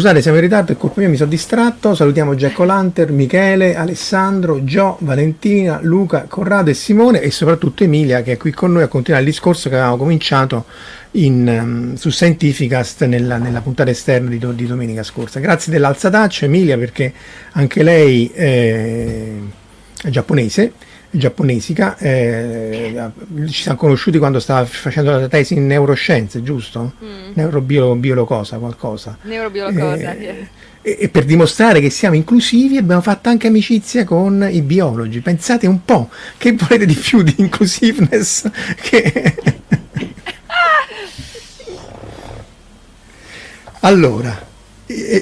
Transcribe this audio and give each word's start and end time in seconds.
Scusate, 0.00 0.22
siamo 0.22 0.38
in 0.38 0.44
ritardo, 0.44 0.72
è 0.72 0.78
colpa 0.78 1.00
mia, 1.00 1.10
mi 1.10 1.16
sono 1.16 1.28
distratto. 1.28 1.94
Salutiamo 1.94 2.34
Jack 2.34 2.58
O'Lanter, 2.60 3.12
Michele, 3.12 3.76
Alessandro, 3.76 4.64
Gio, 4.64 4.96
Valentina, 5.00 5.78
Luca, 5.82 6.24
Corrado 6.26 6.70
e 6.70 6.74
Simone 6.74 7.20
e 7.20 7.30
soprattutto 7.30 7.84
Emilia 7.84 8.22
che 8.22 8.32
è 8.32 8.36
qui 8.38 8.50
con 8.50 8.72
noi 8.72 8.82
a 8.82 8.88
continuare 8.88 9.26
il 9.26 9.30
discorso 9.30 9.68
che 9.68 9.74
avevamo 9.74 9.98
cominciato 9.98 10.64
in, 11.10 11.46
um, 11.46 11.94
su 11.96 12.08
Scientificast 12.08 13.04
nella, 13.04 13.36
nella, 13.36 13.60
puntata 13.60 13.90
esterna 13.90 14.30
di, 14.30 14.38
di, 14.54 14.66
domenica 14.66 15.02
scorsa. 15.02 15.38
Grazie 15.38 15.70
dell'alzataccia 15.70 16.46
Emilia 16.46 16.78
perché 16.78 17.12
anche 17.52 17.82
lei 17.82 18.26
è 18.28 19.32
giapponese 20.08 20.72
giapponesica, 21.10 21.96
eh, 21.98 23.10
ci 23.48 23.62
siamo 23.62 23.76
conosciuti 23.76 24.18
quando 24.18 24.38
stava 24.38 24.64
facendo 24.64 25.10
la 25.10 25.28
tesi 25.28 25.54
in 25.54 25.66
neuroscienze, 25.66 26.42
giusto? 26.42 26.92
Mm. 27.04 27.32
Neurobiolo 27.34 28.24
cosa, 28.24 28.58
qualcosa. 28.58 29.18
Neurobiolo 29.22 29.72
cosa, 29.72 30.14
eh, 30.14 30.48
e, 30.82 30.96
e, 31.00 31.08
per 31.08 31.24
dimostrare 31.24 31.80
che 31.80 31.90
siamo 31.90 32.14
inclusivi 32.16 32.76
abbiamo 32.76 33.02
fatto 33.02 33.28
anche 33.28 33.48
amicizia 33.48 34.04
con 34.04 34.48
i 34.50 34.62
biologi. 34.62 35.20
Pensate 35.20 35.66
un 35.66 35.84
po', 35.84 36.08
che 36.38 36.52
volete 36.52 36.86
di 36.86 36.94
più 36.94 37.22
di 37.22 37.34
inclusiveness? 37.38 38.48
Che... 38.80 39.34
allora, 43.80 44.48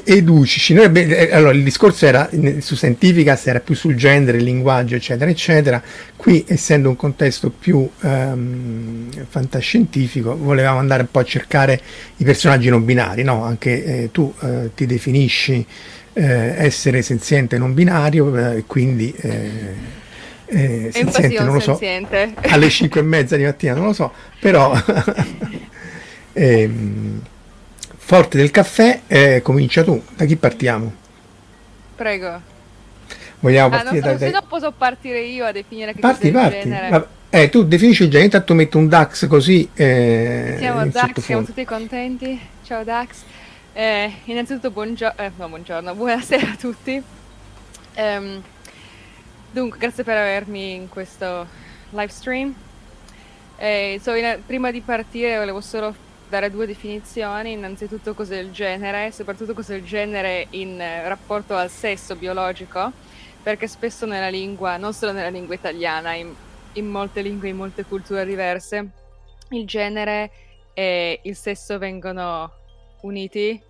educici. 0.04 0.72
Noi, 0.72 0.90
eh, 0.92 1.32
allora, 1.32 1.52
il 1.52 1.62
discorso 1.62 2.06
era 2.06 2.28
su 2.58 2.74
Scientificas, 2.74 3.46
era 3.46 3.60
più 3.60 3.74
sul 3.74 3.94
genere, 3.94 4.38
il 4.38 4.44
linguaggio, 4.44 4.94
eccetera, 4.94 5.30
eccetera. 5.30 5.82
Qui, 6.16 6.44
essendo 6.48 6.88
un 6.88 6.96
contesto 6.96 7.50
più 7.50 7.88
um, 8.00 9.08
fantascientifico, 9.28 10.36
volevamo 10.36 10.78
andare 10.78 11.02
un 11.02 11.10
po' 11.10 11.20
a 11.20 11.24
cercare 11.24 11.80
i 12.16 12.24
personaggi 12.24 12.68
non 12.68 12.84
binari, 12.84 13.22
no? 13.22 13.44
Anche 13.44 13.84
eh, 13.84 14.10
tu 14.12 14.32
eh, 14.42 14.70
ti 14.74 14.86
definisci 14.86 15.64
eh, 16.14 16.54
essere 16.56 17.02
senziente 17.02 17.58
non 17.58 17.74
binario, 17.74 18.54
e 18.54 18.64
quindi 18.66 19.14
eh, 19.20 20.90
senziente, 20.92 21.42
non 21.42 21.54
lo 21.54 21.60
so, 21.60 21.76
senziente. 21.76 22.34
alle 22.42 22.70
5 22.70 23.00
e 23.00 23.04
mezza 23.04 23.36
di 23.36 23.44
mattina, 23.44 23.74
non 23.74 23.86
lo 23.86 23.92
so, 23.92 24.12
però... 24.40 24.72
ehm, 26.32 27.20
Forte 28.08 28.38
del 28.38 28.50
caffè, 28.50 29.02
eh, 29.06 29.42
comincia 29.42 29.84
tu. 29.84 30.02
Da 30.16 30.24
chi 30.24 30.36
partiamo? 30.36 30.90
Prego. 31.94 32.40
Vogliamo 33.40 33.68
partire 33.68 33.98
ah, 33.98 34.02
so, 34.02 34.10
da... 34.12 34.18
Se 34.18 34.30
no 34.30 34.42
posso 34.48 34.72
partire 34.72 35.20
io 35.20 35.44
a 35.44 35.52
definire 35.52 35.92
che 35.92 36.00
parti, 36.00 36.32
cos'è 36.32 36.42
parti. 36.42 36.58
genere. 36.70 37.08
eh, 37.28 37.50
tu 37.50 37.64
definisci 37.64 38.04
il 38.04 38.08
genere, 38.08 38.24
intanto 38.24 38.54
metto 38.54 38.78
un 38.78 38.88
DAX 38.88 39.26
così. 39.26 39.68
Eh, 39.74 40.54
siamo 40.56 40.86
DAX, 40.86 41.20
siamo 41.20 41.44
tutti 41.44 41.62
contenti. 41.66 42.40
Ciao 42.64 42.82
DAX. 42.82 43.24
Eh, 43.74 44.10
innanzitutto 44.24 44.70
buongiorno, 44.70 45.22
eh, 45.22 45.30
no, 45.36 45.48
buongiorno, 45.50 45.94
buonasera 45.94 46.50
a 46.50 46.56
tutti. 46.58 47.02
Um, 47.94 48.42
dunque, 49.50 49.78
grazie 49.78 50.02
per 50.02 50.16
avermi 50.16 50.72
in 50.76 50.88
questo 50.88 51.46
live 51.90 52.08
stream. 52.08 52.54
Eh, 53.58 54.00
so, 54.02 54.14
in, 54.14 54.38
prima 54.46 54.70
di 54.70 54.80
partire 54.80 55.36
volevo 55.36 55.60
solo 55.60 56.06
dare 56.28 56.50
due 56.50 56.66
definizioni, 56.66 57.52
innanzitutto 57.52 58.14
cos'è 58.14 58.38
il 58.38 58.50
genere, 58.50 59.10
soprattutto 59.12 59.54
cos'è 59.54 59.74
il 59.74 59.84
genere 59.84 60.46
in 60.50 60.80
eh, 60.80 61.08
rapporto 61.08 61.56
al 61.56 61.70
sesso 61.70 62.16
biologico, 62.16 62.92
perché 63.42 63.66
spesso 63.66 64.06
nella 64.06 64.28
lingua, 64.28 64.76
non 64.76 64.92
solo 64.92 65.12
nella 65.12 65.30
lingua 65.30 65.54
italiana, 65.54 66.12
in, 66.14 66.34
in 66.74 66.86
molte 66.86 67.22
lingue, 67.22 67.48
in 67.48 67.56
molte 67.56 67.84
culture 67.84 68.26
diverse, 68.26 68.88
il 69.50 69.66
genere 69.66 70.30
e 70.74 71.20
il 71.22 71.34
sesso 71.34 71.78
vengono 71.78 72.52
uniti 73.02 73.60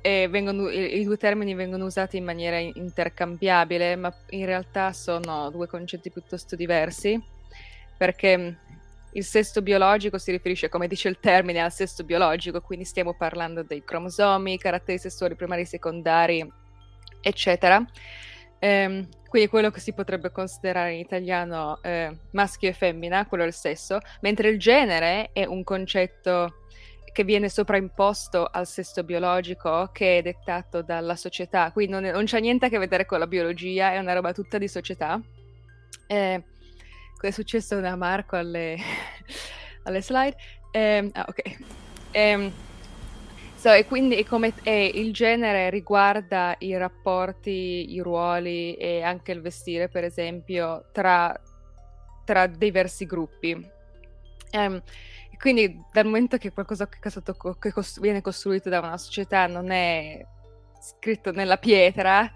e 0.00 0.28
vengono, 0.28 0.70
i, 0.70 1.00
i 1.00 1.04
due 1.04 1.16
termini 1.16 1.54
vengono 1.54 1.84
usati 1.84 2.16
in 2.16 2.24
maniera 2.24 2.58
intercambiabile, 2.58 3.96
ma 3.96 4.14
in 4.30 4.46
realtà 4.46 4.92
sono 4.92 5.50
due 5.50 5.66
concetti 5.66 6.10
piuttosto 6.10 6.56
diversi, 6.56 7.22
perché 7.96 8.58
il 9.14 9.24
sesto 9.24 9.62
biologico 9.62 10.18
si 10.18 10.30
riferisce, 10.30 10.68
come 10.68 10.88
dice 10.88 11.08
il 11.08 11.18
termine, 11.20 11.60
al 11.60 11.72
sesto 11.72 12.04
biologico, 12.04 12.60
quindi 12.60 12.84
stiamo 12.84 13.14
parlando 13.14 13.62
dei 13.62 13.84
cromosomi, 13.84 14.58
caratteri 14.58 14.98
sessuali 14.98 15.34
primari 15.36 15.62
e 15.62 15.66
secondari, 15.66 16.52
eccetera. 17.20 17.84
Ehm, 18.58 19.08
quindi 19.28 19.48
quello 19.48 19.70
che 19.70 19.80
si 19.80 19.92
potrebbe 19.92 20.30
considerare 20.30 20.94
in 20.94 21.00
italiano 21.00 21.80
eh, 21.82 22.16
maschio 22.32 22.68
e 22.68 22.72
femmina, 22.72 23.26
quello 23.26 23.44
è 23.44 23.46
il 23.46 23.52
sesso, 23.52 23.98
mentre 24.20 24.48
il 24.48 24.58
genere 24.58 25.30
è 25.32 25.44
un 25.44 25.62
concetto 25.64 26.62
che 27.12 27.22
viene 27.22 27.48
sopraimposto 27.48 28.48
al 28.50 28.66
sesto 28.66 29.04
biologico 29.04 29.90
che 29.92 30.18
è 30.18 30.22
dettato 30.22 30.82
dalla 30.82 31.14
società, 31.14 31.70
quindi 31.70 31.92
non, 31.92 32.04
è, 32.04 32.10
non 32.10 32.24
c'è 32.24 32.40
niente 32.40 32.66
a 32.66 32.68
che 32.68 32.78
vedere 32.78 33.06
con 33.06 33.20
la 33.20 33.28
biologia, 33.28 33.92
è 33.92 33.98
una 33.98 34.14
roba 34.14 34.32
tutta 34.32 34.58
di 34.58 34.66
società. 34.66 35.20
Eh, 36.06 36.42
è 37.26 37.30
successo 37.30 37.80
da 37.80 37.96
Marco 37.96 38.36
alle, 38.36 38.76
alle 39.84 40.02
slide. 40.02 40.36
Eh, 40.70 41.10
ah, 41.12 41.26
ok. 41.28 41.56
Eh, 42.10 42.52
so, 43.54 43.72
e 43.72 43.86
quindi 43.86 44.24
come 44.24 44.52
eh, 44.62 44.90
il 44.94 45.12
genere 45.12 45.70
riguarda 45.70 46.54
i 46.58 46.76
rapporti, 46.76 47.94
i 47.94 48.00
ruoli 48.00 48.74
e 48.74 49.02
anche 49.02 49.32
il 49.32 49.40
vestire, 49.40 49.88
per 49.88 50.04
esempio, 50.04 50.86
tra, 50.92 51.34
tra 52.24 52.46
diversi 52.46 53.06
gruppi. 53.06 53.72
Um, 54.52 54.82
quindi 55.38 55.82
dal 55.92 56.04
momento 56.04 56.36
che 56.38 56.52
qualcosa 56.52 56.88
che, 56.88 56.98
che 57.00 57.72
costru- 57.72 58.02
viene 58.02 58.20
costruito 58.20 58.68
da 58.68 58.78
una 58.78 58.96
società 58.96 59.46
non 59.46 59.70
è 59.70 60.24
scritto 60.80 61.32
nella 61.32 61.58
pietra, 61.58 62.32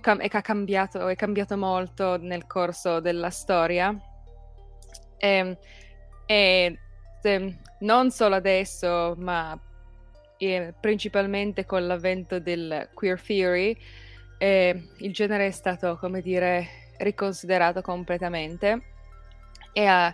cam- 0.00 0.20
è, 0.20 0.28
cambiato, 0.28 1.08
è 1.08 1.16
cambiato 1.16 1.56
molto 1.56 2.16
nel 2.18 2.46
corso 2.46 3.00
della 3.00 3.30
storia 3.30 3.96
e, 5.18 5.58
e 6.26 6.78
se, 7.20 7.56
non 7.80 8.10
solo 8.10 8.34
adesso, 8.34 9.14
ma 9.18 9.58
eh, 10.38 10.74
principalmente 10.78 11.64
con 11.64 11.86
l'avvento 11.86 12.38
del 12.38 12.88
queer 12.94 13.20
theory, 13.20 13.76
eh, 14.38 14.88
il 14.98 15.12
genere 15.12 15.46
è 15.46 15.50
stato, 15.50 15.96
come 15.96 16.20
dire, 16.20 16.68
riconsiderato 16.98 17.80
completamente. 17.82 18.82
E, 19.72 19.90
uh, 19.90 20.12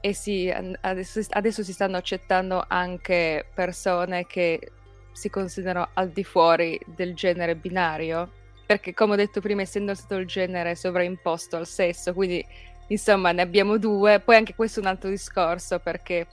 e 0.00 0.14
si, 0.14 0.50
adesso, 0.80 1.20
adesso, 1.30 1.62
si 1.62 1.72
stanno 1.72 1.96
accettando 1.96 2.64
anche 2.66 3.46
persone 3.54 4.26
che 4.26 4.72
si 5.12 5.28
considerano 5.28 5.90
al 5.94 6.10
di 6.10 6.24
fuori 6.24 6.80
del 6.86 7.14
genere 7.14 7.54
binario, 7.54 8.30
perché 8.64 8.94
come 8.94 9.12
ho 9.12 9.16
detto 9.16 9.40
prima, 9.40 9.62
essendo 9.62 9.94
stato 9.94 10.16
il 10.16 10.26
genere 10.26 10.74
sovraimposto 10.74 11.56
al 11.56 11.66
sesso, 11.66 12.14
quindi 12.14 12.44
Insomma, 12.90 13.32
ne 13.32 13.42
abbiamo 13.42 13.78
due. 13.78 14.20
Poi 14.20 14.36
anche 14.36 14.54
questo 14.54 14.80
è 14.80 14.82
un 14.82 14.88
altro 14.88 15.10
discorso 15.10 15.78
perché 15.78 16.26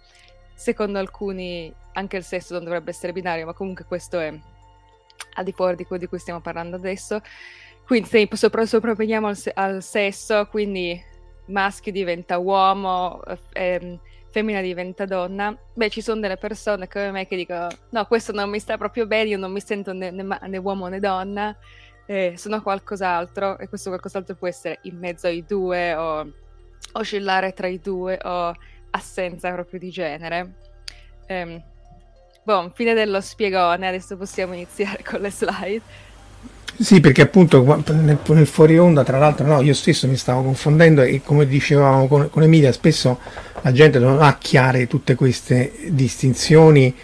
secondo 0.53 0.99
alcuni 0.99 1.73
anche 1.93 2.17
il 2.17 2.23
sesso 2.23 2.53
non 2.53 2.63
dovrebbe 2.63 2.91
essere 2.91 3.13
binario, 3.13 3.45
ma 3.45 3.53
comunque 3.53 3.85
questo 3.85 4.19
è 4.19 4.33
al 5.35 5.43
di 5.43 5.51
fuori 5.51 5.75
di 5.75 5.85
quello 5.85 6.01
di 6.01 6.07
cui 6.07 6.19
stiamo 6.19 6.41
parlando 6.41 6.75
adesso. 6.75 7.21
Quindi 7.85 8.09
se 8.09 8.27
sopra, 8.33 8.65
sopravveniamo 8.65 9.27
al, 9.27 9.37
al, 9.53 9.83
sesso, 9.83 10.47
quindi 10.47 11.01
maschio 11.45 11.91
diventa 11.91 12.37
uomo, 12.37 13.21
ehm, 13.53 13.99
femmina 14.29 14.61
diventa 14.61 15.05
donna, 15.05 15.55
beh 15.73 15.89
ci 15.89 16.01
sono 16.01 16.19
delle 16.19 16.37
persone 16.37 16.87
come 16.89 17.11
me 17.11 17.27
che 17.27 17.37
dicono 17.37 17.69
no 17.91 18.05
questo 18.05 18.33
non 18.33 18.49
mi 18.49 18.59
sta 18.59 18.77
proprio 18.77 19.07
bene, 19.07 19.29
io 19.29 19.37
non 19.37 19.51
mi 19.53 19.61
sento 19.61 19.93
né, 19.93 20.11
né, 20.11 20.23
né 20.23 20.57
uomo 20.57 20.87
né 20.87 20.99
donna, 20.99 21.55
eh, 22.05 22.33
sono 22.35 22.61
qualcos'altro 22.61 23.57
e 23.57 23.69
questo 23.69 23.89
qualcos'altro 23.89 24.35
può 24.35 24.47
essere 24.47 24.79
in 24.83 24.97
mezzo 24.97 25.27
ai 25.27 25.45
due 25.45 25.95
o 25.95 26.31
oscillare 26.93 27.53
tra 27.53 27.67
i 27.67 27.79
due 27.81 28.19
o 28.23 28.53
assenza 28.91 29.51
proprio 29.51 29.79
di 29.79 29.89
genere. 29.89 30.53
Um, 31.27 31.61
Boh, 32.47 32.71
fine 32.73 32.93
dello 32.93 33.19
spiegone, 33.19 33.89
adesso 33.89 34.15
possiamo 34.15 34.53
iniziare 34.53 35.03
con 35.07 35.19
le 35.19 35.29
slide. 35.29 35.81
Sì, 36.79 37.01
perché 37.01 37.23
appunto 37.23 37.61
nel, 37.91 38.17
nel 38.25 38.47
fuori 38.47 38.77
onda, 38.77 39.03
tra 39.03 39.17
l'altro, 39.17 39.45
no, 39.45 39.59
io 39.59 39.73
stesso 39.73 40.07
mi 40.07 40.15
stavo 40.15 40.43
confondendo 40.43 41.01
e 41.01 41.21
come 41.21 41.45
dicevamo 41.45 42.07
con, 42.07 42.29
con 42.29 42.43
Emilia, 42.43 42.71
spesso 42.71 43.19
la 43.63 43.73
gente 43.73 43.99
non 43.99 44.21
ha 44.21 44.37
chiare 44.37 44.87
tutte 44.87 45.15
queste 45.15 45.73
distinzioni 45.87 46.95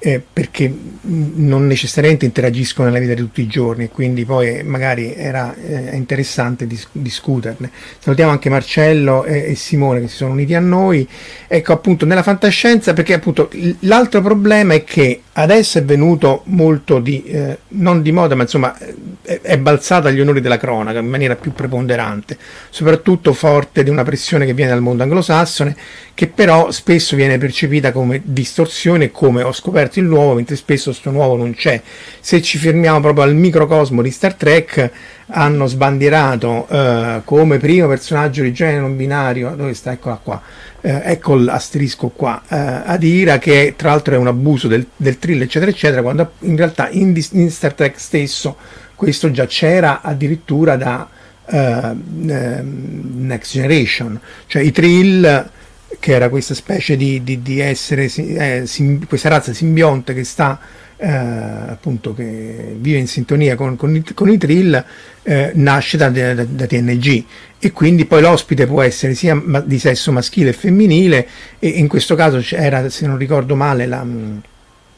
eh, 0.00 0.22
perché 0.32 0.72
non 1.02 1.66
necessariamente 1.66 2.24
interagiscono 2.24 2.88
nella 2.88 3.00
vita 3.00 3.14
di 3.14 3.20
tutti 3.20 3.40
i 3.40 3.46
giorni, 3.48 3.88
quindi 3.88 4.24
poi 4.24 4.62
magari 4.62 5.12
era 5.14 5.54
eh, 5.54 5.96
interessante 5.96 6.66
dis- 6.66 6.88
discuterne. 6.92 7.70
Salutiamo 7.98 8.30
anche 8.30 8.48
Marcello 8.48 9.24
e, 9.24 9.50
e, 9.50 9.54
Simone 9.56 10.00
che 10.00 10.08
si 10.08 10.16
sono 10.16 10.32
uniti 10.32 10.54
a 10.54 10.60
noi. 10.60 11.06
Ecco 11.48 11.72
appunto 11.72 12.06
nella 12.06 12.22
fantascienza, 12.22 12.92
perché 12.92 13.14
appunto 13.14 13.50
l'altro 13.80 14.20
problema 14.20 14.74
è 14.74 14.84
che 14.84 15.22
adesso 15.32 15.78
è 15.78 15.84
venuto 15.84 16.42
molto 16.46 17.00
di, 17.00 17.24
eh, 17.24 17.58
non 17.68 18.02
di 18.02 18.12
moda, 18.12 18.34
ma 18.34 18.42
insomma 18.42 18.76
è, 19.22 19.40
è 19.40 19.58
balzata 19.58 20.08
agli 20.08 20.20
onori 20.20 20.40
della 20.40 20.58
cronaca 20.58 21.00
in 21.00 21.08
maniera 21.08 21.34
più 21.34 21.52
preponderante, 21.52 22.38
soprattutto 22.70 23.32
forte 23.32 23.82
di 23.82 23.90
una 23.90 24.04
pressione 24.04 24.46
che 24.46 24.54
viene 24.54 24.70
dal 24.70 24.82
mondo 24.82 25.02
anglosassone, 25.02 25.76
che 26.14 26.28
però 26.28 26.70
spesso 26.70 27.16
viene 27.16 27.38
percepita 27.38 27.92
come 27.92 28.20
distorsione, 28.24 29.10
come 29.10 29.42
ho 29.42 29.52
scoperto 29.52 29.87
il 29.96 30.04
nuovo, 30.04 30.34
mentre 30.34 30.56
spesso 30.56 30.90
questo 30.90 31.10
nuovo 31.10 31.36
non 31.36 31.54
c'è. 31.54 31.80
Se 32.20 32.40
ci 32.42 32.58
fermiamo 32.58 33.00
proprio 33.00 33.24
al 33.24 33.34
microcosmo 33.34 34.02
di 34.02 34.10
Star 34.10 34.34
Trek, 34.34 34.90
hanno 35.28 35.66
sbandierato 35.66 36.66
eh, 36.68 37.20
come 37.24 37.58
primo 37.58 37.88
personaggio 37.88 38.42
di 38.42 38.52
genere 38.52 38.80
non 38.80 38.96
binario, 38.96 39.54
dove 39.56 39.74
sta? 39.74 39.92
Eccola 39.92 40.20
qua 40.22 40.42
eh, 40.80 41.02
ecco 41.04 41.34
l'asterisco 41.34 42.08
qua, 42.08 42.40
eh, 42.48 42.56
Adira 42.56 43.38
che 43.38 43.74
tra 43.76 43.90
l'altro 43.90 44.14
è 44.14 44.16
un 44.16 44.28
abuso 44.28 44.68
del, 44.68 44.86
del 44.94 45.18
thrill 45.18 45.42
eccetera 45.42 45.70
eccetera, 45.70 46.02
quando 46.02 46.32
in 46.40 46.56
realtà 46.56 46.88
in, 46.90 47.20
in, 47.32 47.50
Star 47.50 47.74
Trek 47.74 47.98
stesso 47.98 48.56
questo 48.94 49.30
già 49.30 49.46
c'era 49.46 50.00
addirittura 50.02 50.76
da 50.76 51.08
eh, 51.46 51.94
Next 51.94 53.52
Generation, 53.52 54.20
cioè 54.46 54.62
i 54.62 54.70
trill 54.70 55.50
che 55.98 56.12
era 56.12 56.28
questa 56.28 56.54
specie 56.54 56.96
di, 56.96 57.22
di, 57.22 57.42
di 57.42 57.60
essere, 57.60 58.04
eh, 58.04 58.62
sim, 58.66 59.06
questa 59.06 59.28
razza 59.28 59.52
simbionte 59.52 60.14
che 60.14 60.24
sta 60.24 60.58
eh, 61.00 61.06
appunto 61.06 62.12
che 62.12 62.76
vive 62.76 62.98
in 62.98 63.06
sintonia 63.06 63.54
con, 63.54 63.76
con, 63.76 63.94
i, 63.94 64.04
con 64.14 64.28
i 64.28 64.36
trill 64.36 64.84
eh, 65.22 65.52
nasce 65.54 65.96
da, 65.96 66.10
da, 66.10 66.34
da, 66.34 66.66
TNG 66.66 67.24
e 67.58 67.70
quindi 67.70 68.04
poi 68.04 68.20
l'ospite 68.20 68.66
può 68.66 68.82
essere 68.82 69.14
sia 69.14 69.40
di 69.64 69.78
sesso 69.78 70.10
maschile 70.10 70.50
e 70.50 70.54
femminile 70.54 71.28
e 71.58 71.68
in 71.68 71.86
questo 71.86 72.16
caso 72.16 72.38
c'era 72.38 72.88
se 72.88 73.06
non 73.06 73.16
ricordo 73.16 73.54
male 73.54 73.86
la, 73.86 74.04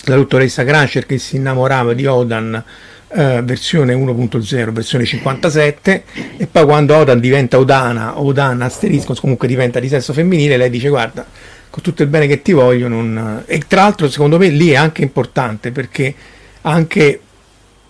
la 0.05 0.15
dottoressa 0.15 0.65
Crusher 0.65 1.05
che 1.05 1.19
si 1.19 1.37
innamorava 1.37 1.93
di 1.93 2.07
Odan 2.07 2.65
Uh, 3.13 3.43
versione 3.43 3.93
1.0, 3.93 4.71
versione 4.71 5.05
57 5.05 6.05
e 6.37 6.47
poi 6.47 6.65
quando 6.65 6.95
Odan 6.95 7.19
diventa 7.19 7.59
Odana, 7.59 8.21
Odan 8.21 8.63
asterisco, 8.63 9.15
comunque 9.15 9.49
diventa 9.49 9.81
di 9.81 9.89
sesso 9.89 10.13
femminile, 10.13 10.57
lei 10.57 10.71
dice 10.71 10.89
guarda, 10.89 11.27
con 11.71 11.83
tutto 11.83 12.03
il 12.03 12.09
bene 12.09 12.29
che 12.29 12.41
ti 12.41 12.53
voglio. 12.53 12.87
Non... 12.87 13.43
E 13.47 13.63
tra 13.67 13.83
l'altro, 13.83 14.09
secondo 14.09 14.39
me, 14.39 14.49
lì 14.49 14.71
è 14.71 14.77
anche 14.77 15.03
importante 15.03 15.73
perché 15.73 16.15
anche 16.63 17.21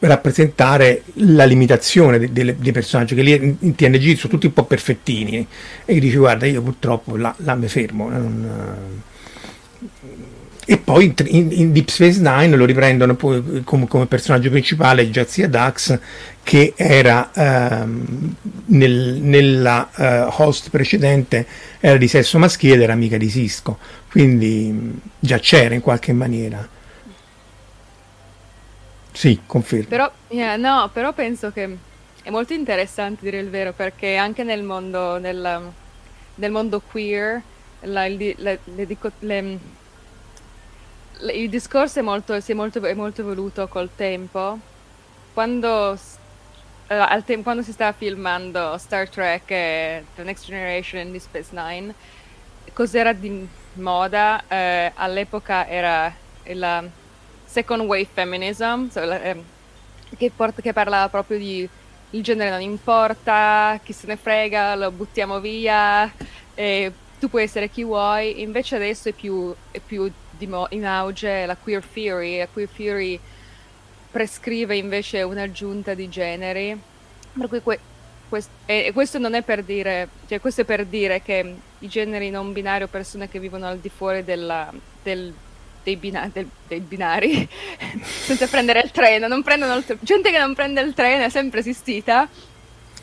rappresentare 0.01 1.03
la 1.15 1.45
limitazione 1.45 2.19
dei, 2.19 2.33
dei, 2.33 2.57
dei 2.59 2.73
personaggi 2.73 3.15
che 3.15 3.23
lì 3.23 3.57
in 3.61 3.75
TNG 3.75 4.17
sono 4.17 4.33
tutti 4.33 4.47
un 4.47 4.53
po' 4.55 4.65
perfettini 4.65 5.47
e 5.85 6.01
dici 6.01 6.17
guarda 6.17 6.47
io 6.47 6.63
purtroppo 6.63 7.17
là, 7.17 7.35
là 7.39 7.55
mi 7.55 7.69
fermo 7.69 8.09
non, 8.09 9.03
e 10.67 10.79
poi 10.79 11.15
in, 11.27 11.49
in, 11.51 11.73
Deep 11.73 11.89
Space 11.89 12.21
Nine 12.21 12.55
lo 12.55 12.65
riprendono 12.65 13.15
poi 13.15 13.63
come, 13.65 13.89
come 13.89 14.07
personaggio 14.07 14.51
principale 14.51 15.09
Jazia 15.11 15.49
Dax 15.49 15.99
che 16.43 16.75
era 16.77 17.31
ehm, 17.33 18.35
nel, 18.67 19.19
nella 19.21 19.91
uh, 19.97 20.43
host 20.43 20.71
precedente 20.71 21.47
era 21.81 21.97
di 21.97 22.09
sesso 22.09 22.39
maschile 22.39 22.75
ed 22.75 22.83
era 22.83 22.93
amica 22.93 23.17
di 23.17 23.29
Cisco. 23.29 23.79
Quindi 24.11 25.01
già 25.19 25.39
c'era 25.39 25.75
in 25.75 25.81
qualche 25.81 26.13
maniera. 26.13 26.67
Sì, 29.13 29.41
confermo. 29.47 29.89
Però, 29.89 30.11
yeah, 30.29 30.57
no, 30.57 30.91
però 30.93 31.13
penso 31.13 31.51
che 31.53 31.77
è 32.23 32.31
molto 32.31 32.53
interessante 32.53 33.25
dire 33.25 33.39
il 33.39 33.49
vero 33.49 33.73
perché 33.73 34.17
anche 34.17 34.45
nel 34.45 34.63
mondo 34.63 35.19
nel, 35.19 35.71
nel 36.35 36.51
mondo 36.51 36.81
queer 36.81 37.43
la, 37.83 38.07
le, 38.07 38.35
le, 38.37 38.59
le, 38.75 38.87
il 41.29 41.49
discorso 41.51 41.99
è 41.99 42.03
molto, 42.03 42.33
è, 42.33 42.53
molto, 42.55 42.83
è 42.85 42.95
molto 42.95 43.21
evoluto 43.21 43.69
col 43.69 43.91
tempo. 43.95 44.59
Quando, 45.33 45.99
uh, 46.89 47.23
te- 47.25 47.43
quando, 47.43 47.63
si 47.63 47.73
stava 47.73 47.93
filmando 47.93 48.77
Star 48.79 49.09
Trek 49.09 49.51
e 49.51 50.05
The 50.15 50.23
Next 50.23 50.47
Generation 50.47 51.15
e 51.15 51.19
Space 51.19 51.51
Nine, 51.53 51.95
cos'era 52.73 53.13
di 53.13 53.47
moda? 53.75 54.43
Uh, 54.49 54.93
all'epoca 54.95 55.67
era 55.69 56.13
la 56.45 56.85
second 57.45 57.83
wave 57.83 58.09
feminism, 58.13 58.89
so, 58.89 59.05
la, 59.05 59.21
eh, 59.23 59.43
che, 60.17 60.31
porta, 60.35 60.63
che 60.63 60.73
parlava 60.73 61.09
proprio 61.09 61.39
di 61.39 61.69
il 62.13 62.23
genere 62.25 62.51
non 62.51 62.61
importa, 62.61 63.79
chi 63.85 63.93
se 63.93 64.09
ne 64.09 64.17
frega, 64.17 64.75
lo 64.75 64.91
buttiamo 64.91 65.39
via, 65.39 66.13
tu 67.21 67.29
puoi 67.29 67.45
essere 67.45 67.71
chi 67.71 67.85
vuoi, 67.85 68.41
invece 68.41 68.75
adesso 68.75 69.11
è 69.11 69.13
più, 69.13 69.55
è 69.71 69.79
più 69.79 70.11
mo- 70.47 70.69
in 70.71 70.87
auge 70.87 71.47
la 71.47 71.57
queer 71.57 71.85
theory, 71.85 72.39
la 72.39 72.49
queer 72.53 72.69
theory 72.69 73.21
prescrive 74.11 74.77
invece 74.77 75.23
un'aggiunta 75.23 75.95
di 75.95 76.09
generi, 76.09 76.79
per 77.33 77.49
cui 77.49 77.61
que- 77.61 77.81
quest- 78.29 78.51
e 78.67 78.91
questo 78.93 79.19
non 79.19 79.35
è 79.35 79.43
per 79.43 79.63
dire, 79.63 80.09
cioè 80.27 80.41
questo 80.41 80.63
è 80.63 80.65
per 80.65 80.85
dire 80.87 81.23
che 81.23 81.55
i 81.79 81.89
generi 81.89 82.31
non 82.31 82.53
binari 82.53 82.85
o 82.85 82.89
persone 82.89 83.29
che 83.29 83.39
vivono 83.39 83.67
al 83.67 83.79
di 83.79 83.89
fuori 83.89 84.25
della, 84.25 84.73
del, 85.03 85.33
dei, 85.83 85.97
bina- 85.97 86.31
del, 86.33 86.49
dei, 86.67 86.81
binari 86.81 87.49
senza 88.03 88.47
prendere 88.47 88.81
il 88.81 88.91
treno, 88.91 89.29
non 89.29 89.43
prendono 89.43 89.77
il, 89.77 89.99
gente 90.01 90.31
che 90.31 90.39
non 90.39 90.55
prende 90.55 90.81
il 90.81 90.95
treno 90.95 91.25
è 91.25 91.29
sempre 91.29 91.61
esistita, 91.61 92.29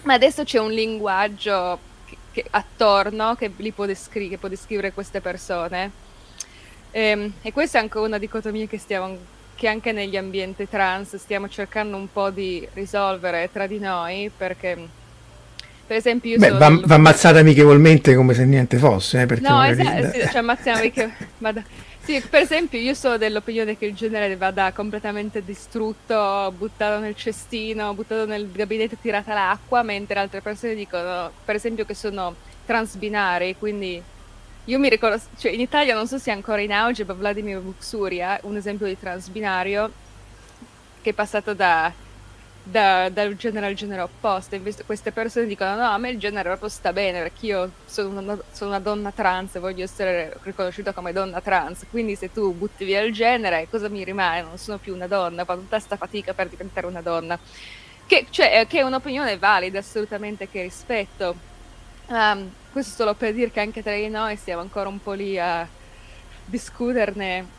ma 0.03 0.13
adesso 0.13 0.43
c'è 0.43 0.59
un 0.59 0.71
linguaggio 0.71 1.79
che, 2.05 2.17
che, 2.31 2.45
attorno 2.49 3.35
che, 3.35 3.51
li 3.57 3.71
può, 3.71 3.85
descri- 3.85 4.29
che 4.29 4.37
può 4.37 4.49
descrivere 4.49 4.93
queste 4.93 5.21
persone 5.21 6.05
e, 6.97 7.01
ehm, 7.01 7.33
e 7.43 7.53
questa 7.53 7.77
è 7.77 7.81
anche 7.81 7.99
una 7.99 8.17
dicotomia 8.17 8.65
che, 8.65 8.79
stiamo, 8.79 9.15
che 9.53 9.67
anche 9.67 9.91
negli 9.91 10.17
ambienti 10.17 10.67
trans 10.67 11.15
stiamo 11.17 11.47
cercando 11.47 11.95
un 11.95 12.11
po' 12.11 12.31
di 12.31 12.67
risolvere 12.73 13.49
tra 13.53 13.67
di 13.67 13.77
noi 13.77 14.31
perché 14.35 15.05
per 15.85 15.95
esempio 15.95 16.31
io 16.31 16.39
Beh, 16.39 16.49
va, 16.49 16.69
va 16.83 16.95
ammazzata 16.95 17.39
amichevolmente 17.39 18.15
come 18.15 18.33
se 18.33 18.45
niente 18.45 18.77
fosse 18.77 19.21
eh, 19.21 19.39
no 19.39 19.63
esatto 19.63 20.11
sì, 20.11 20.27
ci 20.27 20.37
ammazziamo 20.37 20.79
amichevolmente 20.79 21.65
sì, 22.03 22.19
per 22.27 22.41
esempio 22.41 22.79
io 22.79 22.93
sono 22.93 23.17
dell'opinione 23.17 23.77
che 23.77 23.85
il 23.85 23.93
genere 23.93 24.35
vada 24.35 24.71
completamente 24.71 25.43
distrutto, 25.43 26.51
buttato 26.57 26.99
nel 26.99 27.15
cestino, 27.15 27.93
buttato 27.93 28.25
nel 28.25 28.49
gabinetto 28.51 28.95
e 28.95 28.97
tirata 29.01 29.33
l'acqua, 29.33 29.83
mentre 29.83 30.19
altre 30.19 30.39
persone 30.39 30.73
dicono, 30.73 31.29
per 31.43 31.55
esempio, 31.55 31.83
che 31.83 31.93
sono 31.93 32.33
transbinari, 32.65 33.57
quindi 33.59 34.01
io 34.67 34.79
mi 34.79 34.89
ricordo, 34.89 35.21
cioè 35.37 35.51
in 35.51 35.61
Italia 35.61 35.95
non 35.95 36.07
so 36.07 36.17
se 36.17 36.29
è 36.29 36.33
ancora 36.33 36.59
in 36.59 36.73
auge, 36.73 37.05
ma 37.05 37.13
Vladimir 37.13 37.59
Buxuria, 37.59 38.37
un 38.43 38.57
esempio 38.57 38.85
di 38.85 38.99
transbinario 38.99 39.89
che 41.01 41.11
è 41.11 41.13
passato 41.13 41.53
da, 41.53 41.89
da, 42.63 43.07
dal 43.07 43.37
genere 43.37 43.67
al 43.67 43.75
genere 43.75 44.01
opposto. 44.01 44.55
Invece 44.55 44.83
queste 44.83 45.13
persone 45.13 45.45
dicono: 45.45 45.75
No, 45.75 45.89
a 45.89 45.97
me 45.97 46.09
il 46.09 46.19
genere 46.19 46.49
proprio 46.49 46.67
sta 46.67 46.91
bene 46.91 47.21
perché 47.21 47.45
io 47.45 47.71
sono 47.85 48.19
una, 48.19 48.37
sono 48.51 48.71
una 48.71 48.79
donna 48.79 49.11
trans 49.11 49.55
e 49.55 49.59
voglio 49.59 49.85
essere 49.85 50.37
riconosciuta 50.43 50.91
come 50.91 51.13
donna 51.13 51.39
trans. 51.39 51.85
Quindi 51.89 52.15
se 52.15 52.33
tu 52.33 52.53
butti 52.53 52.83
via 52.83 52.99
il 52.99 53.13
genere, 53.13 53.69
cosa 53.69 53.87
mi 53.87 54.03
rimane? 54.03 54.41
Non 54.41 54.57
sono 54.57 54.77
più 54.79 54.93
una 54.93 55.07
donna, 55.07 55.45
fa 55.45 55.55
tutta 55.55 55.79
sta 55.79 55.95
fatica 55.95 56.33
per 56.33 56.49
diventare 56.49 56.87
una 56.87 57.01
donna. 57.01 57.39
Che, 58.05 58.27
cioè, 58.29 58.65
che 58.67 58.79
è 58.79 58.81
un'opinione 58.81 59.37
valida, 59.37 59.79
assolutamente, 59.79 60.49
che 60.49 60.63
rispetto 60.63 61.55
Um, 62.09 62.49
questo 62.77 62.93
solo 62.95 63.15
per 63.15 63.33
dire 63.33 63.49
che 63.49 63.59
anche 63.59 63.81
tra 63.81 63.95
di 63.95 64.07
noi 64.07 64.37
siamo 64.37 64.61
ancora 64.61 64.87
un 64.87 65.01
po' 65.01 65.13
lì 65.13 65.39
a 65.39 65.67
discuterne. 66.45 67.55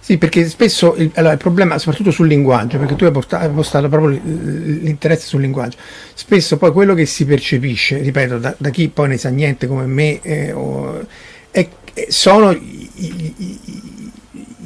Sì, 0.00 0.16
perché 0.16 0.48
spesso 0.48 0.94
il, 0.94 1.10
allora, 1.16 1.34
il, 1.34 1.38
problema, 1.38 1.76
soprattutto 1.76 2.10
sul 2.10 2.26
linguaggio, 2.26 2.78
perché 2.78 2.96
tu 2.96 3.04
hai, 3.04 3.10
portato, 3.10 3.50
postato 3.50 3.86
proprio 3.90 4.18
l'interesse 4.24 5.26
sul 5.26 5.42
linguaggio, 5.42 5.76
spesso 6.14 6.56
poi 6.56 6.72
quello 6.72 6.94
che 6.94 7.04
si 7.04 7.26
percepisce, 7.26 7.98
ripeto, 7.98 8.38
da, 8.38 8.54
da 8.56 8.70
chi 8.70 8.88
poi 8.88 9.08
ne 9.08 9.18
sa 9.18 9.28
niente 9.28 9.66
come 9.66 9.84
me, 9.84 10.22
eh, 10.22 10.52
o, 10.52 11.06
è, 11.50 11.68
sono 12.08 12.52
i, 12.52 12.90
i, 12.94 13.87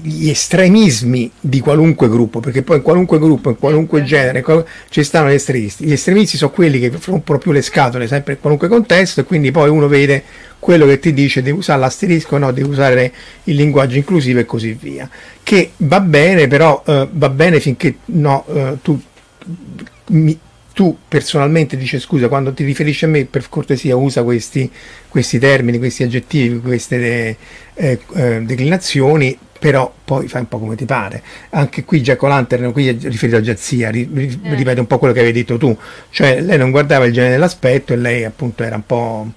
gli 0.02 0.28
estremismi 0.28 1.30
di 1.38 1.60
qualunque 1.60 2.08
gruppo, 2.08 2.40
perché 2.40 2.62
poi 2.62 2.78
in 2.78 2.82
qualunque 2.82 3.18
gruppo, 3.18 3.50
in 3.50 3.58
qualunque 3.58 4.02
genere, 4.02 4.44
ci 4.88 5.02
stanno 5.04 5.30
gli 5.30 5.34
estremisti. 5.34 5.84
Gli 5.84 5.92
estremisti 5.92 6.36
sono 6.36 6.50
quelli 6.50 6.80
che 6.80 6.92
rompono 7.04 7.38
più 7.38 7.52
le 7.52 7.62
scatole 7.62 8.06
sempre 8.08 8.34
in 8.34 8.40
qualunque 8.40 8.68
contesto 8.68 9.20
e 9.20 9.24
quindi 9.24 9.50
poi 9.50 9.68
uno 9.68 9.86
vede 9.86 10.22
quello 10.58 10.86
che 10.86 10.98
ti 10.98 11.12
dice 11.12 11.42
devi 11.42 11.56
usare 11.56 11.80
l'asterisco, 11.80 12.36
no, 12.38 12.52
devi 12.52 12.68
usare 12.68 13.12
il 13.44 13.56
linguaggio 13.56 13.96
inclusivo 13.96 14.40
e 14.40 14.44
così 14.44 14.76
via. 14.78 15.08
Che 15.42 15.72
va 15.78 16.00
bene, 16.00 16.48
però 16.48 16.82
eh, 16.86 17.08
va 17.10 17.28
bene 17.28 17.60
finché 17.60 17.96
no, 18.06 18.44
eh, 18.52 18.78
tu 18.82 19.00
mi, 20.08 20.38
tu 20.72 20.96
personalmente 21.06 21.76
dici 21.76 21.98
scusa 21.98 22.28
quando 22.28 22.52
ti 22.52 22.64
riferisci 22.64 23.04
a 23.04 23.08
me 23.08 23.24
per 23.24 23.48
cortesia 23.48 23.96
usa 23.96 24.22
questi, 24.22 24.70
questi 25.08 25.38
termini, 25.38 25.78
questi 25.78 26.02
aggettivi, 26.02 26.60
queste 26.60 27.36
eh, 27.74 27.98
eh, 28.14 28.40
declinazioni 28.42 29.38
però 29.62 29.94
poi 30.04 30.26
fai 30.26 30.40
un 30.40 30.48
po' 30.48 30.58
come 30.58 30.74
ti 30.74 30.86
pare. 30.86 31.22
Anche 31.50 31.84
qui 31.84 32.00
Jack 32.00 32.20
O'Lantern, 32.20 32.72
qui 32.72 32.88
è 32.88 32.96
riferito 32.98 33.38
a 33.38 33.40
Giazia, 33.40 33.90
ri, 33.90 34.10
ri, 34.12 34.40
eh. 34.42 34.54
ripete 34.56 34.80
un 34.80 34.88
po' 34.88 34.98
quello 34.98 35.14
che 35.14 35.20
avevi 35.20 35.38
detto 35.38 35.56
tu, 35.56 35.78
cioè 36.10 36.40
lei 36.40 36.58
non 36.58 36.72
guardava 36.72 37.04
il 37.04 37.12
genere 37.12 37.34
dell'aspetto 37.34 37.92
e 37.92 37.96
lei 37.96 38.24
appunto 38.24 38.64
era 38.64 38.74
un 38.74 38.84
po' 38.84 39.28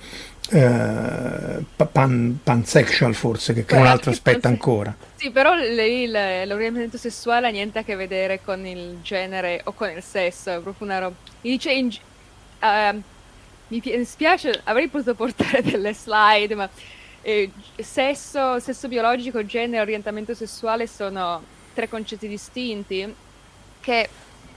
eh, 0.50 1.86
pan, 1.91 2.39
pansexual 2.41 3.13
forse, 3.13 3.53
che, 3.53 3.65
è 3.67 3.79
un 3.79 3.86
altro 3.86 4.10
aspetto 4.10 4.48
ancora. 4.48 4.96
Sì, 5.15 5.29
però 5.29 5.53
lei 5.53 6.08
l'orientamento 6.08 6.98
sessuale 6.98 7.46
ha 7.46 7.51
niente 7.51 7.77
a 7.77 7.84
che 7.84 7.96
vedere 7.96 8.39
con 8.44 8.65
il 8.65 8.98
genere 9.03 9.62
o 9.65 9.74
con 9.74 9.91
il 9.91 10.01
sesso, 10.01 10.50
è 10.50 10.60
proprio 10.60 10.88
una 10.88 10.98
roba... 10.98 11.15
Mi 11.41 11.51
dice... 11.51 11.72
In, 11.72 11.96
uh, 12.62 13.01
mi 13.67 13.82
spiace, 14.05 14.62
avrei 14.63 14.88
potuto 14.88 15.15
portare 15.15 15.62
delle 15.63 15.94
slide, 15.94 16.53
ma 16.53 16.70
eh, 17.27 17.50
sesso, 17.77 18.60
sesso 18.60 18.88
biologico, 18.88 19.44
genere, 19.44 19.82
orientamento 19.82 20.36
sessuale 20.36 20.86
sono 20.86 21.44
tre 21.74 21.89
concetti 21.89 22.27
distinti 22.27 23.13
che 23.82 24.10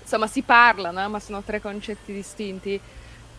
insomma 0.03 0.27
si 0.27 0.43
parlano, 0.43 1.09
ma 1.09 1.19
sono 1.19 1.41
tre 1.41 1.63
concetti 1.63 2.13
distinti. 2.13 2.79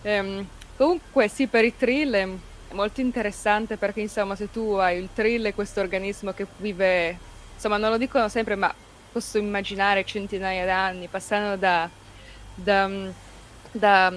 Um, 0.02 0.48
comunque 0.76 1.28
sì, 1.28 1.46
per 1.46 1.64
i 1.64 1.78
trill 1.78 2.14
è 2.16 2.28
molto 2.72 3.02
interessante 3.02 3.78
perché 3.78 4.02
insomma 4.02 4.36
se 4.36 4.50
tu 4.50 4.72
hai 4.74 4.98
il 4.98 5.10
trill 5.14 5.46
è 5.46 5.54
questo 5.54 5.80
organismo 5.80 6.34
che 6.34 6.48
vive, 6.58 7.16
insomma 7.54 7.78
non 7.78 7.92
lo 7.92 7.98
dicono 8.00 8.30
sempre, 8.30 8.56
ma 8.56 8.74
posso 9.12 9.38
immaginare 9.38 10.06
centinaia 10.06 10.66
d'anni, 10.66 11.08
passando 11.08 11.56
da, 11.56 11.88
da, 12.56 12.90
da 13.74 14.12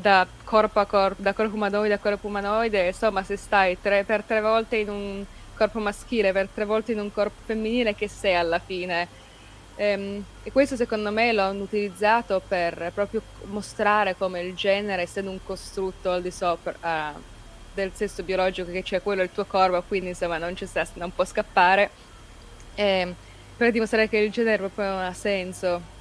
da 0.00 0.26
corpo 0.44 0.78
a 0.80 0.86
corpo, 0.86 1.22
da 1.22 1.32
corpo 1.32 1.54
umanoide 1.54 1.94
a 1.94 1.98
corpo 1.98 2.26
umanoide, 2.26 2.88
insomma 2.88 3.22
se 3.22 3.36
stai 3.36 3.78
tre, 3.80 4.04
per 4.04 4.22
tre 4.22 4.40
volte 4.40 4.76
in 4.76 4.88
un 4.88 5.24
corpo 5.56 5.78
maschile, 5.78 6.32
per 6.32 6.48
tre 6.52 6.64
volte 6.64 6.92
in 6.92 7.00
un 7.00 7.12
corpo 7.12 7.40
femminile, 7.44 7.94
che 7.94 8.08
sei 8.08 8.34
alla 8.34 8.58
fine? 8.58 9.08
Ehm, 9.76 10.24
e 10.42 10.52
questo 10.52 10.76
secondo 10.76 11.10
me 11.10 11.32
lo 11.32 11.42
hanno 11.42 11.62
utilizzato 11.62 12.42
per 12.46 12.92
proprio 12.94 13.22
mostrare 13.44 14.16
come 14.16 14.40
il 14.40 14.54
genere, 14.54 15.02
essendo 15.02 15.30
un 15.30 15.38
costrutto 15.42 16.10
al 16.10 16.22
di 16.22 16.30
sopra 16.30 17.14
uh, 17.14 17.20
del 17.74 17.92
sesso 17.94 18.22
biologico, 18.22 18.70
che 18.70 18.82
c'è 18.82 19.02
quello 19.02 19.22
il 19.22 19.30
tuo 19.32 19.44
corpo, 19.44 19.82
quindi 19.88 20.08
insomma 20.08 20.38
non, 20.38 20.54
sta, 20.56 20.86
non 20.94 21.14
può 21.14 21.24
scappare, 21.24 21.90
ehm, 22.74 23.14
per 23.56 23.70
dimostrare 23.70 24.08
che 24.08 24.18
il 24.18 24.30
genere 24.30 24.58
proprio 24.58 24.90
non 24.90 25.02
ha 25.02 25.14
senso. 25.14 25.94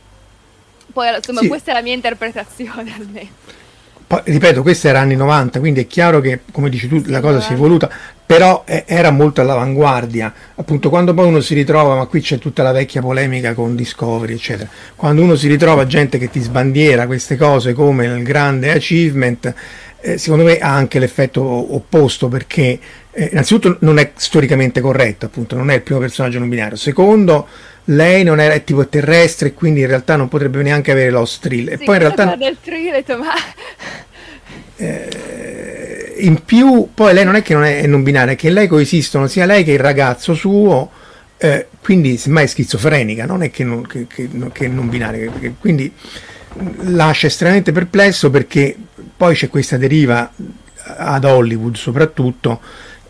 Poi 0.91 1.15
insomma 1.15 1.41
sì. 1.41 1.47
questa 1.47 1.71
è 1.71 1.73
la 1.73 1.81
mia 1.81 1.93
interpretazione 1.93 2.93
almeno. 2.95 3.63
Poi, 4.07 4.21
ripeto, 4.23 4.61
questo 4.61 4.87
era 4.87 4.99
anni 4.99 5.15
90, 5.15 5.59
quindi 5.59 5.81
è 5.81 5.87
chiaro 5.87 6.21
che, 6.21 6.41
come 6.51 6.69
dici 6.69 6.87
tu, 6.87 7.01
la 7.07 7.21
cosa 7.21 7.41
si 7.41 7.51
è 7.51 7.53
evoluta, 7.55 7.89
però 8.23 8.63
eh, 8.65 8.83
era 8.85 9.09
molto 9.09 9.41
all'avanguardia. 9.41 10.33
Appunto, 10.55 10.89
quando 10.89 11.13
poi 11.13 11.27
uno 11.27 11.41
si 11.41 11.55
ritrova, 11.55 11.95
ma 11.95 12.05
qui 12.05 12.21
c'è 12.21 12.37
tutta 12.37 12.61
la 12.61 12.71
vecchia 12.71 13.01
polemica 13.01 13.53
con 13.53 13.75
Discovery, 13.75 14.33
eccetera, 14.33 14.69
quando 14.95 15.23
uno 15.23 15.35
si 15.35 15.47
ritrova 15.47 15.87
gente 15.87 16.19
che 16.19 16.29
ti 16.29 16.39
sbandiera 16.39 17.07
queste 17.07 17.35
cose 17.35 17.73
come 17.73 18.05
il 18.05 18.21
grande 18.21 18.71
achievement, 18.71 19.53
eh, 20.01 20.17
secondo 20.19 20.43
me 20.43 20.59
ha 20.59 20.71
anche 20.71 20.99
l'effetto 20.99 21.41
opposto 21.41 22.27
perché 22.27 22.79
eh, 23.11 23.29
innanzitutto 23.31 23.77
non 23.79 23.97
è 23.97 24.11
storicamente 24.15 24.81
corretto, 24.81 25.25
appunto, 25.25 25.55
non 25.55 25.71
è 25.71 25.75
il 25.75 25.81
primo 25.81 25.99
personaggio 25.99 26.37
non 26.37 26.49
binario. 26.49 26.77
Secondo, 26.77 27.47
lei 27.85 28.23
non 28.23 28.39
era 28.39 28.57
tipo 28.59 28.87
terrestre, 28.87 29.53
quindi 29.53 29.81
in 29.81 29.87
realtà 29.87 30.15
non 30.15 30.27
potrebbe 30.27 30.61
neanche 30.61 30.91
avere 30.91 31.11
lo 31.11 31.25
strill. 31.25 31.69
E 31.69 31.77
poi 31.77 31.95
in 31.95 32.01
realtà. 32.01 32.35
del 32.35 32.57
trillet, 32.61 33.17
ma. 33.17 33.33
Eh, 34.77 36.15
in 36.17 36.43
più, 36.43 36.89
poi 36.93 37.13
lei 37.13 37.23
non 37.25 37.35
è 37.35 37.41
che 37.41 37.53
non 37.53 37.63
è 37.63 37.85
non 37.85 38.03
binaria, 38.03 38.33
è 38.33 38.35
che 38.35 38.49
lei 38.49 38.67
coesistono 38.67 39.27
sia 39.27 39.45
lei 39.45 39.63
che 39.63 39.71
il 39.71 39.79
ragazzo 39.79 40.33
suo. 40.33 40.91
Eh, 41.37 41.67
quindi 41.81 42.17
semmai 42.17 42.45
è 42.45 42.47
schizofrenica, 42.47 43.25
non 43.25 43.43
è 43.43 43.51
che 43.51 43.63
non, 43.63 43.85
che, 43.85 44.07
che, 44.07 44.29
che 44.51 44.67
non 44.67 44.89
binaria, 44.89 45.29
quindi 45.59 45.91
lascia 46.83 47.27
estremamente 47.27 47.71
perplesso 47.73 48.29
perché 48.29 48.75
poi 49.17 49.35
c'è 49.35 49.49
questa 49.49 49.77
deriva 49.77 50.31
ad 50.97 51.25
Hollywood 51.25 51.75
soprattutto 51.75 52.61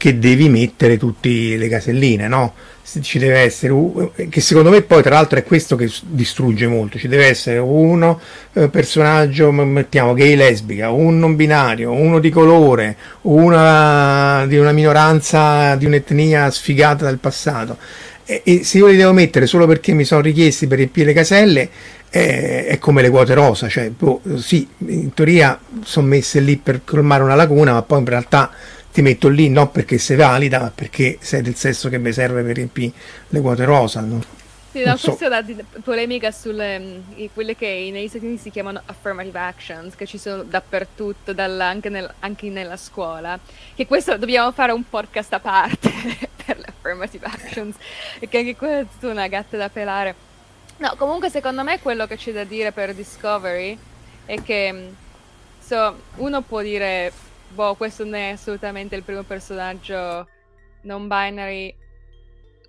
che 0.05 0.19
devi 0.19 0.49
mettere 0.49 0.99
tutte 0.99 1.29
le 1.29 1.67
caselline, 1.67 2.27
no? 2.27 2.53
Ci 3.01 3.17
deve 3.17 3.39
essere, 3.39 3.73
che 4.29 4.39
secondo 4.39 4.69
me 4.69 4.83
poi 4.83 5.01
tra 5.01 5.15
l'altro 5.15 5.39
è 5.39 5.43
questo 5.43 5.75
che 5.75 5.91
distrugge 6.01 6.67
molto, 6.67 6.99
ci 6.99 7.07
deve 7.07 7.25
essere 7.25 7.57
uno 7.57 8.19
eh, 8.53 8.69
personaggio, 8.69 9.51
mettiamo 9.51 10.13
gay 10.13 10.35
lesbica, 10.35 10.91
un 10.91 11.17
non 11.17 11.35
binario, 11.35 11.91
uno 11.91 12.19
di 12.19 12.29
colore, 12.29 12.95
una 13.21 14.45
di 14.47 14.57
una 14.57 14.73
minoranza, 14.73 15.75
di 15.75 15.87
un'etnia 15.87 16.51
sfigata 16.51 17.05
del 17.05 17.17
passato. 17.17 17.75
E, 18.25 18.43
e 18.45 18.63
se 18.63 18.77
io 18.77 18.85
li 18.85 18.97
devo 18.97 19.11
mettere 19.11 19.47
solo 19.47 19.65
perché 19.65 19.93
mi 19.93 20.03
sono 20.03 20.21
richiesti 20.21 20.67
per 20.67 20.77
riempire 20.77 21.07
le 21.07 21.13
caselle, 21.13 21.69
è, 22.11 22.67
è 22.67 22.77
come 22.77 23.01
le 23.01 23.09
quote 23.09 23.33
rosa, 23.33 23.67
cioè 23.67 23.89
boh, 23.89 24.21
sì, 24.35 24.67
in 24.85 25.11
teoria 25.15 25.59
sono 25.83 26.05
messe 26.05 26.41
lì 26.41 26.57
per 26.57 26.81
colmare 26.85 27.23
una 27.23 27.33
lacuna, 27.33 27.73
ma 27.73 27.81
poi 27.81 27.97
in 28.01 28.05
realtà 28.05 28.51
ti 28.95 29.01
metto 29.01 29.27
lì 29.27 29.49
non 29.49 29.71
perché 29.71 29.97
sei 29.97 30.15
valida, 30.15 30.57
ma 30.61 30.71
perché 30.73 31.17
sei 31.19 31.41
del 31.41 31.55
sesso 31.55 31.89
che 31.89 31.97
mi 31.97 32.13
serve 32.13 32.43
per 32.43 32.55
riempire 32.55 32.93
le 33.27 33.41
quote 33.41 33.65
rosa. 33.65 33.99
No? 33.99 34.23
Sì, 34.71 34.85
no, 34.85 34.95
so. 34.95 35.13
questa 35.13 35.25
è 35.25 35.43
la 35.43 35.63
polemica 35.83 36.31
sulle 36.31 36.77
um, 36.77 37.29
quelle 37.33 37.57
che 37.57 37.89
negli 37.91 38.07
Stati 38.07 38.23
Uniti 38.23 38.43
si 38.43 38.51
chiamano 38.51 38.81
affirmative 38.85 39.37
actions, 39.37 39.95
che 39.95 40.05
ci 40.05 40.17
sono 40.17 40.43
dappertutto, 40.43 41.33
dalla, 41.33 41.65
anche, 41.65 41.89
nel, 41.89 42.09
anche, 42.19 42.47
nella 42.47 42.77
scuola. 42.77 43.37
Che 43.75 43.85
questo 43.85 44.17
dobbiamo 44.17 44.53
fare 44.53 44.71
un 44.71 44.87
podcast 44.87 45.33
a 45.33 45.39
parte 45.41 45.91
per 46.45 46.57
le 46.57 46.65
affirmative 46.65 47.25
actions, 47.25 47.75
perché 48.17 48.37
anche 48.37 48.55
quella 48.55 48.79
è 48.79 48.85
tutta 48.89 49.11
una 49.11 49.27
gatta 49.27 49.57
da 49.57 49.67
pelare. 49.67 50.15
No, 50.77 50.95
comunque 50.97 51.29
secondo 51.29 51.65
me 51.65 51.81
quello 51.81 52.07
che 52.07 52.15
c'è 52.15 52.31
da 52.31 52.45
dire 52.45 52.71
per 52.71 52.93
Discovery 52.93 53.77
è 54.23 54.41
che 54.41 54.71
mm, 54.71 54.87
so, 55.59 55.99
uno 56.15 56.41
può 56.43 56.61
dire 56.61 57.11
boh, 57.55 57.73
questo 57.75 58.03
non 58.03 58.15
è 58.15 58.31
assolutamente 58.31 58.95
il 58.95 59.03
primo 59.03 59.23
personaggio 59.23 60.27
non 60.81 61.07
binary 61.07 61.73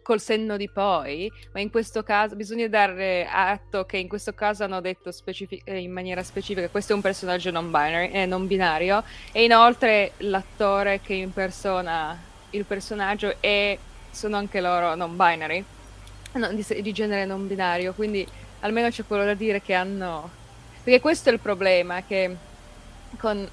col 0.01 0.21
senno 0.21 0.57
di 0.57 0.71
poi, 0.71 1.31
ma 1.53 1.59
in 1.61 1.69
questo 1.69 2.05
caso 2.05 2.37
bisogna 2.37 2.69
dare 2.69 3.27
atto 3.29 3.85
che 3.85 3.97
in 3.97 4.07
questo 4.07 4.33
caso 4.35 4.63
hanno 4.63 4.81
detto 4.81 5.11
specific- 5.11 5.69
eh, 5.69 5.81
in 5.81 5.91
maniera 5.91 6.23
specifica 6.23 6.69
questo 6.69 6.93
è 6.93 6.95
un 6.95 7.03
personaggio 7.03 7.51
non 7.51 7.73
binary, 7.73 8.13
eh, 8.13 8.25
non 8.25 8.47
binario 8.47 9.03
e 9.33 9.43
inoltre 9.43 10.13
l'attore 10.19 11.01
che 11.01 11.15
impersona 11.15 12.17
il 12.51 12.65
personaggio 12.65 13.35
e 13.41 13.79
sono 14.13 14.37
anche 14.37 14.61
loro 14.61 14.95
non 14.95 15.17
binary, 15.17 15.65
no, 16.35 16.53
di, 16.53 16.65
di 16.81 16.93
genere 16.93 17.25
non 17.25 17.49
binario, 17.49 17.93
quindi 17.93 18.25
almeno 18.61 18.89
c'è 18.89 19.05
quello 19.05 19.25
da 19.25 19.35
dire 19.35 19.61
che 19.61 19.75
hanno 19.75 20.31
perché 20.85 21.01
questo 21.01 21.31
è 21.31 21.33
il 21.33 21.41
problema 21.41 22.05
che 22.05 22.37
con 23.19 23.49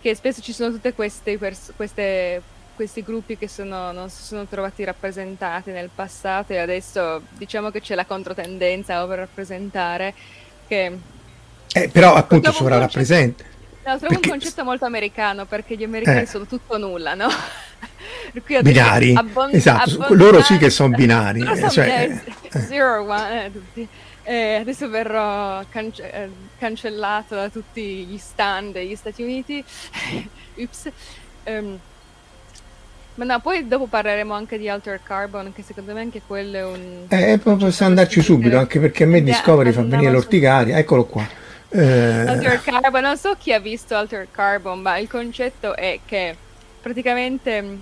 che 0.00 0.14
spesso 0.14 0.40
ci 0.40 0.52
sono 0.52 0.70
tutte 0.70 0.94
queste, 0.94 1.36
pers- 1.38 1.72
queste 1.76 2.42
questi 2.80 3.02
gruppi 3.02 3.36
che 3.36 3.46
sono, 3.46 3.92
non 3.92 4.08
si 4.08 4.22
sono 4.22 4.46
trovati 4.46 4.84
rappresentati 4.84 5.70
nel 5.70 5.90
passato 5.94 6.54
e 6.54 6.56
adesso 6.56 7.20
diciamo 7.28 7.70
che 7.70 7.82
c'è 7.82 7.94
la 7.94 8.06
controtendenza 8.06 8.94
a 8.94 9.02
over-rappresentare 9.02 10.14
che... 10.66 10.98
Eh, 11.74 11.88
però 11.90 12.14
appunto 12.14 12.50
sovrarappresenta. 12.50 13.44
No, 13.84 13.98
trovo 13.98 14.14
perché... 14.14 14.30
un 14.30 14.38
concetto 14.38 14.64
molto 14.64 14.86
americano 14.86 15.44
perché 15.44 15.76
gli 15.76 15.84
americani 15.84 16.22
eh. 16.22 16.26
sono 16.26 16.46
tutto 16.46 16.78
nulla, 16.78 17.12
no? 17.12 17.28
binari, 18.62 19.14
abbon- 19.14 19.50
esatto, 19.52 20.02
abbon- 20.02 20.16
loro 20.16 20.42
sì 20.42 20.56
che 20.56 20.70
sono 20.70 20.94
binari. 20.94 21.42
Eh, 21.42 21.68
cioè. 21.68 22.22
Zero, 22.48 23.02
one, 23.02 23.44
eh, 23.44 23.52
tutti. 23.52 23.88
Eh, 24.30 24.54
adesso 24.54 24.88
verrò 24.88 25.60
cance- 25.68 26.08
eh, 26.08 26.28
cancellato 26.56 27.34
da 27.34 27.48
tutti 27.48 28.04
gli 28.04 28.16
stand 28.16 28.74
degli 28.74 28.94
Stati 28.94 29.24
Uniti. 29.24 29.64
Ups. 30.54 30.88
Um, 31.46 31.76
Ma 33.16 33.24
no, 33.24 33.40
poi 33.40 33.66
dopo 33.66 33.86
parleremo 33.86 34.32
anche 34.32 34.56
di 34.56 34.68
Alter 34.68 35.00
Carbon, 35.02 35.52
che 35.52 35.62
secondo 35.62 35.94
me 35.94 36.02
anche 36.02 36.22
quello 36.24 36.56
è 36.56 36.64
un... 36.64 37.06
Eh, 37.08 37.38
possiamo 37.38 37.72
andarci 37.90 38.22
subito, 38.22 38.56
anche 38.56 38.78
perché 38.78 39.02
a 39.02 39.06
me 39.08 39.20
Discovery 39.20 39.72
fa 39.72 39.82
venire 39.82 40.12
l'orticaria, 40.12 40.78
eccolo 40.78 41.06
qua. 41.06 41.26
Eh... 41.70 42.28
Alter 42.28 42.62
Carbon, 42.62 43.02
non 43.02 43.16
so 43.16 43.34
chi 43.36 43.52
ha 43.52 43.58
visto 43.58 43.96
Alter 43.96 44.28
Carbon, 44.30 44.80
ma 44.80 44.96
il 44.98 45.08
concetto 45.08 45.74
è 45.74 45.98
che 46.06 46.36
praticamente 46.80 47.78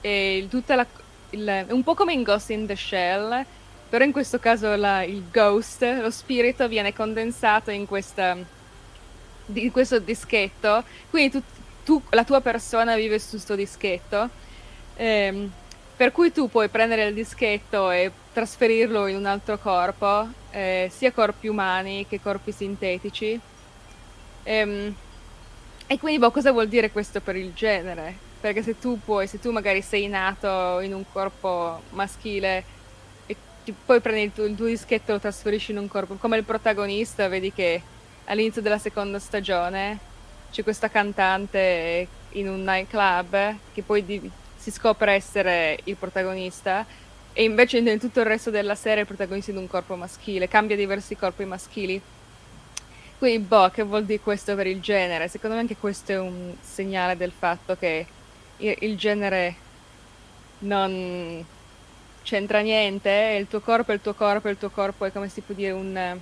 è 0.00 0.44
tutta 0.50 0.74
la, 0.74 0.86
il, 1.30 1.46
è 1.68 1.70
un 1.70 1.84
po' 1.84 1.94
come 1.94 2.12
in 2.12 2.24
Ghost 2.24 2.50
in 2.50 2.66
the 2.66 2.74
Shell, 2.74 3.46
però 3.94 4.04
in 4.04 4.10
questo 4.10 4.40
caso 4.40 4.74
la, 4.74 5.04
il 5.04 5.22
ghost, 5.30 5.84
lo 6.00 6.10
spirito, 6.10 6.66
viene 6.66 6.92
condensato 6.92 7.70
in, 7.70 7.86
questa, 7.86 8.36
in 9.52 9.70
questo 9.70 10.00
dischetto, 10.00 10.82
quindi 11.10 11.30
tu, 11.30 11.42
tu, 11.84 12.02
la 12.10 12.24
tua 12.24 12.40
persona 12.40 12.96
vive 12.96 13.20
su 13.20 13.30
questo 13.30 13.54
dischetto 13.54 14.28
Ehm, 14.96 15.50
per 15.96 16.10
cui 16.10 16.32
tu 16.32 16.48
puoi 16.48 16.68
prendere 16.68 17.06
il 17.06 17.14
dischetto 17.14 17.90
e 17.90 18.10
trasferirlo 18.32 19.06
in 19.06 19.16
un 19.16 19.26
altro 19.26 19.58
corpo, 19.58 20.26
eh, 20.50 20.90
sia 20.92 21.12
corpi 21.12 21.46
umani 21.46 22.04
che 22.08 22.20
corpi 22.20 22.50
sintetici. 22.50 23.38
Ehm, 24.42 24.94
e 25.86 25.98
quindi 25.98 26.18
boh, 26.18 26.30
cosa 26.30 26.50
vuol 26.50 26.68
dire 26.68 26.90
questo 26.90 27.20
per 27.20 27.36
il 27.36 27.52
genere? 27.54 28.16
Perché 28.40 28.62
se 28.62 28.78
tu 28.78 28.98
puoi, 29.04 29.26
se 29.28 29.38
tu 29.38 29.50
magari 29.52 29.82
sei 29.82 30.08
nato 30.08 30.80
in 30.80 30.94
un 30.94 31.04
corpo 31.12 31.82
maschile 31.90 32.73
poi 33.72 34.00
prendi 34.00 34.22
il 34.22 34.32
tuo, 34.32 34.44
il 34.44 34.54
tuo 34.54 34.66
dischetto 34.66 35.10
e 35.10 35.14
lo 35.14 35.20
trasferisci 35.20 35.70
in 35.70 35.78
un 35.78 35.88
corpo, 35.88 36.14
come 36.14 36.36
il 36.36 36.44
protagonista, 36.44 37.28
vedi 37.28 37.52
che 37.52 37.80
all'inizio 38.24 38.62
della 38.62 38.78
seconda 38.78 39.18
stagione 39.18 39.98
c'è 40.50 40.62
questa 40.62 40.88
cantante 40.88 42.06
in 42.30 42.48
un 42.48 42.62
nightclub 42.62 43.56
che 43.72 43.82
poi 43.82 44.04
di, 44.04 44.30
si 44.56 44.70
scopre 44.70 45.12
essere 45.12 45.78
il 45.84 45.96
protagonista 45.96 46.86
e 47.32 47.42
invece 47.42 47.78
in 47.78 47.98
tutto 47.98 48.20
il 48.20 48.26
resto 48.26 48.50
della 48.50 48.74
serie 48.74 48.98
è 48.98 49.00
il 49.00 49.06
protagonista 49.06 49.50
di 49.50 49.58
un 49.58 49.66
corpo 49.66 49.96
maschile, 49.96 50.46
cambia 50.46 50.76
diversi 50.76 51.16
corpi 51.16 51.44
maschili. 51.44 52.00
Quindi, 53.18 53.44
boh, 53.44 53.70
che 53.70 53.82
vuol 53.82 54.04
dire 54.04 54.20
questo 54.20 54.54
per 54.54 54.66
il 54.66 54.80
genere? 54.80 55.28
Secondo 55.28 55.56
me 55.56 55.62
anche 55.62 55.76
questo 55.76 56.12
è 56.12 56.18
un 56.18 56.54
segnale 56.60 57.16
del 57.16 57.32
fatto 57.36 57.76
che 57.76 58.06
il 58.58 58.96
genere 58.96 59.54
non 60.60 61.44
c'entra 62.24 62.60
niente, 62.60 63.36
il 63.38 63.46
tuo 63.48 63.60
corpo 63.60 63.92
è 63.92 63.94
il 63.94 64.00
tuo 64.00 64.14
corpo, 64.14 64.48
il 64.48 64.58
tuo 64.58 64.70
corpo 64.70 65.04
è 65.04 65.12
come 65.12 65.28
si 65.28 65.40
può 65.42 65.54
dire 65.54 65.70
un... 65.70 66.18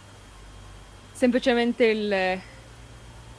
semplicemente 1.12 1.86
il 1.86 2.40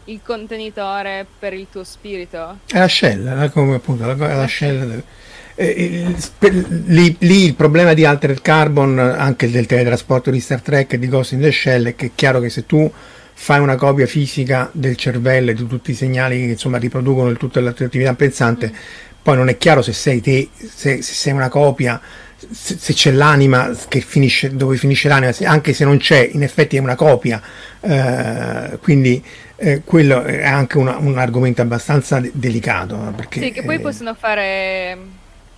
il 0.05 0.19
contenitore 0.21 1.25
per 1.39 1.53
il 1.53 1.67
tuo 1.71 1.83
spirito? 1.83 2.59
È 2.65 2.77
la 2.77 2.87
shell, 2.87 3.49
come 3.51 3.75
appunto, 3.75 4.05
la, 4.05 4.15
la 4.15 4.47
shell 4.47 4.85
del, 4.85 5.03
eh, 5.55 6.15
il, 6.39 6.83
lì, 6.87 7.15
lì, 7.19 7.45
il 7.45 7.53
problema 7.53 7.93
di 7.93 8.05
Altered 8.05 8.41
Carbon, 8.41 8.97
anche 8.97 9.49
del 9.49 9.65
teletrasporto 9.65 10.31
di 10.31 10.39
Star 10.39 10.61
Trek 10.61 10.93
e 10.93 10.99
di 10.99 11.07
Ghost 11.07 11.33
in 11.33 11.41
the 11.41 11.51
Shell, 11.51 11.87
è 11.87 11.95
che 11.95 12.07
è 12.07 12.11
chiaro 12.15 12.39
che 12.39 12.49
se 12.49 12.65
tu 12.65 12.91
fai 13.35 13.59
una 13.59 13.75
copia 13.75 14.05
fisica 14.05 14.69
del 14.71 14.95
cervello 14.95 15.51
e 15.51 15.53
di 15.53 15.67
tutti 15.67 15.91
i 15.91 15.95
segnali 15.95 16.37
che 16.37 16.51
insomma 16.51 16.77
riproducono 16.77 17.31
tutta 17.33 17.61
l'attività 17.61 18.13
pensante, 18.15 18.71
mm. 18.71 18.75
poi 19.21 19.35
non 19.37 19.49
è 19.49 19.57
chiaro 19.57 19.81
se 19.81 19.93
sei 19.93 20.21
te, 20.21 20.49
se, 20.55 21.01
se 21.01 21.13
sei 21.13 21.33
una 21.33 21.49
copia 21.49 22.01
se, 22.51 22.77
se, 22.77 22.93
c'è 22.93 23.11
l'anima 23.11 23.75
che 23.87 24.01
finisce 24.01 24.55
dove 24.55 24.77
finisce 24.77 25.07
l'anima, 25.07 25.33
anche 25.43 25.73
se 25.73 25.85
non 25.85 25.97
c'è, 25.97 26.29
in 26.31 26.43
effetti 26.43 26.77
è 26.77 26.79
una 26.79 26.95
copia, 26.95 27.41
eh, 27.81 28.77
quindi 28.81 29.23
eh, 29.55 29.81
quello 29.83 30.23
è 30.23 30.45
anche 30.45 30.77
una, 30.77 30.97
un 30.97 31.17
argomento 31.17 31.61
abbastanza 31.61 32.19
de- 32.19 32.31
delicato. 32.33 33.13
Perché, 33.15 33.41
sì, 33.41 33.51
che 33.51 33.63
poi 33.63 33.75
eh, 33.75 33.79
possono 33.79 34.13
fare 34.13 34.97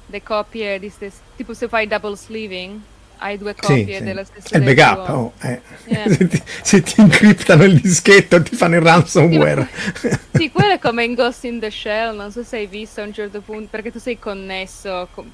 le 0.06 0.24
copie 0.24 0.80
di 0.80 0.90
stesse, 0.90 1.18
tipo 1.36 1.54
se 1.54 1.68
fai 1.68 1.88
double 1.88 2.16
sleeving, 2.16 2.80
hai 3.18 3.38
due 3.38 3.56
copie 3.56 3.86
sì, 3.86 3.94
sì. 3.94 4.04
della 4.04 4.24
stessa 4.24 4.50
È 4.50 4.58
il 4.58 4.64
backup, 4.64 5.10
oh, 5.10 5.34
eh. 5.42 5.62
yeah. 5.86 6.10
se, 6.12 6.28
ti, 6.28 6.44
se, 6.62 6.82
ti, 6.82 7.02
incriptano 7.02 7.64
il 7.64 7.80
dischetto 7.80 8.42
ti 8.42 8.56
fanno 8.56 8.76
il 8.76 8.82
ransomware. 8.82 9.68
Sì, 9.96 10.10
sì, 10.34 10.52
quello 10.52 10.74
è 10.74 10.80
come 10.80 11.04
in 11.04 11.14
Ghost 11.14 11.44
in 11.46 11.60
the 11.60 11.72
Shell, 11.72 12.16
non 12.16 12.32
so 12.32 12.44
se 12.44 12.58
hai 12.58 12.68
visto 12.68 13.02
a 13.02 13.06
un 13.06 13.14
certo 13.14 13.42
punto, 13.42 13.68
perché 13.70 13.92
tu 13.92 14.00
sei 14.00 14.20
connesso 14.20 15.08
con, 15.12 15.30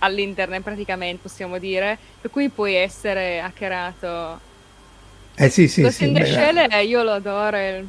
all'internet 0.00 0.62
praticamente, 0.62 1.22
possiamo 1.22 1.58
dire, 1.58 1.96
per 2.20 2.30
cui 2.30 2.48
puoi 2.48 2.74
essere 2.74 3.40
hackerato. 3.40 4.40
Eh 5.36 5.48
sì, 5.48 5.68
sì, 5.68 5.82
Ghost 5.82 5.98
sì. 5.98 6.08
in 6.08 6.14
the 6.14 6.26
Shell 6.26 6.86
io 6.86 7.02
lo 7.02 7.12
adoro, 7.12 7.56
è 7.56 7.82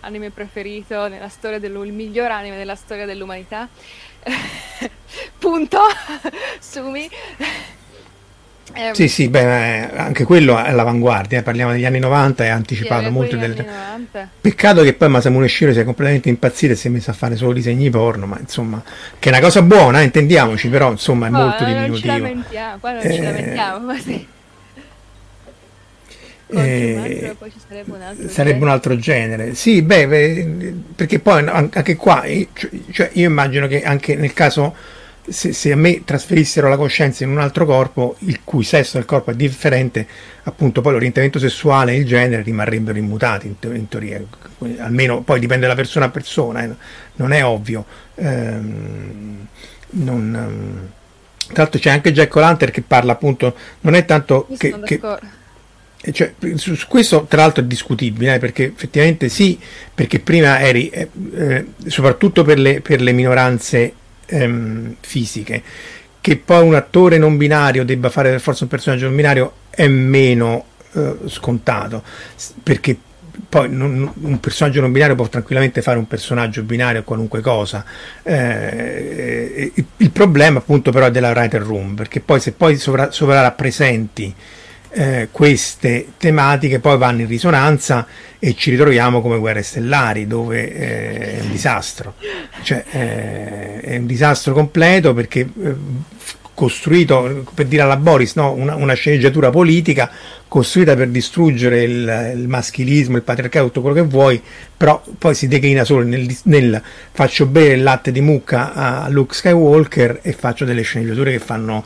l'anime 0.00 0.30
preferito 0.30 1.08
nella 1.08 1.28
storia 1.28 1.58
del 1.58 1.72
il 1.72 1.92
miglior 1.92 2.30
anime 2.30 2.56
nella 2.56 2.76
storia 2.76 3.04
dell'umanità. 3.04 3.68
Punto. 5.38 5.80
Sumi. 6.60 7.08
Eh, 8.72 8.90
sì, 8.94 9.08
sì, 9.08 9.28
beh, 9.28 9.90
anche 9.96 10.24
quello 10.24 10.58
è 10.58 10.68
all'avanguardia, 10.68 11.38
eh, 11.38 11.42
parliamo 11.42 11.72
degli 11.72 11.84
anni 11.84 11.98
90 11.98 12.44
e 12.44 12.48
ha 12.48 12.54
anticipato 12.54 13.04
sì, 13.04 13.10
molto 13.10 13.36
delle... 13.36 13.66
Peccato 14.40 14.82
che 14.82 14.92
poi 14.92 15.08
Masamune 15.08 15.48
Shiro 15.48 15.72
sia 15.72 15.84
completamente 15.84 16.28
impazzito 16.28 16.72
e 16.72 16.76
si 16.76 16.88
è 16.88 16.90
messo 16.90 17.10
a 17.10 17.14
fare 17.14 17.36
solo 17.36 17.52
disegni 17.52 17.88
porno, 17.90 18.26
ma 18.26 18.38
insomma, 18.38 18.82
che 19.18 19.28
è 19.28 19.32
una 19.32 19.40
cosa 19.40 19.62
buona, 19.62 20.00
eh, 20.00 20.04
intendiamoci, 20.04 20.68
però 20.68 20.90
insomma 20.90 21.28
è 21.28 21.30
oh, 21.30 21.32
molto 21.32 21.64
diminutivo. 21.64 21.92
Non 21.92 22.00
ci 22.00 22.06
lamentiamo, 22.06 22.78
qua 22.78 22.92
non 22.92 23.00
eh, 23.02 23.12
ci 23.12 23.22
lamentiamo, 23.22 23.78
ma 23.86 23.98
sì. 23.98 24.26
Eh, 26.48 27.34
poi 27.36 27.50
ci 27.50 27.58
sarebbe 27.66 27.90
un 27.90 28.02
altro 28.02 28.28
sarebbe 28.28 28.62
un 28.62 28.68
altro 28.68 28.96
genere. 28.96 29.54
Sì, 29.54 29.82
beh, 29.82 30.74
perché 30.94 31.18
poi 31.18 31.46
anche 31.48 31.96
qua, 31.96 32.24
cioè, 32.92 33.10
io 33.12 33.28
immagino 33.28 33.66
che 33.66 33.82
anche 33.82 34.14
nel 34.16 34.32
caso 34.32 34.74
se, 35.28 35.52
se, 35.52 35.72
a 35.72 35.76
me 35.76 36.04
trasferissero 36.04 36.68
la 36.68 36.76
coscienza 36.76 37.24
in 37.24 37.30
un 37.30 37.38
altro 37.38 37.66
corpo, 37.66 38.16
il 38.20 38.40
cui 38.44 38.64
sesso 38.64 38.96
del 38.96 39.06
corpo 39.06 39.30
è 39.30 39.34
differente, 39.34 40.06
appunto 40.44 40.80
poi 40.80 40.92
l'orientamento 40.92 41.38
sessuale 41.38 41.92
e 41.92 41.96
il 41.96 42.06
genere 42.06 42.42
rimarrebbero 42.42 42.98
immutati 42.98 43.46
in, 43.46 43.58
te- 43.58 43.74
in 43.74 43.88
teoria, 43.88 44.22
almeno 44.78 45.22
poi 45.22 45.40
dipende 45.40 45.66
da 45.66 45.74
persona 45.74 46.06
a 46.06 46.10
persona, 46.10 46.64
eh. 46.64 46.70
non 47.16 47.32
è 47.32 47.44
ovvio. 47.44 47.84
Ehm, 48.16 49.46
non, 49.88 50.18
um, 50.18 50.88
tra 51.52 51.62
l'altro 51.62 51.80
c'è 51.80 51.90
anche 51.90 52.12
Jack 52.12 52.34
O'Lantern 52.34 52.72
che 52.72 52.82
parla 52.82 53.12
appunto, 53.12 53.54
non 53.80 53.94
è 53.94 54.04
tanto 54.04 54.48
che... 54.56 54.78
che 54.84 55.00
eh, 56.02 56.12
cioè, 56.12 56.34
su, 56.54 56.74
su, 56.74 56.86
questo 56.86 57.24
tra 57.28 57.40
l'altro 57.40 57.64
è 57.64 57.66
discutibile 57.66 58.34
eh, 58.34 58.38
perché 58.38 58.66
effettivamente 58.66 59.28
sì, 59.28 59.58
perché 59.92 60.20
prima 60.20 60.60
eri, 60.60 60.88
eh, 60.88 61.08
eh, 61.34 61.66
soprattutto 61.86 62.44
per 62.44 62.58
le, 62.58 62.80
per 62.80 63.00
le 63.00 63.12
minoranze 63.12 63.92
ehm, 64.26 64.96
fisiche. 65.00 65.62
Che 66.20 66.36
poi 66.36 66.66
un 66.66 66.74
attore 66.74 67.18
non 67.18 67.36
binario 67.36 67.84
debba 67.84 68.10
fare 68.10 68.30
per 68.30 68.40
forza 68.40 68.64
un 68.64 68.70
personaggio 68.70 69.06
non 69.06 69.14
binario 69.14 69.52
è 69.70 69.86
meno 69.86 70.64
eh, 70.92 71.16
scontato, 71.26 72.02
perché 72.62 72.96
poi 73.48 73.68
non, 73.70 74.10
un 74.22 74.40
personaggio 74.40 74.80
non 74.80 74.92
binario 74.92 75.14
può 75.14 75.28
tranquillamente 75.28 75.82
fare 75.82 75.98
un 75.98 76.06
personaggio 76.06 76.62
binario 76.62 77.04
qualunque 77.04 77.40
cosa. 77.40 77.84
Eh, 78.22 79.72
il, 79.74 79.84
il, 79.98 80.10
problema 80.10 80.58
appunto 80.58 80.90
però 80.90 81.06
è 81.06 81.10
della 81.10 81.30
writer 81.30 81.62
room, 81.62 81.94
perché 81.94 82.20
poi 82.20 82.40
se 82.40 82.52
poi 82.52 82.76
sovra, 82.76 83.10
sovrarappresenti 83.10 84.34
eh, 84.96 85.28
queste 85.30 86.12
tematiche 86.16 86.78
poi 86.78 86.96
vanno 86.96 87.20
in 87.20 87.26
risonanza 87.26 88.06
e 88.38 88.54
ci 88.54 88.70
ritroviamo 88.70 89.20
come 89.20 89.38
guerre 89.38 89.62
stellari 89.62 90.26
dove 90.26 90.72
eh, 90.72 91.36
è 91.36 91.40
un 91.42 91.50
disastro 91.50 92.14
cioè 92.62 92.82
eh, 92.90 93.80
è 93.80 93.96
un 93.98 94.06
disastro 94.06 94.54
completo 94.54 95.12
perché 95.12 95.40
eh, 95.40 95.74
costruito 96.54 97.44
per 97.52 97.66
dire 97.66 97.82
alla 97.82 97.98
Boris 97.98 98.36
no? 98.36 98.52
una, 98.52 98.74
una, 98.74 98.94
sceneggiatura 98.94 99.50
politica 99.50 100.10
costruita 100.48 100.96
per 100.96 101.08
distruggere 101.08 101.82
il, 101.82 102.32
il, 102.34 102.48
maschilismo 102.48 103.16
il 103.16 103.22
patriarcato 103.22 103.66
tutto 103.66 103.82
quello 103.82 103.96
che 103.96 104.08
vuoi 104.08 104.40
però 104.74 105.02
poi 105.18 105.34
si 105.34 105.46
declina 105.46 105.84
solo 105.84 106.04
nel, 106.04 106.34
nel 106.44 106.80
faccio 107.12 107.44
bere 107.44 107.74
il 107.74 107.82
latte 107.82 108.12
di 108.12 108.22
mucca 108.22 108.72
a 108.72 109.08
Luke 109.10 109.34
Skywalker 109.34 110.20
e 110.22 110.32
faccio 110.32 110.64
delle 110.64 110.80
sceneggiature 110.80 111.32
che 111.32 111.38
fanno 111.38 111.84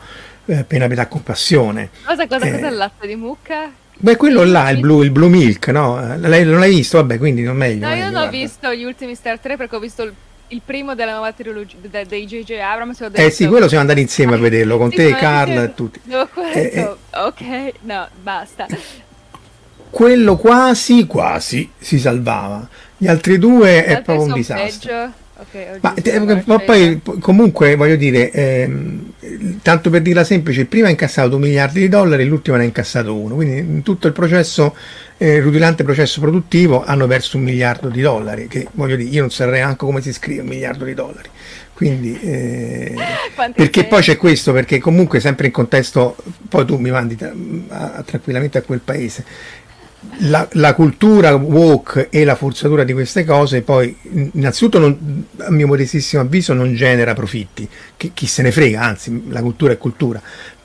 eh, 0.50 0.64
pena 0.64 0.86
pietà 0.86 1.06
compassione. 1.06 1.90
Cosa, 2.04 2.26
cosa, 2.26 2.44
eh, 2.46 2.50
cosa 2.52 2.66
è 2.66 2.70
il 2.70 2.76
latte 2.76 3.06
di 3.06 3.14
mucca? 3.14 3.70
Beh, 4.02 4.16
quello 4.16 4.44
là, 4.44 4.70
il 4.70 4.80
blue, 4.80 5.04
il 5.04 5.10
blue 5.10 5.28
milk, 5.28 5.68
no? 5.68 6.16
Lei 6.16 6.44
non 6.44 6.58
l'hai 6.58 6.74
visto? 6.74 6.96
Vabbè, 6.96 7.18
quindi 7.18 7.42
non 7.42 7.56
meglio. 7.56 7.86
No, 7.86 7.92
meglio, 7.92 8.04
io 8.04 8.10
non 8.10 8.22
ho 8.22 8.30
visto 8.30 8.72
gli 8.72 8.82
ultimi 8.82 9.14
Star 9.14 9.38
3 9.38 9.56
perché 9.56 9.76
ho 9.76 9.78
visto 9.78 10.02
il, 10.02 10.12
il 10.48 10.62
primo 10.64 10.94
della 10.94 11.12
nuova 11.12 11.32
trilogia 11.32 11.76
de, 11.80 12.06
dei 12.06 12.26
J.J. 12.26 12.52
Abrams. 12.52 13.06
Eh 13.12 13.30
sì, 13.30 13.46
quello 13.46 13.68
siamo 13.68 13.82
andati 13.82 14.00
insieme 14.00 14.34
a 14.34 14.38
vederlo, 14.38 14.78
con 14.78 14.90
sì, 14.90 14.96
te, 14.96 15.14
Carl 15.14 15.58
e 15.58 15.74
tutti. 15.74 16.00
No, 16.04 16.28
eh, 16.52 16.70
eh, 16.74 16.96
ok, 17.10 17.72
no, 17.82 18.08
basta. 18.22 18.66
Quello 19.90 20.36
quasi, 20.36 21.06
quasi 21.06 21.70
si 21.78 21.98
salvava. 21.98 22.66
Gli 22.96 23.06
altri 23.06 23.38
due 23.38 23.84
è 23.84 24.00
proprio 24.02 24.26
un 24.26 24.32
disastro. 24.32 24.88
Peggio. 24.88 25.12
Okay, 25.40 25.78
ma, 25.80 26.42
ma 26.44 26.58
poi 26.58 27.00
comunque 27.18 27.74
voglio 27.74 27.96
dire, 27.96 28.30
ehm, 28.30 29.12
tanto 29.62 29.88
per 29.88 30.02
dirla 30.02 30.22
semplice, 30.22 30.60
il 30.60 30.66
primo 30.66 30.86
ha 30.86 30.90
incassato 30.90 31.28
2 31.28 31.38
miliardi 31.38 31.80
di 31.80 31.88
dollari, 31.88 32.26
l'ultimo 32.26 32.56
ne 32.56 32.64
ha 32.64 32.66
incassato 32.66 33.14
uno, 33.14 33.36
quindi 33.36 33.56
in 33.56 33.82
tutto 33.82 34.06
il 34.06 34.12
processo, 34.12 34.76
eh, 35.16 35.40
rutilante 35.40 35.82
processo 35.82 36.20
produttivo 36.20 36.84
hanno 36.84 37.06
perso 37.06 37.38
un 37.38 37.44
miliardo 37.44 37.88
di 37.88 38.02
dollari, 38.02 38.48
che 38.48 38.66
voglio 38.72 38.96
dire, 38.96 39.08
io 39.08 39.20
non 39.22 39.30
saprei 39.30 39.60
neanche 39.60 39.86
come 39.86 40.02
si 40.02 40.12
scrive 40.12 40.42
un 40.42 40.48
miliardo 40.48 40.84
di 40.84 40.92
dollari. 40.92 41.28
Quindi, 41.72 42.20
eh, 42.20 42.94
perché 43.56 43.84
poi 43.84 44.02
c'è 44.02 44.18
questo, 44.18 44.52
perché 44.52 44.78
comunque 44.78 45.18
sempre 45.20 45.46
in 45.46 45.52
contesto, 45.52 46.16
poi 46.46 46.66
tu 46.66 46.76
mi 46.76 46.90
mandi 46.90 47.16
tra, 47.16 47.32
a, 47.68 48.02
tranquillamente 48.04 48.58
a 48.58 48.62
quel 48.62 48.80
paese, 48.80 49.24
la, 50.20 50.48
la, 50.52 50.74
cultura 50.74 51.34
woke 51.34 52.08
e 52.10 52.24
la 52.24 52.34
forzatura 52.34 52.84
di 52.84 52.92
queste 52.92 53.24
cose 53.24 53.62
poi 53.62 53.94
innanzitutto 54.32 54.78
non, 54.78 55.24
a 55.38 55.50
mio 55.50 55.66
modestissimo 55.66 56.22
avviso 56.22 56.54
non 56.54 56.74
genera 56.74 57.14
profitti, 57.14 57.68
chi, 57.96 58.12
chi 58.14 58.26
se 58.26 58.42
ne 58.42 58.50
frega, 58.50 58.80
anzi 58.80 59.24
la 59.28 59.42
cultura 59.42 59.72
è 59.72 59.78
cultura, 59.78 60.20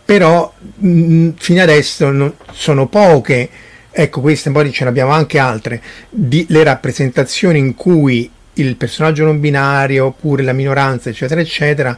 però 0.05 0.53
mh, 0.77 1.29
fino 1.37 1.61
adesso 1.61 2.09
non, 2.11 2.33
sono 2.51 2.87
poche, 2.87 3.49
ecco 3.91 4.21
queste 4.21 4.51
poi 4.51 4.71
ce 4.71 4.83
ne 4.85 4.89
abbiamo 4.89 5.11
anche 5.11 5.37
altre, 5.37 5.81
di, 6.09 6.45
le 6.49 6.63
rappresentazioni 6.63 7.59
in 7.59 7.75
cui 7.75 8.29
il 8.53 8.75
personaggio 8.77 9.25
non 9.25 9.41
binario 9.41 10.05
oppure 10.05 10.43
la 10.43 10.53
minoranza 10.53 11.09
eccetera 11.09 11.41
eccetera 11.41 11.97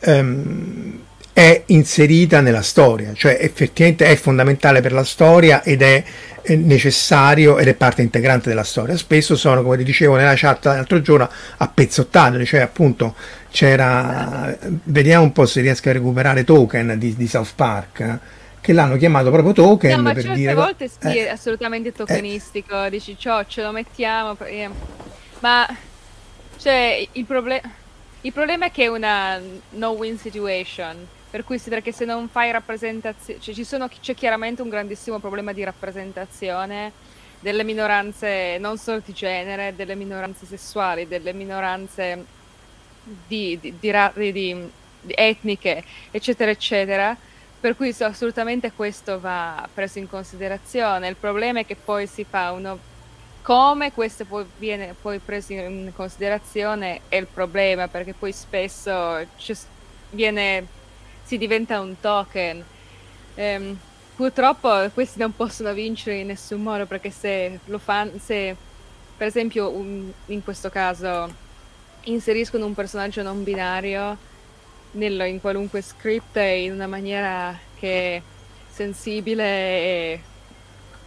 ehm, 0.00 1.00
è 1.38 1.62
inserita 1.66 2.40
nella 2.40 2.62
storia, 2.62 3.12
cioè 3.14 3.38
effettivamente 3.40 4.06
è 4.06 4.16
fondamentale 4.16 4.80
per 4.80 4.90
la 4.90 5.04
storia 5.04 5.62
ed 5.62 5.82
è 5.82 6.02
necessario 6.56 7.58
ed 7.58 7.68
è 7.68 7.74
parte 7.74 8.02
integrante 8.02 8.48
della 8.48 8.64
storia. 8.64 8.96
Spesso 8.96 9.36
sono, 9.36 9.62
come 9.62 9.76
ti 9.76 9.84
dicevo 9.84 10.16
nella 10.16 10.34
chat 10.34 10.64
l'altro 10.64 11.00
giorno, 11.00 11.30
appezzottate, 11.58 12.44
cioè 12.44 12.58
appunto 12.58 13.14
c'era, 13.52 14.52
vediamo 14.82 15.22
un 15.22 15.30
po' 15.30 15.46
se 15.46 15.60
riesco 15.60 15.90
a 15.90 15.92
recuperare 15.92 16.42
Token 16.42 16.98
di, 16.98 17.14
di 17.14 17.28
South 17.28 17.52
Park, 17.54 18.18
che 18.60 18.72
l'hanno 18.72 18.96
chiamato 18.96 19.30
proprio 19.30 19.52
Token 19.52 19.94
no, 19.94 20.02
ma 20.02 20.14
per 20.14 20.22
certe 20.24 20.38
dire... 20.38 20.54
volte 20.54 20.88
sì, 20.88 21.18
eh, 21.18 21.26
è 21.26 21.30
assolutamente 21.30 21.92
tokenistico, 21.92 22.82
eh, 22.82 22.90
dici 22.90 23.16
ciò, 23.16 23.44
ce 23.44 23.62
lo 23.62 23.70
mettiamo, 23.70 24.36
ma 25.38 25.68
cioè 26.56 27.06
il, 27.12 27.24
proble- 27.24 27.62
il 28.22 28.32
problema 28.32 28.66
è 28.66 28.72
che 28.72 28.82
è 28.82 28.88
una 28.88 29.40
no-win 29.70 30.18
situation 30.18 30.96
per 31.30 31.44
cui 31.44 31.58
si 31.58 31.70
se 31.92 32.04
non 32.04 32.28
fai 32.28 32.50
rappresentazione, 32.50 33.40
cioè 33.40 33.54
ci 33.54 33.64
sono, 33.64 33.88
c'è 33.88 34.14
chiaramente 34.14 34.62
un 34.62 34.68
grandissimo 34.68 35.18
problema 35.18 35.52
di 35.52 35.62
rappresentazione 35.62 36.92
delle 37.40 37.64
minoranze 37.64 38.56
non 38.58 38.78
solo 38.78 39.00
di 39.04 39.12
genere, 39.12 39.74
delle 39.76 39.94
minoranze 39.94 40.46
sessuali, 40.46 41.06
delle 41.06 41.32
minoranze 41.32 42.24
di, 43.26 43.58
di, 43.60 43.74
di, 43.78 44.70
etniche, 45.06 45.84
eccetera, 46.10 46.50
eccetera. 46.50 47.16
Per 47.60 47.76
cui 47.76 47.94
assolutamente 47.98 48.72
questo 48.72 49.18
va 49.18 49.68
preso 49.72 49.98
in 49.98 50.08
considerazione. 50.08 51.08
Il 51.08 51.16
problema 51.16 51.60
è 51.60 51.66
che 51.66 51.76
poi 51.76 52.06
si 52.06 52.24
fa 52.24 52.52
uno 52.52 52.78
come 53.42 53.92
questo 53.92 54.26
poi 54.26 54.44
viene 54.58 54.94
poi 55.00 55.20
preso 55.20 55.54
in 55.54 55.90
considerazione 55.94 57.00
è 57.08 57.16
il 57.16 57.26
problema, 57.26 57.88
perché 57.88 58.12
poi 58.12 58.32
spesso 58.32 59.26
viene 60.10 60.66
si 61.28 61.36
diventa 61.36 61.78
un 61.78 62.00
token. 62.00 62.64
Ehm, 63.34 63.78
purtroppo 64.16 64.88
questi 64.94 65.18
non 65.18 65.36
possono 65.36 65.74
vincere 65.74 66.16
in 66.16 66.28
nessun 66.28 66.62
modo 66.62 66.86
perché 66.86 67.10
se 67.10 67.60
lo 67.66 67.76
fanno, 67.76 68.12
se 68.18 68.56
per 69.14 69.26
esempio 69.26 69.68
un, 69.68 70.10
in 70.26 70.42
questo 70.42 70.70
caso 70.70 71.30
inseriscono 72.04 72.64
un 72.64 72.72
personaggio 72.72 73.20
non 73.20 73.44
binario 73.44 74.16
nello, 74.92 75.24
in 75.24 75.38
qualunque 75.38 75.82
script 75.82 76.38
in 76.38 76.72
una 76.72 76.86
maniera 76.86 77.54
che 77.78 78.16
è 78.16 78.22
sensibile 78.70 79.44
e 79.44 80.20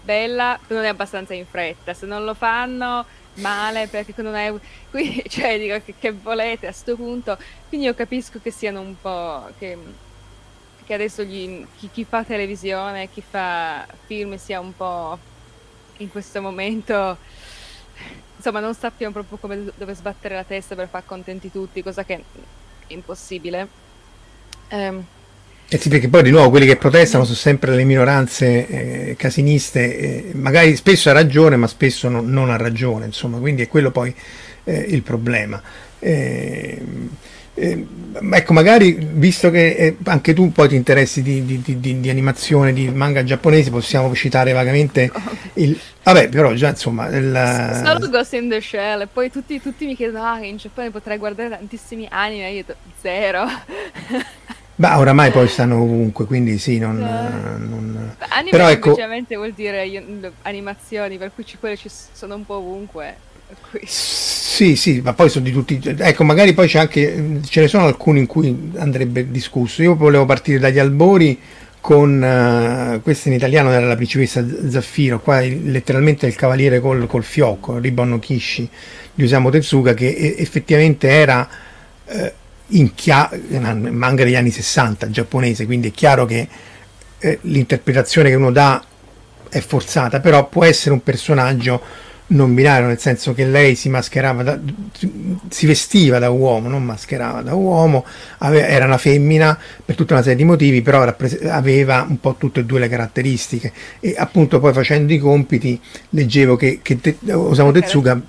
bella, 0.04 0.60
non 0.68 0.84
è 0.84 0.88
abbastanza 0.88 1.34
in 1.34 1.48
fretta. 1.48 1.96
Se 1.96 2.06
non 2.06 2.24
lo 2.24 2.36
fanno 2.36 3.06
male 3.36 3.88
perché 3.88 4.22
non 4.22 4.36
è 4.36 4.54
qui 4.92 5.24
cioè 5.28 5.58
dico 5.58 5.82
che, 5.84 5.96
che 5.98 6.12
volete 6.12 6.68
a 6.68 6.72
questo 6.72 6.96
punto 6.96 7.38
quindi 7.70 7.88
io 7.88 7.94
capisco 7.94 8.40
che 8.42 8.52
siano 8.52 8.82
un 8.82 8.96
po' 9.00 9.50
che 9.58 9.78
che 10.92 10.98
adesso 10.98 11.24
gli, 11.24 11.66
chi, 11.80 11.90
chi, 11.90 12.04
fa 12.04 12.26
televisione, 12.26 13.08
chi 13.10 13.24
fa 13.28 13.88
film 14.08 14.36
sia 14.36 14.60
un 14.60 14.76
po' 14.76 15.18
in 15.98 16.10
questo 16.10 16.42
momento, 16.42 17.18
insomma, 18.36 18.60
non 18.60 18.74
sappiamo 18.74 19.14
proprio 19.14 19.38
come 19.38 19.72
dove 19.74 19.94
sbattere 19.94 20.36
la 20.36 20.44
testa 20.44 20.76
per 20.76 20.90
far 20.90 21.06
contenti 21.06 21.50
tutti, 21.50 21.82
cosa 21.82 22.04
che 22.04 22.16
è 22.16 22.22
impossibile. 22.88 23.68
Um, 24.72 25.06
eh 25.70 25.78
sì, 25.78 25.88
perché 25.88 26.10
poi 26.10 26.24
di 26.24 26.32
nuovo 26.32 26.50
quelli 26.50 26.66
che 26.66 26.76
protestano 26.76 27.24
sono 27.24 27.38
sempre 27.38 27.74
le 27.74 27.86
minoranze 27.86 28.68
eh, 28.68 29.16
casiniste, 29.16 29.98
eh, 29.98 30.32
magari 30.34 30.76
spesso 30.76 31.10
ha 31.10 31.14
ragione, 31.14 31.56
ma 31.56 31.68
spesso 31.68 32.10
non, 32.10 32.30
non, 32.30 32.50
ha 32.50 32.58
ragione, 32.58 33.06
insomma, 33.06 33.38
quindi 33.38 33.62
è 33.62 33.70
quello 33.70 33.92
poi 33.92 34.14
eh, 34.66 34.78
il 34.78 35.04
problema. 35.04 35.62
Eh, 36.00 36.82
eh, 37.62 37.86
ecco, 38.32 38.54
magari 38.54 38.98
visto 39.00 39.52
che 39.52 39.76
eh, 39.76 39.98
anche 40.06 40.34
tu 40.34 40.52
poi 40.52 40.68
ti 40.68 40.76
interessi 40.76 41.22
di, 41.22 41.46
di, 41.46 41.62
di, 41.80 42.00
di, 42.00 42.10
animazione, 42.10 42.74
di 42.74 42.90
manga 42.90 43.24
giapponesi, 43.24 43.70
possiamo 43.70 44.14
citare 44.16 44.52
vagamente 44.52 45.12
il. 45.56 45.80
Vabbè, 46.04 46.30
però 46.30 46.54
già 46.54 46.70
insomma. 46.70 47.08
Il... 47.10 47.82
Solo 47.86 48.10
Ghost 48.10 48.34
in 48.34 48.50
the 48.50 48.60
Shell, 48.60 49.02
e 49.02 49.08
poi 49.08 49.30
tutti, 49.30 49.62
tutti 49.62 49.86
mi 49.86 49.96
chiedono: 49.96 50.24
ah, 50.24 50.44
in 50.44 50.58
Giappone 50.58 50.90
potrei 50.90 51.20
guardare 51.20 51.50
tantissimi 51.50 52.08
anime, 52.10 52.50
io 52.50 52.64
dico 52.66 52.74
zero. 53.00 53.46
Beh, 54.74 54.94
oramai 54.96 55.30
poi 55.30 55.48
stanno 55.48 55.76
ovunque, 55.76 56.26
quindi 56.26 56.58
sì, 56.58 56.80
non... 56.80 56.98
non... 56.98 58.16
Anime 58.30 58.50
Però 58.50 58.68
ecco... 58.68 58.96
vuol 58.96 59.52
dire 59.52 59.86
io, 59.86 60.04
animazioni, 60.42 61.20
per 61.20 61.32
cui 61.36 61.46
quelle 61.60 61.78
ci 61.78 61.90
sono 61.90 62.34
un 62.34 62.44
po' 62.44 62.56
ovunque. 62.56 63.30
Sì, 63.84 64.76
sì, 64.76 65.02
ma 65.02 65.14
poi 65.14 65.30
sono 65.30 65.46
di 65.46 65.52
tutti. 65.52 65.80
Ecco, 65.84 66.24
magari 66.24 66.54
poi 66.54 66.68
c'è 66.68 66.80
anche. 66.80 67.40
Ce 67.48 67.62
ne 67.62 67.68
sono 67.68 67.86
alcuni 67.86 68.20
in 68.20 68.28
cui 68.28 68.72
andrebbe 68.78 69.32
discusso. 69.32 69.82
Io 69.82 69.96
volevo 69.96 70.26
partire 70.26 70.60
dagli 70.60 70.80
albori 70.80 71.40
con 71.82 72.22
uh, 72.22 73.02
questa 73.02 73.30
in 73.30 73.36
italiano 73.36 73.72
era 73.72 73.88
la 73.88 73.96
principessa 73.96 74.46
Zaffiro, 74.70 75.20
qua 75.20 75.42
letteralmente 75.42 76.28
il 76.28 76.36
cavaliere 76.36 76.80
col, 76.80 77.08
col 77.08 77.24
fiocco, 77.24 77.80
Ribbon 77.80 78.20
Kishi 78.20 78.70
di 79.14 79.24
Osamu 79.24 79.50
Tezuka, 79.50 79.96
che 79.96 80.36
effettivamente 80.38 81.10
era 81.10 81.50
uh, 82.06 82.32
in 82.68 82.94
chia- 82.94 83.32
manga 83.50 84.24
degli 84.24 84.36
anni 84.36 84.52
60 84.52 85.10
giapponese, 85.10 85.66
quindi 85.66 85.88
è 85.88 85.92
chiaro 85.92 86.26
che 86.26 86.48
uh, 87.20 87.38
l'interpretazione 87.42 88.30
che 88.30 88.36
uno 88.36 88.52
dà 88.52 88.84
è 89.50 89.60
forzata, 89.60 90.20
però 90.20 90.48
può 90.48 90.64
essere 90.64 90.94
un 90.94 91.02
personaggio 91.02 91.82
non 92.32 92.54
binario, 92.54 92.88
nel 92.88 93.00
senso 93.00 93.34
che 93.34 93.46
lei 93.46 93.76
si 93.76 93.90
mascherava, 93.90 94.44
da, 94.44 94.60
si 95.50 95.66
vestiva 95.66 96.20
da 96.20 96.30
uomo, 96.30 96.68
non 96.68 96.84
mascherava 96.84 97.42
da 97.42 97.54
uomo, 97.54 98.06
aveva, 98.40 98.68
era 98.68 98.86
una 98.86 98.98
femmina 98.98 99.58
per 99.84 99.96
tutta 99.96 100.14
una 100.14 100.24
serie 100.24 100.38
di 100.38 100.44
motivi, 100.44 100.82
però 100.82 101.04
rappres- 101.04 101.44
aveva 101.46 102.06
un 102.08 102.20
po' 102.20 102.36
tutte 102.38 102.62
e 102.62 102.66
due 102.66 102.80
le 102.80 102.90
caratteristiche. 102.90 103.72
E 104.00 104.16
appunto 104.18 104.60
poi 104.60 104.74
facendo 104.74 105.14
i 105.14 105.18
compiti 105.18 105.80
leggevo 106.10 106.56
che, 106.56 106.80
che 106.82 107.00
te, 107.00 107.18
Osamu 107.32 107.72
Tezuka 107.72 108.22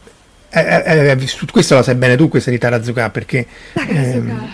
eh, 0.55 0.83
eh, 0.85 1.11
eh, 1.13 1.47
questo 1.51 1.75
la 1.77 1.83
sai 1.83 1.95
bene 1.95 2.15
tu 2.15 2.29
questa 2.29 2.51
di 2.51 2.59
Tarazuka 2.59 3.09
perché 3.09 3.47
ehm, 3.89 4.51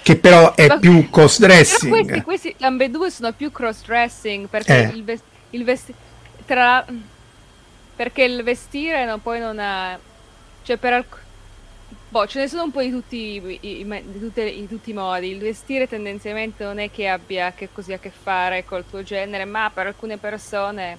che 0.00 0.16
però 0.16 0.54
è 0.54 0.78
più 0.78 1.10
cross 1.10 1.40
dressing. 1.40 1.90
questi, 1.90 2.22
questi 2.22 2.54
ambedue 2.60 3.10
sono 3.10 3.32
più 3.32 3.50
cross 3.50 3.84
dressing 3.84 4.46
perché 4.46 4.92
eh. 4.92 4.96
il, 4.96 5.02
vest- 5.02 5.24
il 5.50 5.64
vestito 5.64 5.98
tra 6.46 6.84
perché 7.96 8.24
il 8.24 8.42
vestire 8.42 9.04
no, 9.04 9.18
poi 9.18 9.40
non 9.40 9.58
ha... 9.58 9.98
Cioè 10.62 10.76
per 10.76 10.92
alc- 10.92 11.22
Boh, 12.14 12.28
ce 12.28 12.38
ne 12.38 12.48
sono 12.48 12.62
un 12.62 12.70
po' 12.70 12.80
di 12.80 12.90
tutti 12.90 13.16
i, 13.16 13.58
i, 13.60 14.02
di 14.04 14.20
tutte, 14.20 14.42
in 14.42 14.68
tutti 14.68 14.90
i 14.90 14.92
modi. 14.92 15.30
Il 15.30 15.40
vestire 15.40 15.88
tendenzialmente 15.88 16.62
non 16.62 16.78
è 16.78 16.88
che 16.88 17.08
abbia 17.08 17.52
che 17.52 17.70
così 17.72 17.92
a 17.92 17.98
che 17.98 18.10
fare 18.10 18.64
col 18.64 18.84
tuo 18.88 19.02
genere, 19.02 19.44
ma 19.44 19.68
per 19.74 19.88
alcune 19.88 20.16
persone, 20.16 20.96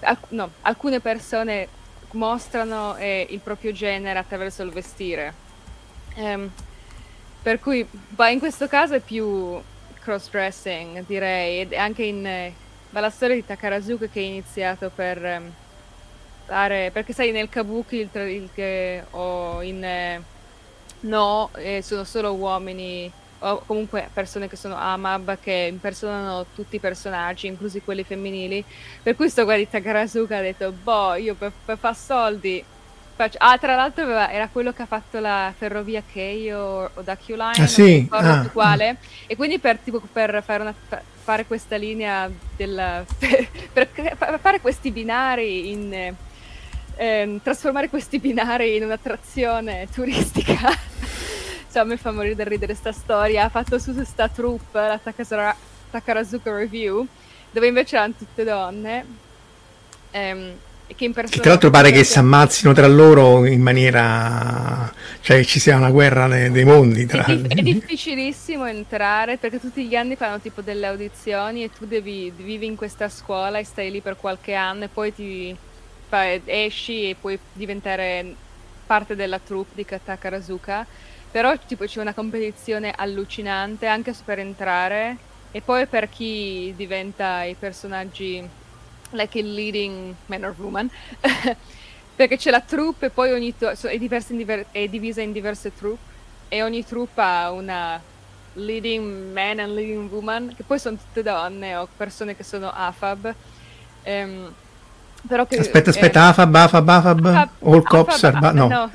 alc- 0.00 0.30
no, 0.30 0.50
alcune 0.60 1.00
persone 1.00 1.68
mostrano 2.10 2.96
eh, 2.96 3.26
il 3.30 3.38
proprio 3.38 3.72
genere 3.72 4.18
attraverso 4.18 4.62
il 4.62 4.72
vestire. 4.72 5.32
Um, 6.16 6.50
per 7.40 7.58
cui, 7.58 7.86
bah, 8.08 8.28
in 8.28 8.38
questo 8.38 8.68
caso 8.68 8.92
è 8.92 9.00
più 9.00 9.58
cross-dressing, 10.00 11.06
direi, 11.06 11.60
ed 11.60 11.72
anche 11.72 12.02
in 12.02 12.26
eh, 12.26 12.52
la 12.90 13.08
storia 13.08 13.36
di 13.36 13.46
Takarazuka 13.46 14.06
che 14.06 14.20
è 14.20 14.24
iniziato 14.24 14.90
per... 14.94 15.18
Um, 15.22 15.52
fare 16.44 16.90
perché 16.92 17.12
sai 17.12 17.30
nel 17.30 17.48
kabuki 17.48 17.96
il, 17.96 18.10
il 18.12 18.48
che 18.54 19.04
ho 19.10 19.62
in 19.62 19.84
eh, 19.84 20.22
no 21.00 21.50
eh, 21.54 21.82
sono 21.82 22.04
solo 22.04 22.32
uomini 22.32 23.10
o 23.38 23.62
comunque 23.66 24.08
persone 24.12 24.48
che 24.48 24.56
sono 24.56 24.76
amab 24.76 25.38
che 25.40 25.68
impersonano 25.70 26.46
tutti 26.54 26.76
i 26.76 26.80
personaggi 26.80 27.46
inclusi 27.46 27.82
quelli 27.82 28.04
femminili 28.04 28.64
per 29.02 29.16
questo 29.16 29.44
guardi 29.44 29.68
Takarasuka 29.68 30.38
ha 30.38 30.40
detto 30.40 30.72
boh 30.72 31.14
io 31.14 31.34
per, 31.34 31.52
per 31.64 31.76
far 31.78 31.96
soldi 31.96 32.64
faccio 33.14 33.38
ah 33.40 33.58
tra 33.58 33.74
l'altro 33.74 34.08
era 34.08 34.48
quello 34.48 34.72
che 34.72 34.82
ha 34.82 34.86
fatto 34.86 35.18
la 35.18 35.52
ferrovia 35.56 36.02
Kei 36.10 36.52
o, 36.52 36.90
o 36.92 37.00
da 37.02 37.16
Q-Line 37.16 37.64
ah, 37.64 37.66
sì? 37.66 38.06
ah, 38.10 38.48
quale 38.52 38.88
ah. 38.88 38.96
e 39.26 39.36
quindi 39.36 39.58
per, 39.58 39.78
tipo, 39.78 40.00
per 40.00 40.42
fare, 40.44 40.62
una, 40.62 40.74
fare 41.22 41.44
questa 41.46 41.76
linea 41.76 42.30
del, 42.56 43.04
per, 43.72 43.88
per 43.88 44.38
fare 44.40 44.60
questi 44.60 44.90
binari 44.90 45.70
in 45.70 46.14
ehm, 46.96 47.40
trasformare 47.42 47.88
questi 47.88 48.18
binari 48.18 48.76
in 48.76 48.84
un'attrazione 48.84 49.88
turistica 49.92 50.70
cioè, 51.72 51.84
mi 51.84 51.96
fa 51.96 52.12
morire 52.12 52.34
da 52.34 52.44
ridere 52.44 52.74
sta 52.74 52.92
storia. 52.92 53.44
Ha 53.44 53.48
fatto 53.48 53.78
su 53.78 53.94
questa 53.94 54.28
troupe, 54.28 54.78
la 54.78 55.00
Takasara, 55.02 55.56
Takarazuka 55.90 56.54
Review, 56.54 57.06
dove 57.50 57.66
invece 57.66 57.96
erano 57.96 58.12
tutte 58.16 58.44
donne. 58.44 59.04
Ehm, 60.10 60.52
che 60.94 61.04
in 61.06 61.14
persona... 61.14 61.40
Tra 61.40 61.50
l'altro 61.52 61.70
pare 61.70 61.90
che 61.90 62.04
si 62.04 62.18
ammazzino 62.18 62.74
tra 62.74 62.86
loro 62.86 63.46
in 63.46 63.62
maniera... 63.62 64.92
cioè 65.22 65.42
ci 65.44 65.58
sia 65.58 65.76
una 65.76 65.90
guerra 65.90 66.28
dei, 66.28 66.50
dei 66.50 66.64
mondi. 66.64 67.06
Tra... 67.06 67.24
È, 67.24 67.40
è, 67.40 67.62
difficilissimo 67.62 68.66
entrare 68.66 69.38
perché 69.38 69.58
tutti 69.58 69.86
gli 69.86 69.94
anni 69.94 70.16
fanno 70.16 70.38
tipo 70.40 70.60
delle 70.60 70.86
audizioni 70.86 71.64
e 71.64 71.70
tu 71.70 71.86
devi, 71.86 72.30
vivi 72.36 72.66
in 72.66 72.76
questa 72.76 73.08
scuola 73.08 73.58
e 73.58 73.64
stai 73.64 73.90
lì 73.90 74.02
per 74.02 74.16
qualche 74.16 74.52
anno 74.52 74.84
e 74.84 74.88
poi 74.88 75.14
ti 75.14 75.56
fai, 76.12 76.42
esci 76.44 77.08
e 77.08 77.16
puoi 77.18 77.38
diventare 77.52 78.34
parte 78.86 79.16
della 79.16 79.38
troupe 79.38 79.70
di 79.74 79.86
Takarazuka 79.86 80.86
però 81.32 81.56
tipo 81.66 81.86
c'è 81.86 82.02
una 82.02 82.12
competizione 82.12 82.92
allucinante 82.94 83.86
anche 83.86 84.14
per 84.22 84.38
entrare. 84.38 85.16
E 85.50 85.62
poi 85.62 85.86
per 85.86 86.10
chi 86.10 86.74
diventa 86.76 87.42
i 87.44 87.54
personaggi 87.58 88.46
like 89.10 89.38
il 89.38 89.54
leading 89.54 90.14
man 90.26 90.44
or 90.44 90.54
woman. 90.58 90.90
Perché 92.14 92.36
c'è 92.36 92.50
la 92.50 92.60
troupe 92.60 93.06
e 93.06 93.10
poi 93.10 93.32
ogni 93.32 93.56
to- 93.56 93.70
è, 93.70 93.98
diver- 93.98 94.66
è, 94.72 94.86
divisa 94.88 95.22
in 95.22 95.32
diverse 95.32 95.74
troupe. 95.74 96.10
E 96.48 96.62
ogni 96.62 96.84
troupe 96.84 97.20
ha 97.22 97.50
una 97.50 97.98
leading 98.54 99.32
man 99.32 99.58
and 99.58 99.72
leading 99.72 100.10
woman 100.12 100.52
che 100.54 100.62
poi 100.64 100.78
sono 100.78 100.98
tutte 100.98 101.22
donne 101.22 101.74
o 101.76 101.88
persone 101.96 102.36
che 102.36 102.44
sono 102.44 102.70
AFAB 102.70 103.34
um, 104.04 104.54
però 105.26 105.46
che, 105.46 105.58
aspetta 105.58 105.90
aspetta 105.90 106.20
eh, 106.20 106.28
AFAB 106.28 106.54
AFAB 106.54 106.88
AFAB, 106.88 107.26
AFAB 107.26 107.48
All 107.64 107.82
Cops 107.82 108.24
AFAB, 108.24 108.52
no, 108.54 108.66
no. 108.68 108.90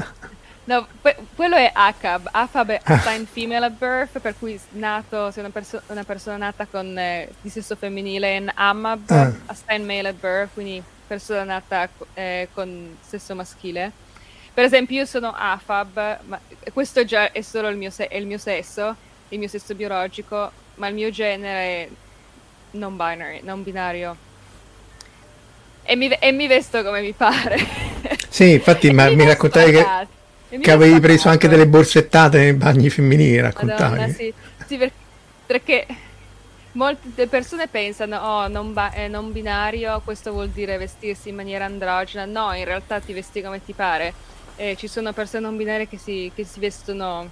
No, 0.68 0.86
que- 1.02 1.16
quello 1.34 1.56
è 1.56 1.72
ACAB. 1.74 2.28
AFAB 2.30 2.70
è 2.72 2.82
Assigned 2.84 3.28
Female 3.32 3.66
at 3.68 3.72
Birth, 3.72 4.20
per 4.20 4.36
cui 4.38 4.60
nato, 4.72 5.32
sei 5.32 5.44
una, 5.44 5.52
perso- 5.52 5.82
una 5.88 6.04
persona 6.04 6.36
nata 6.36 6.66
con, 6.66 6.98
eh, 6.98 7.30
di 7.40 7.48
sesso 7.50 7.78
femminile, 7.78 8.36
in 8.36 8.52
AMAB, 8.54 9.10
ah. 9.10 9.32
Assigned 9.46 9.86
Male 9.86 10.10
at 10.10 10.16
Birth, 10.16 10.50
quindi 10.54 10.84
persona 11.08 11.44
nata 11.46 11.88
eh, 12.16 12.50
con 12.54 12.98
sesso 13.00 13.34
maschile. 13.34 13.94
Per 14.54 14.66
esempio, 14.66 14.98
io 14.98 15.06
sono 15.06 15.34
AFAB, 15.34 16.18
ma 16.26 16.38
questo 16.74 17.06
già 17.06 17.32
è 17.32 17.40
solo 17.42 17.70
il 17.70 17.78
mio, 17.78 17.90
se- 17.90 18.10
il 18.12 18.26
mio 18.26 18.38
sesso, 18.38 18.94
il 19.30 19.40
mio 19.40 19.48
sesso 19.48 19.74
biologico, 19.74 20.52
ma 20.76 20.88
il 20.90 20.96
mio 20.96 21.10
genere 21.12 21.60
è 21.62 21.90
non 22.72 22.98
binary, 22.98 23.40
non 23.42 23.64
binario. 23.64 24.18
E 25.90 25.96
mi, 25.96 26.10
e 26.10 26.32
mi 26.34 26.48
vesto 26.48 26.84
come 26.84 27.00
mi 27.00 27.14
pare. 27.14 27.58
Sì, 28.28 28.52
infatti, 28.52 28.92
ma 28.94 29.08
mi, 29.08 29.16
mi 29.16 29.26
raccontavi 29.26 29.72
che 29.72 29.86
che 30.50 30.72
avevi 30.72 31.00
preso 31.00 31.28
anche 31.28 31.50
delle 31.50 31.68
borsettate 31.68 32.38
nei 32.38 32.54
bagni 32.54 32.90
femminili, 32.90 33.40
raccontavi. 33.40 33.96
Madonna, 33.98 34.14
sì. 34.14 34.34
sì, 34.66 34.92
perché 35.46 35.86
molte 36.74 37.28
persone 37.28 37.68
pensano, 37.68 38.18
oh, 38.18 38.48
non, 38.48 38.72
ba- 38.72 38.94
eh, 38.94 39.08
non, 39.10 39.32
binario, 39.32 40.02
questo 40.04 40.32
vuol 40.32 40.50
dire 40.50 40.78
vestirsi 40.78 41.30
in 41.30 41.36
maniera 41.36 41.66
androgena. 41.66 42.26
No, 42.26 42.54
in 42.54 42.64
realtà 42.64 43.00
ti 43.00 43.12
vesti 43.12 43.42
come 43.42 43.64
ti 43.64 43.74
pare. 43.74 44.14
Eh, 44.56 44.76
ci 44.78 44.88
sono 44.88 45.12
persone 45.12 45.44
non 45.44 45.58
binarie 45.58 45.88
che 45.88 45.98
si, 45.98 46.32
che 46.34 46.46
si, 46.46 46.60
vestono 46.60 47.30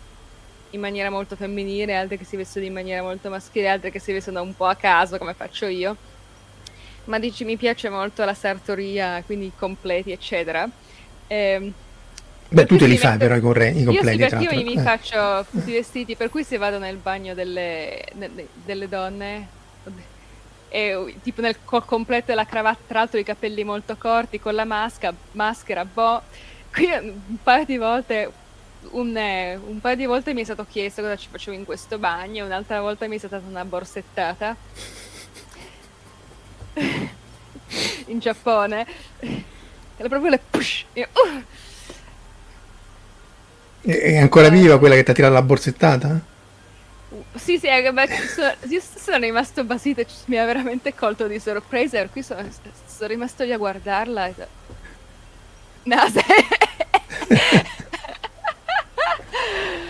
in 0.71 0.79
maniera 0.79 1.09
molto 1.09 1.35
femminile, 1.35 1.95
altre 1.95 2.17
che 2.17 2.25
si 2.25 2.35
vestono 2.35 2.65
in 2.65 2.73
maniera 2.73 3.01
molto 3.01 3.29
maschile, 3.29 3.69
altre 3.69 3.91
che 3.91 3.99
si 3.99 4.11
vestono 4.11 4.41
un 4.41 4.55
po' 4.55 4.65
a 4.65 4.75
caso, 4.75 5.17
come 5.17 5.33
faccio 5.33 5.67
io. 5.67 5.95
Ma 7.05 7.19
dici, 7.19 7.43
mi 7.43 7.57
piace 7.57 7.89
molto 7.89 8.23
la 8.25 8.33
sartoria, 8.33 9.21
quindi 9.25 9.47
i 9.47 9.51
completi, 9.55 10.11
eccetera. 10.11 10.67
Eh, 11.27 11.71
Beh, 12.47 12.65
tu 12.65 12.77
te 12.77 12.85
li 12.87 12.97
fai 12.97 13.17
però 13.17 13.35
i, 13.35 13.39
corre- 13.39 13.69
i 13.69 13.83
completi. 13.83 14.17
Io, 14.17 14.27
sì, 14.27 14.35
perché 14.35 14.55
io 14.55 14.63
mi 14.63 14.73
eh. 14.73 14.81
faccio 14.81 15.45
tutti 15.49 15.69
i 15.69 15.73
vestiti, 15.73 16.15
per 16.15 16.29
cui 16.29 16.43
se 16.43 16.57
vado 16.57 16.79
nel 16.79 16.97
bagno 16.97 17.33
delle, 17.33 18.03
delle 18.65 18.87
donne, 18.87 19.47
e, 20.69 21.15
tipo 21.23 21.41
nel 21.41 21.57
col 21.63 21.85
completo 21.85 22.25
della 22.27 22.45
cravatta, 22.45 22.81
tra 22.87 22.99
l'altro 22.99 23.19
i 23.19 23.23
capelli 23.23 23.63
molto 23.63 23.95
corti, 23.97 24.39
con 24.39 24.55
la 24.55 24.65
masca, 24.65 25.13
maschera, 25.31 25.85
boh. 25.85 26.21
Qui 26.71 26.85
un 26.85 27.37
paio 27.41 27.65
di 27.65 27.77
volte 27.77 28.31
un, 28.91 29.15
un, 29.67 29.79
paio 29.79 29.95
di 29.95 30.05
volte 30.05 30.33
mi 30.33 30.41
è 30.41 30.43
stato 30.43 30.65
chiesto 30.69 31.01
cosa 31.01 31.15
ci 31.15 31.27
facevo 31.29 31.55
in 31.55 31.65
questo 31.65 31.97
bagno, 31.97 32.45
un'altra 32.45 32.81
volta 32.81 33.07
mi 33.07 33.15
è 33.15 33.17
stata 33.17 33.41
una 33.47 33.65
borsettata 33.65 34.55
in 38.07 38.19
Giappone. 38.19 38.85
Era 39.97 40.09
proprio 40.09 40.29
le 40.29 40.39
push. 40.49 40.85
Io, 40.93 41.07
uh, 41.13 41.43
è 43.81 44.17
ancora 44.17 44.49
viva 44.49 44.79
quella 44.79 44.95
che 44.95 45.03
ti 45.03 45.11
ha 45.11 45.13
tirato 45.13 45.33
la 45.33 45.41
borsettata? 45.41 46.19
Sì, 47.35 47.59
sì, 47.59 47.67
beh, 47.67 48.07
sono, 48.27 48.53
io 48.67 48.81
sono 48.81 49.17
rimasto 49.17 49.63
basito, 49.63 50.03
mi 50.25 50.37
ha 50.37 50.45
veramente 50.45 50.93
colto 50.95 51.27
di 51.27 51.39
sorpresa, 51.39 51.99
per 51.99 52.09
cui 52.11 52.23
sono, 52.23 52.45
sono 52.85 53.07
rimasto 53.07 53.43
lì 53.43 53.53
a 53.53 53.57
guardarla. 53.57 54.25
E... 54.27 54.33
No, 55.83 56.09
se... 56.09 56.23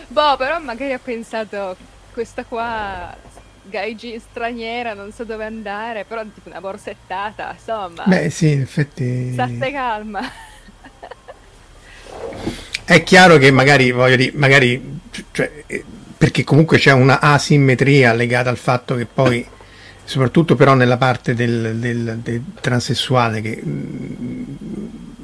boh, 0.07 0.35
però 0.37 0.59
magari 0.59 0.93
ho 0.93 0.99
pensato, 1.01 1.77
questa 2.11 2.43
qua, 2.43 3.15
gaiji 3.69 4.19
straniera, 4.19 4.93
non 4.93 5.11
so 5.11 5.23
dove 5.23 5.45
andare, 5.45 6.05
però 6.05 6.21
tipo 6.23 6.49
una 6.49 6.61
borsettata, 6.61 7.55
insomma. 7.57 8.03
Beh, 8.05 8.29
sì, 8.29 8.51
in 8.51 8.61
effetti... 8.61 9.31
State 9.33 9.71
calma. 9.71 10.21
È 12.83 13.03
chiaro 13.03 13.37
che 13.37 13.51
magari, 13.51 13.91
voglio 13.91 14.15
dire, 14.15 14.31
magari 14.35 14.99
cioè, 15.31 15.63
perché 16.17 16.43
comunque 16.43 16.77
c'è 16.77 16.91
una 16.91 17.19
asimmetria 17.19 18.13
legata 18.13 18.49
al 18.49 18.57
fatto 18.57 18.95
che 18.95 19.05
poi, 19.05 19.45
soprattutto 20.03 20.55
però 20.55 20.73
nella 20.73 20.97
parte 20.97 21.33
del, 21.33 21.75
del, 21.77 22.19
del 22.21 22.43
transessuale, 22.61 23.41
che 23.41 23.61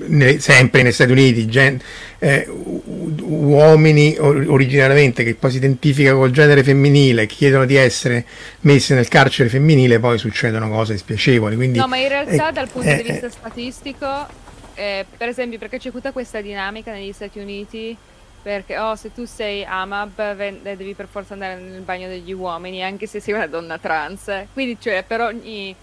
ne, 0.07 0.39
sempre 0.39 0.83
negli 0.83 0.91
Stati 0.91 1.11
Uniti, 1.11 1.45
gen, 1.47 1.79
eh, 2.19 2.45
uomini 2.47 4.15
originariamente 4.17 5.23
che 5.23 5.35
poi 5.35 5.51
si 5.51 5.57
identificano 5.57 6.19
col 6.19 6.31
genere 6.31 6.63
femminile, 6.63 7.25
chiedono 7.25 7.65
di 7.65 7.75
essere 7.75 8.25
messi 8.61 8.93
nel 8.93 9.07
carcere 9.07 9.49
femminile, 9.49 9.99
poi 9.99 10.17
succedono 10.17 10.69
cose 10.69 10.97
spiacevoli. 10.97 11.55
Quindi, 11.55 11.79
no, 11.79 11.87
ma 11.87 11.97
in 11.97 12.07
realtà 12.07 12.49
eh, 12.49 12.51
dal 12.53 12.69
punto 12.69 12.89
eh, 12.89 12.97
di 12.97 13.03
vista 13.03 13.29
statistico 13.29 14.49
eh, 14.81 15.05
per 15.15 15.27
esempio, 15.27 15.59
perché 15.59 15.77
c'è 15.77 15.91
tutta 15.91 16.11
questa 16.11 16.41
dinamica 16.41 16.91
negli 16.91 17.11
Stati 17.11 17.39
Uniti, 17.39 17.95
perché 18.41 18.79
oh, 18.79 18.95
se 18.95 19.13
tu 19.13 19.25
sei 19.25 19.63
AMAB 19.63 20.61
devi 20.61 20.95
per 20.95 21.07
forza 21.07 21.33
andare 21.33 21.59
nel 21.59 21.81
bagno 21.81 22.07
degli 22.07 22.31
uomini, 22.33 22.83
anche 22.83 23.05
se 23.05 23.19
sei 23.19 23.35
una 23.35 23.47
donna 23.47 23.77
trans. 23.77 24.31
Quindi, 24.53 24.77
cioè, 24.79 25.03
per 25.05 25.21
ogni... 25.21 25.75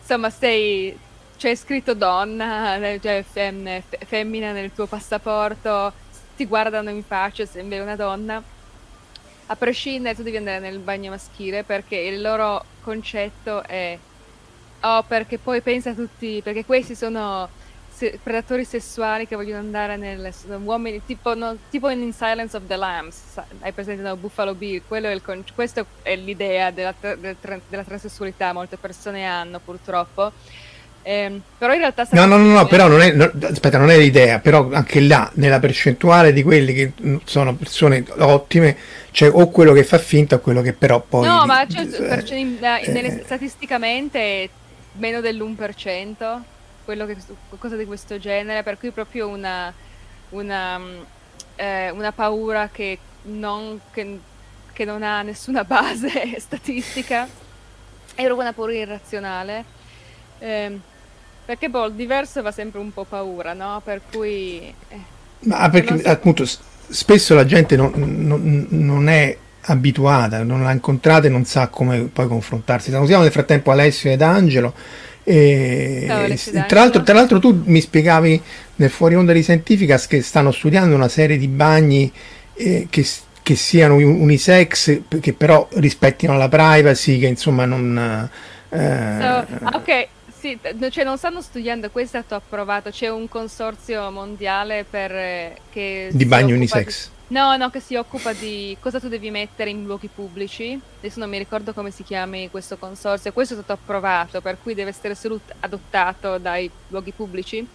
Insomma, 0.00 0.30
sei... 0.30 0.96
C'è 1.36 1.54
scritto 1.56 1.94
donna, 1.94 2.78
cioè 3.00 3.24
fem, 3.28 3.82
femmina 4.06 4.52
nel 4.52 4.72
tuo 4.72 4.86
passaporto, 4.86 5.92
ti 6.36 6.46
guardano 6.46 6.90
in 6.90 7.02
faccia, 7.04 7.44
sembri 7.44 7.80
una 7.80 7.96
donna. 7.96 8.42
A 9.46 9.56
prescindere, 9.56 10.14
tu 10.14 10.22
devi 10.22 10.38
andare 10.38 10.60
nel 10.60 10.78
bagno 10.78 11.10
maschile 11.10 11.64
perché 11.64 11.96
il 11.96 12.22
loro 12.22 12.64
concetto 12.80 13.62
è... 13.62 13.98
Oh, 14.80 15.02
perché 15.02 15.38
poi 15.38 15.60
pensa 15.60 15.90
a 15.90 15.94
tutti... 15.94 16.40
Perché 16.42 16.64
questi 16.64 16.94
sono 16.94 17.48
se- 17.94 18.18
predatori 18.22 18.64
sessuali 18.64 19.26
che 19.26 19.36
vogliono 19.36 19.60
andare 19.60 19.96
nelle 19.96 20.32
uomini, 20.62 21.04
tipo, 21.04 21.34
no, 21.34 21.56
tipo 21.70 21.90
in 21.90 22.12
Silence 22.12 22.56
of 22.56 22.66
the 22.66 22.76
Lambs, 22.76 23.40
hai 23.60 23.72
presente 23.72 24.02
no, 24.02 24.16
Buffalo 24.16 24.54
Bill, 24.54 24.82
è 24.88 25.20
con- 25.20 25.44
questa 25.54 25.84
è 26.02 26.16
l'idea 26.16 26.70
della, 26.70 26.92
tra- 26.92 27.14
della 27.14 27.84
transessualità, 27.84 28.52
molte 28.52 28.76
persone 28.78 29.26
hanno 29.26 29.58
purtroppo. 29.58 30.32
Eh, 31.06 31.40
però 31.58 31.74
in 31.74 31.80
realtà 31.80 32.06
no, 32.12 32.24
no, 32.24 32.38
no, 32.38 32.50
no, 32.50 32.66
però 32.66 32.88
non 32.88 33.02
è, 33.02 33.12
no, 33.12 33.30
aspetta, 33.42 33.76
non 33.76 33.90
è 33.90 33.98
l'idea, 33.98 34.38
però 34.38 34.70
anche 34.72 35.00
là 35.00 35.30
nella 35.34 35.60
percentuale 35.60 36.32
di 36.32 36.42
quelli 36.42 36.72
che 36.72 36.92
sono 37.24 37.54
persone 37.54 38.02
ottime 38.20 38.74
c'è 39.12 39.30
o 39.30 39.50
quello 39.50 39.74
che 39.74 39.84
fa 39.84 39.98
finta 39.98 40.36
o 40.36 40.38
quello 40.38 40.62
che 40.62 40.72
però 40.72 41.00
poi 41.06 41.26
No, 41.26 41.44
ma 41.44 41.66
cioè, 41.66 41.82
eh, 41.84 42.36
in, 42.38 42.56
eh, 42.58 43.22
statisticamente 43.22 44.48
meno 44.92 45.20
dell'1% 45.20 46.40
quello 46.86 47.04
che, 47.04 47.18
qualcosa 47.48 47.76
di 47.76 47.84
questo 47.84 48.18
genere, 48.18 48.62
per 48.62 48.78
cui 48.78 48.90
proprio 48.90 49.28
una, 49.28 49.72
una, 50.30 50.80
eh, 51.56 51.90
una 51.90 52.12
paura 52.12 52.70
che 52.72 52.98
non, 53.24 53.78
che, 53.90 54.20
che 54.72 54.84
non, 54.86 55.02
ha 55.02 55.20
nessuna 55.20 55.64
base 55.68 56.38
statistica, 56.38 57.24
è 57.24 58.22
proprio 58.22 58.40
una 58.40 58.52
paura 58.54 58.72
irrazionale. 58.72 59.64
Eh, 60.38 60.78
perché 61.44 61.68
boh, 61.68 61.86
il 61.86 61.94
diverso 61.94 62.42
va 62.42 62.50
sempre 62.50 62.80
un 62.80 62.92
po' 62.92 63.04
paura, 63.04 63.52
no? 63.52 63.80
Per 63.84 64.00
cui... 64.10 64.72
Eh, 64.88 64.98
Ma 65.40 65.68
perché 65.70 66.00
so... 66.00 66.08
appunto 66.08 66.44
spesso 66.88 67.34
la 67.34 67.46
gente 67.46 67.76
non, 67.76 67.92
non, 67.94 68.66
non 68.70 69.08
è 69.08 69.36
abituata, 69.66 70.42
non 70.42 70.62
l'ha 70.62 70.72
incontrata 70.72 71.26
e 71.26 71.30
non 71.30 71.44
sa 71.44 71.68
come 71.68 72.00
poi 72.12 72.26
confrontarsi. 72.26 72.90
Salutiamo 72.90 73.22
nel 73.22 73.32
frattempo 73.32 73.70
Alessio 73.70 74.10
ed 74.10 74.22
Angelo 74.22 74.74
e, 75.26 76.04
tra, 76.68 76.80
l'altro, 76.80 77.02
tra, 77.02 77.14
l'altro, 77.14 77.38
tu 77.38 77.62
mi 77.64 77.80
spiegavi 77.80 78.40
nel 78.76 78.90
fuori 78.90 79.14
onda 79.14 79.32
di 79.32 79.42
Scientificas 79.42 80.06
che 80.06 80.20
stanno 80.20 80.52
studiando 80.52 80.94
una 80.94 81.08
serie 81.08 81.38
di 81.38 81.48
bagni 81.48 82.12
eh, 82.54 82.86
che, 82.90 83.06
che 83.42 83.54
siano 83.54 83.94
unisex, 83.94 85.00
che 85.20 85.32
però 85.32 85.66
rispettino 85.72 86.36
la 86.36 86.48
privacy, 86.48 87.18
che 87.18 87.26
insomma 87.26 87.64
non... 87.64 88.28
Eh... 88.68 89.16
So, 89.20 89.76
ok, 89.76 90.08
sì, 90.44 90.58
cioè 90.90 91.04
non 91.04 91.16
stanno 91.16 91.40
studiando, 91.40 91.88
questo 91.88 92.18
è 92.18 92.20
stato 92.20 92.34
approvato, 92.34 92.90
c'è 92.90 93.08
un 93.08 93.28
consorzio 93.28 94.10
mondiale 94.10 94.84
per... 94.88 95.10
Eh, 95.10 95.56
che 95.70 96.10
di 96.12 96.26
bagno 96.26 96.54
unisex. 96.54 97.08
Di, 97.26 97.34
no, 97.34 97.56
no, 97.56 97.70
che 97.70 97.80
si 97.80 97.94
occupa 97.94 98.34
di 98.34 98.76
cosa 98.78 99.00
tu 99.00 99.08
devi 99.08 99.30
mettere 99.30 99.70
in 99.70 99.84
luoghi 99.84 100.10
pubblici, 100.14 100.78
adesso 100.98 101.18
non 101.18 101.30
mi 101.30 101.38
ricordo 101.38 101.72
come 101.72 101.90
si 101.90 102.02
chiami 102.02 102.50
questo 102.50 102.76
consorzio, 102.76 103.32
questo 103.32 103.54
è 103.54 103.56
stato 103.56 103.72
approvato, 103.72 104.42
per 104.42 104.58
cui 104.62 104.74
deve 104.74 104.90
essere 104.90 105.14
solo 105.14 105.40
adottato 105.60 106.36
dai 106.36 106.70
luoghi 106.88 107.12
pubblici 107.12 107.66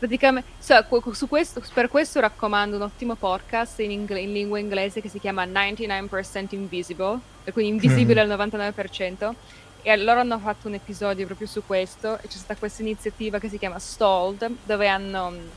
praticamente 0.00 0.48
so, 0.58 0.82
questo, 1.28 1.62
per 1.74 1.90
questo 1.90 2.20
raccomando 2.20 2.74
un 2.76 2.82
ottimo 2.82 3.16
podcast 3.16 3.80
in, 3.80 3.90
ingle, 3.90 4.20
in, 4.20 4.32
lingua 4.32 4.58
inglese 4.58 5.02
che 5.02 5.10
si 5.10 5.20
chiama 5.20 5.44
99% 5.44 6.46
Invisible, 6.54 7.18
cui 7.52 7.66
invisibile 7.66 8.24
mm. 8.24 8.30
al 8.30 8.38
99%. 8.38 9.34
E 9.82 9.96
loro 9.96 10.20
hanno 10.20 10.38
fatto 10.38 10.68
un 10.68 10.74
episodio 10.74 11.24
proprio 11.26 11.46
su 11.46 11.62
questo 11.64 12.18
e 12.20 12.28
c'è 12.28 12.36
stata 12.36 12.58
questa 12.58 12.82
iniziativa 12.82 13.38
che 13.38 13.48
si 13.48 13.58
chiama 13.58 13.78
Stalled, 13.78 14.50
dove 14.64 14.86
hanno 14.88 15.30
mm, 15.30 15.48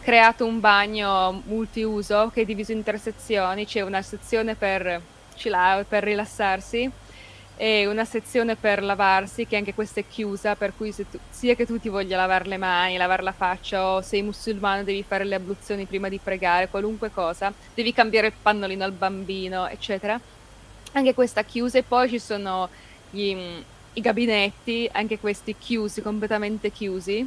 creato 0.00 0.44
un 0.44 0.58
bagno 0.58 1.42
multiuso 1.46 2.30
che 2.34 2.42
è 2.42 2.44
diviso 2.44 2.72
in 2.72 2.82
tre 2.82 2.98
sezioni, 2.98 3.64
c'è 3.64 3.82
una 3.82 4.02
sezione 4.02 4.54
per 4.54 5.00
per 5.88 6.04
rilassarsi, 6.04 6.90
e 7.56 7.86
una 7.86 8.04
sezione 8.04 8.56
per 8.56 8.82
lavarsi 8.82 9.46
che 9.46 9.56
anche 9.56 9.74
questa 9.74 10.00
è 10.00 10.04
chiusa 10.08 10.56
per 10.56 10.72
cui 10.76 10.92
tu, 10.94 11.18
sia 11.30 11.54
che 11.54 11.66
tu 11.66 11.78
ti 11.78 11.88
voglia 11.88 12.16
lavare 12.16 12.46
le 12.46 12.56
mani, 12.56 12.96
lavare 12.96 13.22
la 13.22 13.32
faccia 13.32 13.86
o 13.86 14.00
sei 14.00 14.22
musulmano 14.22 14.82
devi 14.82 15.02
fare 15.02 15.24
le 15.24 15.36
abluzioni 15.36 15.84
prima 15.84 16.08
di 16.08 16.18
pregare, 16.18 16.68
qualunque 16.68 17.10
cosa, 17.10 17.52
devi 17.74 17.92
cambiare 17.92 18.28
il 18.28 18.32
pannolino 18.40 18.84
al 18.84 18.92
bambino 18.92 19.68
eccetera. 19.68 20.18
Anche 20.94 21.14
questa 21.14 21.42
chiusa 21.44 21.78
e 21.78 21.82
poi 21.82 22.08
ci 22.08 22.18
sono 22.18 22.68
gli, 23.12 23.36
i 23.94 24.00
gabinetti 24.00 24.88
anche 24.92 25.18
questi 25.18 25.54
chiusi, 25.56 26.02
completamente 26.02 26.70
chiusi 26.70 27.26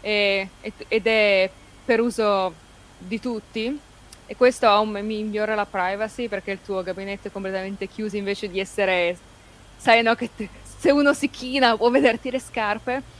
e, 0.00 0.48
ed 0.88 1.06
è 1.06 1.50
per 1.84 2.00
uso 2.00 2.54
di 2.98 3.20
tutti 3.20 3.78
e 4.26 4.36
questo 4.36 4.68
un, 4.80 4.90
migliora 5.04 5.54
la 5.54 5.66
privacy 5.66 6.28
perché 6.28 6.50
il 6.52 6.58
tuo 6.64 6.82
gabinetto 6.82 7.28
è 7.28 7.30
completamente 7.30 7.86
chiuso 7.86 8.16
invece 8.16 8.50
di 8.50 8.60
essere 8.60 9.16
sai 9.78 10.02
no, 10.02 10.14
che 10.14 10.28
te, 10.34 10.48
se 10.78 10.90
uno 10.90 11.14
si 11.14 11.30
china 11.30 11.76
può 11.76 11.90
vederti 11.90 12.30
le 12.30 12.40
scarpe. 12.40 13.16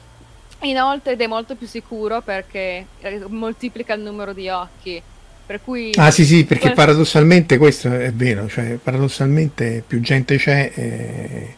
Inoltre 0.62 1.12
ed 1.12 1.20
è 1.20 1.26
molto 1.28 1.54
più 1.54 1.68
sicuro 1.68 2.20
perché 2.20 2.86
eh, 2.98 3.24
moltiplica 3.28 3.94
il 3.94 4.02
numero 4.02 4.32
di 4.32 4.48
occhi. 4.48 5.00
Per 5.46 5.62
cui 5.62 5.92
ah 5.96 6.10
sì 6.10 6.26
sì, 6.26 6.44
perché 6.44 6.72
paradossalmente 6.72 7.56
questo 7.56 7.90
è 7.90 8.12
vero, 8.12 8.48
cioè 8.48 8.76
paradossalmente 8.82 9.82
più 9.86 10.00
gente 10.00 10.36
c'è 10.36 10.70
e, 10.74 11.56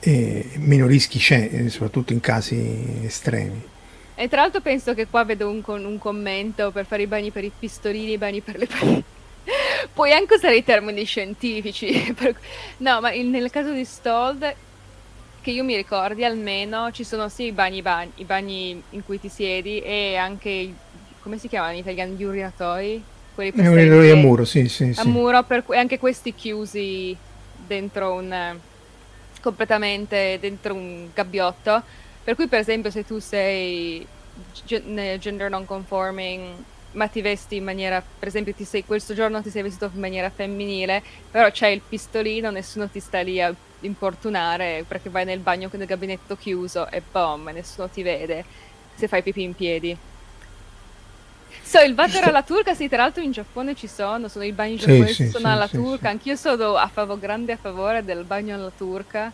e 0.00 0.48
meno 0.56 0.86
rischi 0.86 1.18
c'è, 1.18 1.48
eh, 1.52 1.68
soprattutto 1.68 2.12
in 2.12 2.20
casi 2.20 3.00
estremi. 3.04 3.68
E 4.14 4.28
tra 4.28 4.42
l'altro 4.42 4.60
penso 4.60 4.92
che 4.94 5.06
qua 5.06 5.24
vedo 5.24 5.48
un, 5.48 5.62
un 5.66 5.98
commento 5.98 6.70
per 6.72 6.84
fare 6.84 7.02
i 7.02 7.06
bagni 7.06 7.30
per 7.30 7.44
i 7.44 7.52
pistolini, 7.56 8.12
i 8.12 8.18
bagni 8.18 8.40
per 8.40 8.58
le 8.58 8.66
palline. 8.66 9.02
Puoi 9.94 10.12
anche 10.12 10.34
usare 10.34 10.56
i 10.56 10.64
termini 10.64 11.04
scientifici. 11.04 12.14
no, 12.78 13.00
ma 13.00 13.12
il, 13.12 13.26
nel 13.28 13.50
caso 13.50 13.72
di 13.72 13.84
Stold, 13.84 14.54
che 15.40 15.50
io 15.50 15.64
mi 15.64 15.74
ricordi 15.74 16.24
almeno, 16.24 16.90
ci 16.90 17.04
sono 17.04 17.28
sì 17.28 17.44
i 17.44 17.52
bagni, 17.52 17.80
bagni, 17.80 18.12
i 18.16 18.24
bagni 18.24 18.82
in 18.90 19.04
cui 19.04 19.18
ti 19.18 19.28
siedi 19.28 19.80
e 19.80 20.16
anche, 20.16 20.70
come 21.22 21.38
si 21.38 21.48
chiamano 21.48 21.72
in 21.72 21.78
italiano, 21.78 22.12
gli 22.12 22.24
urinatori? 22.24 23.02
Quelli 23.34 23.52
per 23.52 23.70
urinatori 23.70 24.10
a 24.10 24.16
muro, 24.16 24.44
sì, 24.44 24.68
sì. 24.68 24.92
A 24.96 25.02
sì. 25.02 25.08
muro, 25.08 25.42
per, 25.44 25.64
e 25.70 25.78
anche 25.78 25.98
questi 25.98 26.34
chiusi 26.34 27.16
dentro 27.66 28.12
un... 28.14 28.58
completamente 29.40 30.38
dentro 30.40 30.74
un 30.74 31.10
gabbiotto. 31.12 31.82
Per 32.22 32.34
cui, 32.34 32.48
per 32.48 32.60
esempio, 32.60 32.90
se 32.90 33.04
tu 33.04 33.18
sei 33.18 34.06
gender 34.52 35.50
non 35.50 35.64
conforming 35.64 36.64
ma 36.92 37.06
ti 37.06 37.20
vesti 37.20 37.56
in 37.56 37.64
maniera, 37.64 38.02
per 38.02 38.28
esempio, 38.28 38.52
ti 38.54 38.64
sei, 38.64 38.84
questo 38.84 39.14
giorno 39.14 39.42
ti 39.42 39.50
sei 39.50 39.62
vestito 39.62 39.90
in 39.92 40.00
maniera 40.00 40.30
femminile, 40.30 41.02
però 41.30 41.50
c'è 41.50 41.68
il 41.68 41.82
pistolino, 41.86 42.50
nessuno 42.50 42.88
ti 42.88 42.98
sta 43.00 43.20
lì 43.20 43.40
a 43.40 43.54
importunare 43.82 44.84
perché 44.86 45.08
vai 45.08 45.24
nel 45.24 45.38
bagno 45.38 45.68
con 45.68 45.80
il 45.80 45.86
gabinetto 45.86 46.36
chiuso 46.36 46.90
e 46.90 47.02
boom, 47.08 47.50
nessuno 47.52 47.88
ti 47.88 48.02
vede 48.02 48.44
se 48.94 49.08
fai 49.08 49.22
pipì 49.22 49.42
in 49.42 49.54
piedi. 49.54 49.96
So, 51.70 51.78
il 51.78 51.94
water 51.96 52.26
alla 52.26 52.42
turca, 52.42 52.74
sì, 52.74 52.88
tra 52.88 52.96
l'altro 52.96 53.22
in 53.22 53.30
Giappone 53.30 53.76
ci 53.76 53.86
sono, 53.86 54.26
sono 54.26 54.42
i 54.42 54.50
bagni 54.50 54.74
giapponesi, 54.74 55.26
sì, 55.26 55.30
sono 55.30 55.46
sì, 55.46 55.52
alla 55.52 55.68
sì, 55.68 55.76
turca, 55.76 56.08
anch'io 56.08 56.34
sono 56.34 56.74
a 56.74 56.90
favore, 56.92 57.20
grande 57.20 57.52
a 57.52 57.56
favore 57.56 58.04
del 58.04 58.24
bagno 58.24 58.56
alla 58.56 58.72
turca. 58.76 59.30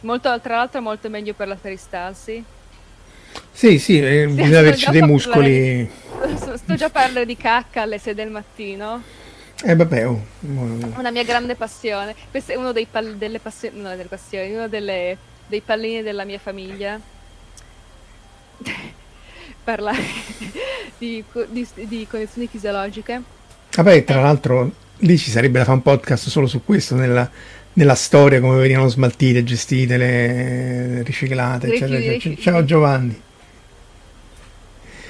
Molto, 0.00 0.40
tra 0.40 0.56
l'altro 0.56 0.82
molto 0.82 1.08
meglio 1.08 1.32
per 1.34 1.46
la 1.46 1.54
peristalsi. 1.54 2.42
Sì, 3.52 3.78
sì, 3.78 4.00
eh, 4.00 4.26
bisogna 4.26 4.58
averci 4.58 4.90
dei 4.90 5.02
muscoli. 5.02 5.88
Sto, 6.34 6.56
sto 6.56 6.74
già 6.74 6.90
parlando 6.90 7.24
di 7.24 7.36
cacca 7.36 7.82
alle 7.82 7.98
6 7.98 8.12
del 8.12 8.30
mattino. 8.30 9.00
Eh 9.62 9.76
vabbè, 9.76 10.08
oh. 10.08 10.20
una 10.96 11.12
mia 11.12 11.22
grande 11.22 11.54
passione. 11.54 12.12
Questo 12.28 12.50
è 12.50 12.56
uno 12.56 12.72
dei 12.72 12.88
pal- 12.90 13.14
delle 13.14 13.38
passioni, 13.38 13.80
no, 13.80 13.90
delle 13.90 14.08
passioni, 14.08 14.52
uno 14.52 14.66
delle, 14.66 15.16
dei 15.46 15.60
pallini 15.60 16.02
della 16.02 16.24
mia 16.24 16.40
famiglia. 16.40 16.98
Parlare 19.62 20.02
di, 20.98 21.22
di, 21.50 21.66
di 21.74 22.06
condizioni 22.08 22.48
fisiologiche. 22.50 23.22
Vabbè, 23.74 24.04
tra 24.04 24.20
l'altro 24.20 24.72
lì 24.98 25.16
ci 25.16 25.30
sarebbe 25.30 25.58
da 25.58 25.64
fare 25.64 25.76
un 25.76 25.82
podcast 25.82 26.28
solo 26.28 26.46
su 26.46 26.62
questo, 26.64 26.94
nella, 26.94 27.28
nella 27.74 27.94
storia, 27.94 28.40
come 28.40 28.58
venivano 28.58 28.88
smaltite, 28.88 29.44
gestite, 29.44 29.96
le 29.96 31.02
riciclate, 31.02 31.68
eccetera, 31.68 31.98
eccetera. 31.98 32.40
Ciao 32.40 32.64
Giovanni. 32.64 33.22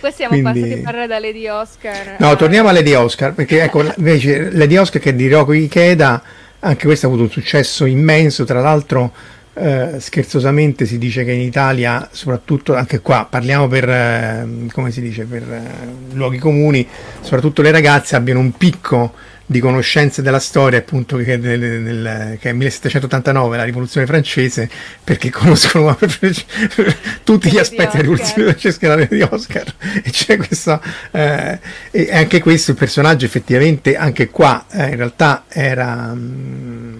Poi 0.00 0.12
siamo 0.12 0.32
Quindi... 0.32 0.60
passati 0.60 0.80
a 0.80 0.82
parlare 0.84 1.06
da 1.06 1.18
Lady 1.18 1.46
Oscar. 1.48 2.16
No, 2.18 2.30
a... 2.30 2.36
torniamo 2.36 2.68
a 2.68 2.72
Lady 2.72 2.94
Oscar, 2.94 3.34
perché 3.34 3.62
ecco, 3.62 3.82
invece 3.96 4.50
Lady 4.50 4.76
Oscar 4.76 5.00
che 5.00 5.10
è 5.10 5.14
di 5.14 5.28
Rocco 5.28 5.52
Ikeda, 5.52 6.22
anche 6.60 6.84
questo 6.86 7.06
ha 7.06 7.08
avuto 7.08 7.24
un 7.24 7.30
successo 7.30 7.84
immenso, 7.84 8.44
tra 8.44 8.60
l'altro 8.60 9.12
eh, 9.60 10.00
scherzosamente 10.00 10.86
si 10.86 10.96
dice 10.96 11.24
che 11.24 11.32
in 11.32 11.40
Italia, 11.40 12.08
soprattutto 12.10 12.74
anche 12.74 13.00
qua, 13.00 13.26
parliamo 13.28 13.68
per, 13.68 13.88
eh, 13.88 14.48
come 14.72 14.90
si 14.90 15.00
dice, 15.00 15.24
per 15.24 15.42
eh, 15.42 16.14
luoghi 16.14 16.38
comuni, 16.38 16.86
soprattutto 17.20 17.60
le 17.62 17.70
ragazze 17.70 18.16
abbiano 18.16 18.40
un 18.40 18.52
picco 18.52 19.12
di 19.44 19.58
conoscenze 19.58 20.22
della 20.22 20.38
storia 20.38 20.78
appunto 20.78 21.16
che, 21.16 21.36
del, 21.40 21.58
del, 21.58 22.38
che 22.38 22.50
è 22.50 22.52
1789 22.52 23.56
la 23.56 23.64
rivoluzione 23.64 24.06
francese 24.06 24.70
perché 25.02 25.28
conoscono 25.34 25.98
tutti 27.24 27.50
gli 27.50 27.58
aspetti 27.58 27.96
della 27.96 28.02
rivoluzione 28.02 28.54
francese 28.54 29.08
di 29.10 29.22
Oscar. 29.22 29.74
E 30.02 30.10
c'è 30.10 30.36
questo 30.36 30.80
eh, 31.10 31.58
e 31.90 32.12
anche 32.12 32.40
questo 32.40 32.70
il 32.70 32.76
personaggio 32.76 33.24
effettivamente 33.24 33.96
anche 33.96 34.28
qua 34.30 34.66
eh, 34.70 34.88
in 34.90 34.96
realtà 34.96 35.44
era 35.48 36.14
mh, 36.14 36.18
mm, 36.18 36.96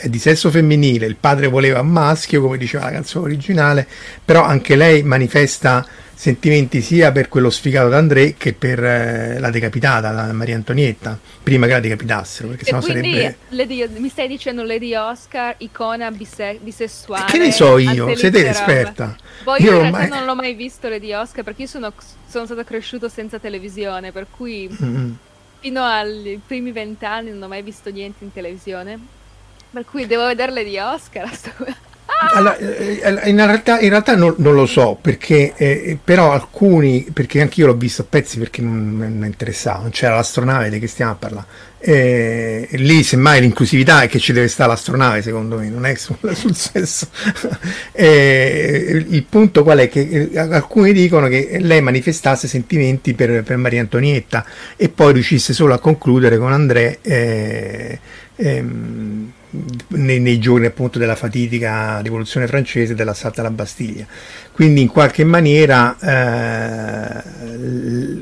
è 0.00 0.08
di 0.08 0.18
sesso 0.18 0.50
femminile 0.50 1.06
il 1.06 1.16
padre 1.16 1.48
voleva 1.48 1.82
maschio 1.82 2.40
come 2.40 2.56
diceva 2.56 2.84
la 2.84 2.92
canzone 2.92 3.26
originale 3.26 3.86
però 4.24 4.42
anche 4.42 4.76
lei 4.76 5.02
manifesta 5.02 5.86
sentimenti 6.20 6.82
sia 6.82 7.12
per 7.12 7.30
quello 7.30 7.48
sfigato 7.48 7.88
d'André 7.88 8.34
che 8.36 8.52
per 8.52 8.84
eh, 8.84 9.38
la 9.38 9.48
decapitata, 9.48 10.10
la 10.10 10.30
Maria 10.34 10.54
Antonietta, 10.54 11.18
prima 11.42 11.64
che 11.64 11.72
la 11.72 11.80
decapitassero, 11.80 12.48
perché 12.48 12.64
sennò 12.66 12.82
sarebbe... 12.82 13.36
Lady, 13.48 13.88
mi 13.96 14.10
stai 14.10 14.28
dicendo 14.28 14.62
Lady 14.62 14.94
Oscar, 14.94 15.54
icona 15.56 16.10
bise- 16.10 16.58
bisessuale? 16.60 17.24
Che 17.24 17.38
ne 17.38 17.50
so 17.50 17.78
io, 17.78 18.14
siete 18.16 18.46
esperta. 18.46 19.16
Poi 19.42 19.62
io, 19.62 19.70
io 19.70 19.76
in 19.76 19.80
realtà 19.92 19.98
mai... 19.98 20.08
non 20.10 20.26
l'ho 20.26 20.34
mai 20.34 20.52
visto 20.52 20.90
Lady 20.90 21.10
Oscar, 21.14 21.42
perché 21.42 21.62
io 21.62 21.68
sono, 21.68 21.90
sono 22.28 22.44
stato 22.44 22.64
cresciuto 22.64 23.08
senza 23.08 23.38
televisione, 23.38 24.12
per 24.12 24.26
cui 24.28 24.68
mm-hmm. 24.70 25.12
fino 25.60 25.82
ai 25.82 26.38
primi 26.46 26.70
vent'anni 26.70 27.30
non 27.30 27.44
ho 27.44 27.48
mai 27.48 27.62
visto 27.62 27.88
niente 27.88 28.24
in 28.24 28.30
televisione. 28.30 28.98
Per 29.72 29.84
cui 29.84 30.06
devo 30.06 30.26
vedere 30.26 30.52
Lady 30.52 30.78
Oscar. 30.78 31.30
Allora, 32.32 32.56
eh, 32.58 33.00
eh, 33.02 33.30
in 33.30 33.36
realtà, 33.36 33.80
in 33.80 33.88
realtà 33.88 34.14
non, 34.14 34.34
non, 34.38 34.54
lo 34.54 34.66
so 34.66 34.98
perché 35.00 35.54
eh, 35.56 35.96
però 36.02 36.32
alcuni 36.32 37.08
perché 37.12 37.40
anche 37.40 37.60
io 37.60 37.66
l'ho 37.66 37.74
visto 37.74 38.02
a 38.02 38.06
pezzi 38.08 38.38
perché 38.38 38.60
non 38.60 38.74
mi 38.74 39.26
interessava 39.26 39.80
non 39.80 39.90
c'era 39.90 40.16
l'astronave 40.16 40.68
di 40.68 40.78
che 40.78 40.86
stiamo 40.86 41.12
a 41.12 41.14
parlare. 41.14 41.46
Eh, 41.78 42.68
lì 42.72 43.02
semmai 43.02 43.40
l'inclusività 43.40 44.02
è 44.02 44.08
che 44.08 44.18
ci 44.18 44.34
deve 44.34 44.48
stare 44.48 44.68
l'astronave 44.68 45.22
secondo 45.22 45.56
me 45.56 45.70
non 45.70 45.86
è 45.86 45.94
sul, 45.94 46.18
sul 46.34 46.54
sesso 46.54 47.08
eh, 47.92 49.02
il 49.08 49.24
punto 49.24 49.62
qual 49.62 49.78
è 49.78 49.88
che 49.88 50.28
eh, 50.30 50.38
alcuni 50.38 50.92
dicono 50.92 51.26
che 51.26 51.56
lei 51.58 51.80
manifestasse 51.80 52.48
sentimenti 52.48 53.14
per, 53.14 53.42
per 53.44 53.56
Maria 53.56 53.80
Antonietta 53.80 54.44
e 54.76 54.90
poi 54.90 55.14
riuscisse 55.14 55.54
solo 55.54 55.72
a 55.72 55.78
concludere 55.78 56.36
con 56.36 56.52
André 56.52 56.98
ehm, 57.00 57.98
nei, 59.88 60.20
nei, 60.20 60.38
giorni 60.38 60.66
appunto 60.66 60.98
della 60.98 61.16
fatidica 61.16 62.00
rivoluzione 62.00 62.46
francese 62.46 62.94
dell'assalto 62.94 63.40
alla 63.40 63.50
Bastiglia. 63.50 64.06
Quindi 64.52 64.82
in 64.82 64.88
qualche 64.88 65.24
maniera 65.24 65.96
eh, 65.98 67.22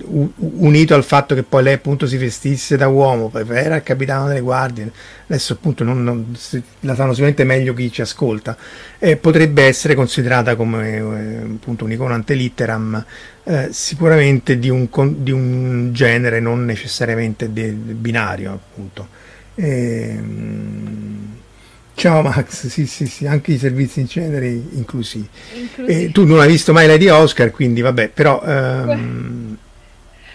unito 0.06 0.94
al 0.94 1.04
fatto 1.04 1.34
che 1.34 1.42
poi 1.42 1.62
lei 1.62 1.74
appunto 1.74 2.06
si 2.06 2.16
vestisse 2.16 2.76
da 2.76 2.88
uomo, 2.88 3.30
era 3.50 3.76
il 3.76 3.82
capitano 3.82 4.28
delle 4.28 4.40
guardie, 4.40 4.90
adesso 5.26 5.54
appunto 5.54 5.84
non, 5.84 6.02
non, 6.02 6.36
la 6.80 6.94
sanno 6.94 7.10
sicuramente 7.10 7.44
meglio 7.44 7.74
chi 7.74 7.90
ci 7.90 8.00
ascolta, 8.00 8.56
eh, 8.98 9.16
potrebbe 9.16 9.64
essere 9.64 9.94
considerata 9.94 10.56
come 10.56 10.96
eh, 10.96 11.36
appunto 11.54 11.84
un'icona 11.84 12.14
antelitteram 12.14 13.04
eh, 13.44 13.68
sicuramente 13.70 14.58
di 14.58 14.68
un, 14.68 14.88
di 15.22 15.30
un, 15.30 15.90
genere 15.92 16.40
non 16.40 16.64
necessariamente 16.64 17.52
de 17.52 17.70
binario 17.72 18.52
appunto. 18.52 19.26
Ehm, 19.60 21.36
ciao 21.94 22.22
Max, 22.22 22.68
sì, 22.70 22.86
sì, 22.86 23.06
sì, 23.06 23.26
anche 23.26 23.52
i 23.52 23.58
servizi 23.58 24.00
in 24.00 24.06
genere 24.06 24.48
inclusivi. 24.48 25.28
inclusivi. 25.54 26.04
Eh, 26.04 26.12
tu 26.12 26.24
non 26.24 26.38
hai 26.38 26.46
visto 26.46 26.72
mai 26.72 26.86
Lady 26.86 27.08
Oscar, 27.08 27.50
quindi 27.50 27.80
vabbè, 27.80 28.10
però... 28.10 28.40
Um... 28.44 29.56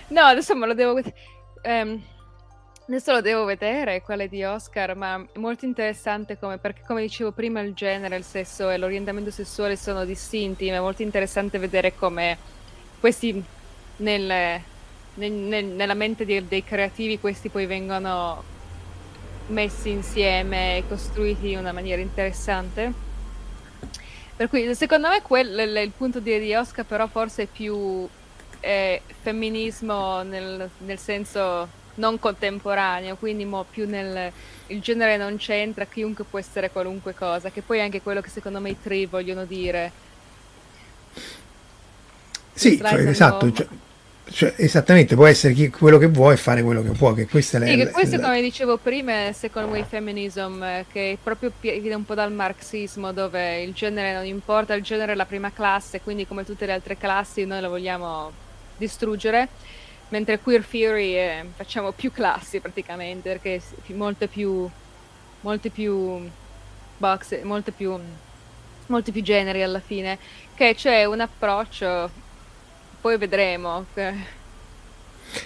No, 0.09 0.21
adesso 0.21 0.55
me 0.55 0.67
lo 0.67 0.73
devo... 0.73 0.99
Um, 1.63 2.03
adesso 2.85 3.13
lo 3.13 3.21
devo 3.21 3.45
vedere, 3.45 4.01
quelle 4.01 4.27
di 4.27 4.43
Oscar, 4.43 4.93
ma 4.93 5.25
è 5.31 5.39
molto 5.39 5.63
interessante 5.63 6.37
come, 6.37 6.57
perché 6.57 6.81
come 6.85 7.01
dicevo 7.01 7.31
prima 7.31 7.61
il 7.61 7.73
genere, 7.73 8.17
il 8.17 8.25
sesso 8.25 8.69
e 8.69 8.77
l'orientamento 8.77 9.31
sessuale 9.31 9.77
sono 9.77 10.03
distinti, 10.03 10.69
ma 10.69 10.75
è 10.75 10.79
molto 10.81 11.01
interessante 11.01 11.59
vedere 11.59 11.95
come 11.95 12.37
questi 12.99 13.41
nel, 13.97 14.59
nel, 15.13 15.31
nel, 15.31 15.65
nella 15.65 15.93
mente 15.93 16.25
dei, 16.25 16.45
dei 16.45 16.63
creativi 16.65 17.19
questi 17.19 17.47
poi 17.47 17.65
vengono 17.65 18.51
messi 19.47 19.89
insieme 19.89 20.77
e 20.77 20.83
costruiti 20.87 21.51
in 21.51 21.59
una 21.59 21.71
maniera 21.71 22.01
interessante. 22.01 22.91
Per 24.35 24.49
cui 24.49 24.73
secondo 24.75 25.09
me 25.09 25.21
quello 25.21 25.61
è 25.61 25.79
il 25.79 25.91
punto 25.95 26.19
di, 26.19 26.53
Oscar, 26.53 26.85
però 26.85 27.07
forse 27.07 27.43
è 27.43 27.47
più 27.47 28.07
eh, 28.59 29.01
femminismo 29.21 30.23
nel, 30.23 30.69
nel, 30.79 30.97
senso 30.97 31.67
non 31.95 32.17
contemporaneo, 32.17 33.15
quindi 33.15 33.47
più 33.69 33.87
nel 33.87 34.31
il 34.67 34.81
genere 34.81 35.17
non 35.17 35.37
c'entra, 35.37 35.85
chiunque 35.85 36.23
può 36.23 36.39
essere 36.39 36.71
qualunque 36.71 37.13
cosa, 37.13 37.51
che 37.51 37.61
poi 37.61 37.79
è 37.79 37.81
anche 37.81 38.01
quello 38.01 38.21
che 38.21 38.29
secondo 38.29 38.59
me 38.59 38.71
i 38.71 38.81
tri 38.81 39.05
vogliono 39.05 39.45
dire. 39.45 39.91
Sì, 42.53 42.81
esatto. 42.81 43.51
Cioè, 43.51 43.67
cioè, 44.31 44.53
esattamente, 44.57 45.15
può 45.15 45.27
essere 45.27 45.53
chi, 45.53 45.69
quello 45.69 45.97
che 45.97 46.07
vuoi 46.07 46.33
e 46.33 46.37
fare 46.37 46.63
quello 46.63 46.81
che 46.81 46.91
può, 46.91 47.13
che 47.13 47.27
questa 47.27 47.57
è 47.57 47.67
sì, 47.67 47.77
la, 47.77 47.85
che 47.85 47.91
questo, 47.91 48.17
la... 48.17 48.23
come 48.23 48.41
dicevo 48.41 48.77
prima, 48.77 49.27
è 49.27 49.31
second 49.33 49.69
way 49.69 49.83
feminism, 49.87 50.63
eh, 50.63 50.85
che 50.91 51.17
proprio 51.21 51.51
viene 51.59 51.93
un 51.93 52.05
po' 52.05 52.15
dal 52.15 52.31
marxismo, 52.31 53.11
dove 53.11 53.61
il 53.61 53.73
genere 53.73 54.13
non 54.13 54.25
importa, 54.25 54.73
il 54.73 54.81
genere 54.81 55.11
è 55.11 55.15
la 55.15 55.25
prima 55.25 55.51
classe, 55.51 56.01
quindi 56.01 56.25
come 56.25 56.45
tutte 56.45 56.65
le 56.65 56.71
altre 56.71 56.97
classi 56.97 57.45
noi 57.45 57.59
la 57.59 57.67
vogliamo 57.67 58.31
distruggere, 58.77 59.49
mentre 60.09 60.39
queer 60.39 60.65
theory 60.65 61.13
è, 61.13 61.45
facciamo 61.55 61.91
più 61.91 62.11
classi 62.11 62.59
praticamente, 62.59 63.29
perché 63.29 63.61
molte 63.87 64.27
più, 64.27 64.67
molte 65.41 65.69
più 65.69 66.27
box, 66.97 67.41
molte 67.43 67.71
più, 67.71 67.99
molti 68.87 69.11
più 69.11 69.21
generi 69.21 69.61
alla 69.61 69.81
fine, 69.81 70.17
che 70.55 70.73
c'è 70.75 71.03
un 71.03 71.19
approccio 71.19 72.21
poi 73.03 73.17
vedremo. 73.17 73.85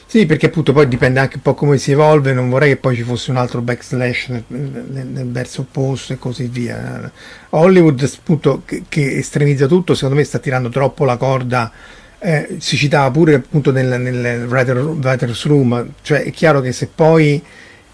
Sì, 0.05 0.27
perché 0.27 0.45
appunto 0.45 0.73
poi 0.73 0.87
dipende 0.87 1.19
anche 1.19 1.37
un 1.37 1.41
po' 1.41 1.55
come 1.55 1.79
si 1.79 1.91
evolve, 1.91 2.31
non 2.31 2.49
vorrei 2.49 2.69
che 2.69 2.77
poi 2.77 2.95
ci 2.95 3.01
fosse 3.01 3.31
un 3.31 3.37
altro 3.37 3.61
backslash 3.61 4.27
nel, 4.27 4.43
nel, 4.47 5.07
nel 5.07 5.31
verso 5.31 5.61
opposto 5.61 6.13
e 6.13 6.19
così 6.19 6.45
via. 6.45 7.11
Hollywood 7.49 8.07
appunto 8.15 8.61
che, 8.63 8.83
che, 8.87 9.17
estremizza 9.17 9.65
tutto, 9.65 9.95
secondo 9.95 10.17
me 10.17 10.23
sta 10.23 10.37
tirando 10.37 10.69
troppo 10.69 11.03
la 11.03 11.17
corda, 11.17 11.71
eh, 12.19 12.57
si 12.59 12.77
citava 12.77 13.09
pure 13.09 13.33
appunto 13.33 13.71
nel, 13.71 13.99
nel 13.99 14.45
writer, 14.45 14.77
writer's 14.77 15.45
room, 15.45 15.93
cioè 16.03 16.25
è 16.25 16.31
chiaro 16.31 16.61
che 16.61 16.71
se 16.71 16.87
poi 16.93 17.43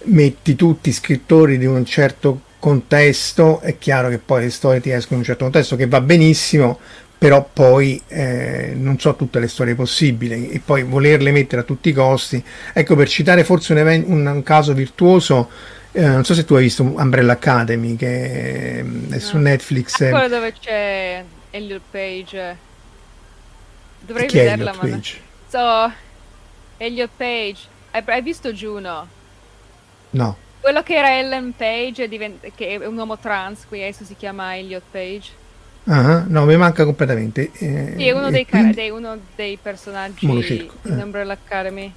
metti 0.05 0.55
tutti 0.55 0.91
scrittori 0.91 1.57
di 1.57 1.65
un 1.65 1.85
certo 1.85 2.41
contesto, 2.59 3.61
è 3.61 3.77
chiaro 3.77 4.09
che 4.09 4.17
poi 4.17 4.41
le 4.41 4.49
storie 4.49 4.81
ti 4.81 4.89
escono 4.89 5.15
in 5.15 5.19
un 5.19 5.25
certo 5.25 5.43
contesto 5.45 5.77
che 5.77 5.87
va 5.87 6.01
benissimo, 6.01 6.79
però 7.23 7.47
poi 7.53 8.01
eh, 8.09 8.73
non 8.75 8.99
so 8.99 9.15
tutte 9.15 9.39
le 9.39 9.47
storie 9.47 9.75
possibili 9.75 10.49
e 10.49 10.59
poi 10.59 10.83
volerle 10.83 11.31
mettere 11.31 11.61
a 11.61 11.63
tutti 11.63 11.87
i 11.87 11.93
costi. 11.93 12.43
Ecco, 12.73 12.97
per 12.97 13.07
citare 13.07 13.45
forse 13.45 13.71
un, 13.71 13.77
event, 13.77 14.05
un, 14.09 14.25
un 14.25 14.43
caso 14.43 14.73
virtuoso, 14.73 15.49
eh, 15.93 16.05
non 16.05 16.25
so 16.25 16.33
se 16.33 16.43
tu 16.43 16.55
hai 16.55 16.63
visto 16.63 16.83
Umbrella 16.83 17.31
Academy 17.31 17.95
che 17.95 18.79
è 18.79 18.81
no. 18.83 19.19
su 19.19 19.37
Netflix. 19.37 20.03
È 20.03 20.09
quello 20.09 20.27
dove 20.27 20.51
c'è 20.51 21.23
Elliot 21.51 21.81
Page. 21.89 22.57
Dovrei 24.01 24.27
Chi 24.27 24.39
vederla, 24.39 24.71
Elliot 24.71 24.83
ma 24.83 24.89
Page? 24.89 25.19
So, 25.47 25.93
Elliot 26.75 27.11
Page. 27.15 27.57
Hai, 27.91 28.03
hai 28.05 28.21
visto 28.21 28.51
Juno? 28.51 29.07
No. 30.09 30.37
Quello 30.59 30.83
che 30.83 30.95
era 30.95 31.17
Ellen 31.17 31.53
Page, 31.55 32.09
che 32.53 32.67
è 32.67 32.85
un 32.85 32.97
uomo 32.97 33.17
trans, 33.17 33.65
qui 33.65 33.81
adesso 33.81 34.03
si 34.03 34.17
chiama 34.17 34.57
Elliot 34.57 34.83
Page. 34.91 35.41
Ah, 35.85 36.23
no, 36.27 36.45
mi 36.45 36.55
manca 36.55 36.85
completamente. 36.85 37.51
Eh, 37.53 37.93
sì, 37.97 38.07
è 38.07 38.11
uno 38.11 38.29
dei, 38.29 38.45
quindi... 38.45 38.75
car- 38.75 38.91
uno 38.91 39.17
dei 39.35 39.57
personaggi 39.61 40.25
di 40.25 40.69
eh. 40.83 41.01
Umbrella 41.01 41.33
Academy. 41.33 41.93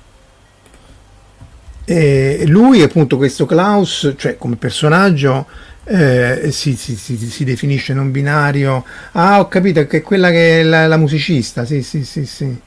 E 1.84 2.44
lui, 2.46 2.82
appunto, 2.82 3.16
questo 3.16 3.46
Klaus, 3.46 4.14
cioè 4.16 4.36
come 4.36 4.56
personaggio, 4.56 5.46
eh, 5.84 6.48
si, 6.50 6.74
si, 6.74 6.96
si, 6.96 7.16
si, 7.16 7.44
definisce 7.44 7.94
non 7.94 8.10
binario. 8.10 8.84
Ah, 9.12 9.38
ho 9.38 9.46
capito 9.46 9.86
che 9.86 9.98
è 9.98 10.02
quella 10.02 10.30
che 10.30 10.60
è 10.60 10.62
la, 10.64 10.88
la 10.88 10.96
musicista. 10.96 11.64
Sì, 11.64 11.82
sì, 11.82 12.04
sì, 12.04 12.26
sì. 12.26 12.60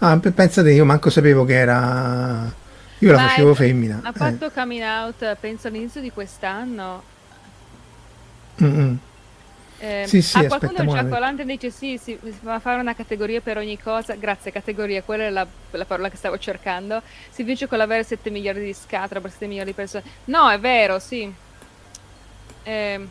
Ah, 0.00 0.18
pensate, 0.18 0.72
io 0.72 0.84
manco 0.84 1.08
sapevo 1.08 1.46
che 1.46 1.54
era. 1.54 2.52
Io 2.98 3.10
la 3.10 3.16
Ma 3.16 3.28
facevo 3.28 3.52
è, 3.52 3.54
femmina. 3.54 4.00
Ha 4.02 4.12
fatto 4.12 4.46
eh. 4.46 4.52
coming 4.52 4.82
out, 4.82 5.36
penso 5.40 5.68
all'inizio 5.68 6.02
di 6.02 6.10
quest'anno. 6.10 7.02
Mm-mm. 8.62 8.98
Eh, 9.82 10.04
sì, 10.06 10.20
sì, 10.20 10.36
a 10.36 10.46
qualcuno 10.46 10.84
Jack 10.84 11.10
O'Lantern 11.10 11.48
dice 11.48 11.70
sì, 11.70 11.96
si, 11.96 12.18
si 12.22 12.38
va 12.42 12.58
fare 12.60 12.78
una 12.78 12.94
categoria 12.94 13.40
per 13.40 13.56
ogni 13.56 13.78
cosa. 13.78 14.14
Grazie, 14.14 14.52
categoria, 14.52 15.02
quella 15.02 15.24
è 15.24 15.30
la, 15.30 15.46
la, 15.70 15.84
parola 15.86 16.10
che 16.10 16.18
stavo 16.18 16.38
cercando. 16.38 17.00
Si 17.30 17.44
dice 17.44 17.66
con 17.66 17.78
l'avere 17.78 18.04
7 18.04 18.28
miliardi 18.28 18.62
di 18.62 18.74
scatola 18.74 19.20
per 19.20 19.30
7 19.30 19.46
miliardi 19.46 19.70
di 19.70 19.76
persone. 19.76 20.04
No, 20.26 20.50
è 20.50 20.60
vero, 20.60 20.98
sì. 20.98 21.32
Eh, 22.62 23.06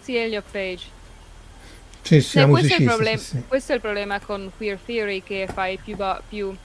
sì, 0.00 0.16
Elliot 0.16 0.44
Page. 0.50 0.84
Sì, 2.00 2.22
sì, 2.22 2.38
cioè, 2.38 2.48
questo, 2.48 2.74
è 2.74 2.82
problem- 2.82 3.18
sì, 3.18 3.42
questo, 3.46 3.72
è 3.72 3.74
il 3.74 3.80
problema 3.82 4.18
con 4.18 4.50
Queer 4.56 4.78
Theory 4.82 5.22
che 5.22 5.46
fai 5.52 5.76
più, 5.76 5.94
più 6.26 6.56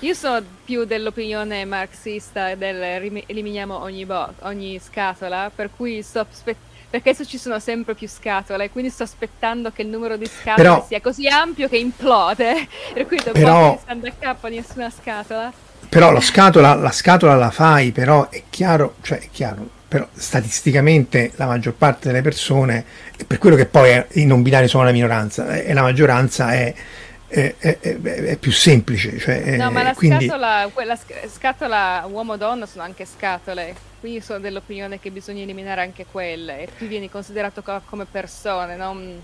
io 0.00 0.14
sono 0.14 0.44
più 0.64 0.84
dell'opinione 0.84 1.64
marxista 1.64 2.54
del 2.56 2.82
eliminiamo 3.26 3.78
ogni, 3.78 4.04
bo- 4.04 4.32
ogni 4.40 4.80
scatola, 4.80 5.50
per 5.54 5.70
cui 5.70 6.02
sto 6.02 6.20
aspettando 6.20 6.74
perché 6.88 7.10
adesso 7.10 7.28
ci 7.28 7.38
sono 7.38 7.58
sempre 7.58 7.94
più 7.94 8.08
scatole, 8.08 8.70
quindi 8.70 8.90
sto 8.90 9.02
aspettando 9.02 9.70
che 9.72 9.82
il 9.82 9.88
numero 9.88 10.16
di 10.16 10.26
scatole 10.26 10.56
però, 10.56 10.84
sia 10.86 11.00
così 11.00 11.26
ampio 11.26 11.68
che 11.68 11.76
implode, 11.76 12.68
per 12.94 13.06
cui 13.06 13.16
dopo 13.16 13.32
però, 13.32 13.78
stando 13.82 14.06
a 14.06 14.12
capo 14.18 14.48
nessuna 14.48 14.90
scatola. 14.90 15.52
Però 15.88 16.10
la 16.10 16.20
scatola, 16.20 16.74
la 16.74 16.90
scatola 16.90 17.34
la 17.34 17.50
fai, 17.50 17.92
però 17.92 18.28
è 18.28 18.44
chiaro, 18.50 18.96
cioè 19.02 19.18
è 19.18 19.28
chiaro, 19.30 19.68
però 19.86 20.06
statisticamente 20.12 21.32
la 21.36 21.46
maggior 21.46 21.74
parte 21.74 22.08
delle 22.08 22.22
persone, 22.22 22.84
per 23.26 23.38
quello 23.38 23.56
che 23.56 23.66
poi 23.66 23.90
è, 23.90 24.06
i 24.12 24.24
non 24.24 24.42
binari 24.42 24.68
sono 24.68 24.84
la 24.84 24.92
minoranza, 24.92 25.54
e 25.54 25.72
la 25.72 25.82
maggioranza 25.82 26.52
è 26.52 26.74
è, 27.28 27.54
è, 27.58 27.78
è, 27.80 28.36
più 28.36 28.52
semplice. 28.52 29.18
Cioè, 29.18 29.56
no, 29.56 29.70
ma 29.70 29.82
la 29.82 29.94
quindi... 29.94 30.26
scatola, 30.26 30.70
quella 30.72 30.96
scatola 31.28 32.06
uomo-donna 32.08 32.66
sono 32.66 32.84
anche 32.84 33.04
scatole, 33.04 33.74
quindi 34.06 34.24
sono 34.24 34.38
dell'opinione 34.38 35.00
che 35.00 35.10
bisogna 35.10 35.42
eliminare 35.42 35.80
anche 35.80 36.06
quelle 36.06 36.60
e 36.60 36.68
tu 36.78 36.86
vieni 36.86 37.10
considerato 37.10 37.64
come 37.86 38.04
persone, 38.04 38.76
non 38.76 39.20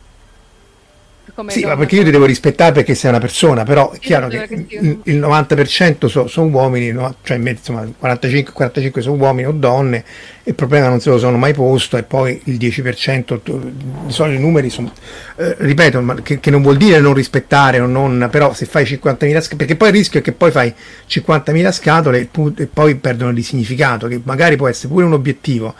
come 1.35 1.51
sì, 1.51 1.64
ma 1.64 1.76
perché 1.76 1.97
io 1.97 2.05
ti 2.05 2.11
devo 2.11 2.26
rispettare 2.26 2.72
perché 2.72 2.95
sei 2.95 3.09
una 3.09 3.18
persona, 3.18 3.64
però 3.64 3.91
è 3.91 3.99
chiaro 3.99 4.28
che 4.28 4.47
il, 4.51 5.01
il 5.05 5.18
90% 5.18 6.07
sono 6.07 6.26
so 6.26 6.43
uomini, 6.43 6.93
no? 6.93 7.14
cioè 7.22 7.39
insomma 7.39 7.83
45-45 7.85 9.01
sono 9.01 9.16
uomini 9.16 9.47
o 9.47 9.53
donne, 9.53 10.05
il 10.45 10.55
problema 10.55 10.89
non 10.89 11.01
se 11.01 11.09
lo 11.09 11.18
sono 11.18 11.39
mai 11.39 11.55
posto 11.55 11.97
e 11.97 12.03
poi 12.03 12.39
il 12.45 12.57
10%, 12.57 13.41
di 13.43 14.12
solito 14.12 14.39
i 14.39 14.43
numeri 14.43 14.68
sono, 14.68 14.93
eh, 15.37 15.57
ripeto, 15.59 16.20
che, 16.22 16.39
che, 16.39 16.51
non 16.51 16.61
vuol 16.61 16.76
dire 16.76 17.01
non 17.01 17.14
rispettare 17.14 17.80
o 17.80 17.87
non, 17.87 18.28
però 18.30 18.53
se 18.53 18.66
fai 18.66 18.85
50.000 18.85 19.41
scatole, 19.41 19.57
perché 19.57 19.76
poi 19.76 19.89
il 19.89 19.95
rischio 19.95 20.20
è 20.20 20.22
che 20.22 20.33
poi 20.33 20.51
fai 20.51 20.74
50.000 21.09 21.72
scatole 21.72 22.28
e 22.57 22.66
poi 22.66 22.95
perdono 22.97 23.33
di 23.33 23.43
significato, 23.43 24.07
che 24.07 24.20
magari 24.22 24.57
può 24.57 24.68
essere 24.68 24.93
pure 24.93 25.07
un 25.07 25.14
obiettivo, 25.14 25.74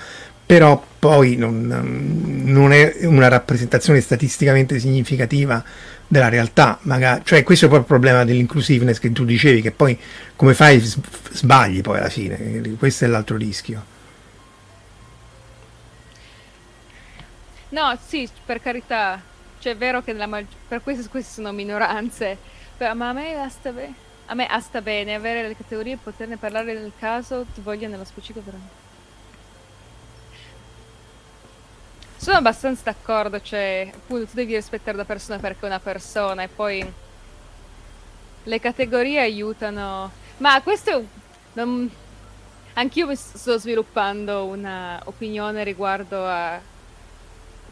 però 0.53 0.85
poi 0.99 1.37
non, 1.37 2.43
non, 2.45 2.75
è 2.75 3.07
una 3.07 3.29
rappresentazione 3.29 4.03
statisticamente 4.03 4.79
significativa 4.79 5.65
della 6.07 6.29
realtà, 6.29 6.79
magari, 6.83 7.23
cioè 7.25 7.43
questo 7.43 7.65
è 7.65 7.69
proprio 7.69 7.97
il 7.97 8.01
problema 8.01 8.23
dell'inclusiveness 8.27 8.99
che 8.99 9.11
tu 9.13 9.25
dicevi, 9.25 9.63
che 9.63 9.71
poi 9.71 9.99
come 10.37 10.53
fai 10.53 10.79
sbagli 10.79 11.81
poi 11.81 11.97
alla 12.01 12.11
fine, 12.11 12.61
questo 12.77 13.07
è 13.07 13.09
l'altro 13.09 13.39
rischio. 13.39 13.83
No, 17.71 17.99
sì, 18.07 18.29
per 18.45 18.61
carità. 18.61 19.23
Cioè, 19.59 19.73
è 19.73 19.77
vero 19.77 20.03
che 20.03 20.13
mag- 20.13 20.45
per 20.69 20.83
questo 20.83 21.09
queste 21.09 21.33
sono 21.33 21.51
minoranze. 21.53 22.37
Però, 22.77 22.93
ma 22.93 23.09
a 23.09 23.13
me 23.15 23.33
basta 23.35 23.71
bene. 23.71 23.95
A 24.27 24.35
me 24.35 24.47
sta 24.61 24.83
bene 24.83 25.15
avere 25.15 25.49
le 25.49 25.57
categorie 25.57 25.95
e 25.95 25.99
poterne 26.03 26.37
parlare 26.37 26.75
nel 26.75 26.93
caso 26.99 27.47
ti 27.55 27.63
voglia 27.63 27.89
nello 27.89 28.05
specifico 28.05 28.43
veramente. 28.45 28.82
Sono 32.23 32.37
abbastanza 32.37 32.83
d'accordo, 32.85 33.41
cioè, 33.41 33.91
appunto, 33.93 34.27
tu 34.27 34.35
devi 34.35 34.55
rispettare 34.55 34.97
la 34.97 35.05
persona 35.05 35.41
perché 35.41 35.63
è 35.63 35.67
una 35.67 35.81
persona 35.81 36.45
e 36.45 36.49
poi 36.49 36.93
le 38.45 38.61
categorie 38.61 39.19
aiutano. 39.19 40.09
Ma 40.37 40.63
questo 40.63 41.05
non... 41.55 41.91
Anch'io 42.75 43.09
mi 43.09 43.17
sto 43.17 43.59
sviluppando 43.59 44.45
una 44.45 45.01
opinione 45.07 45.65
riguardo 45.65 46.25
a 46.25 46.61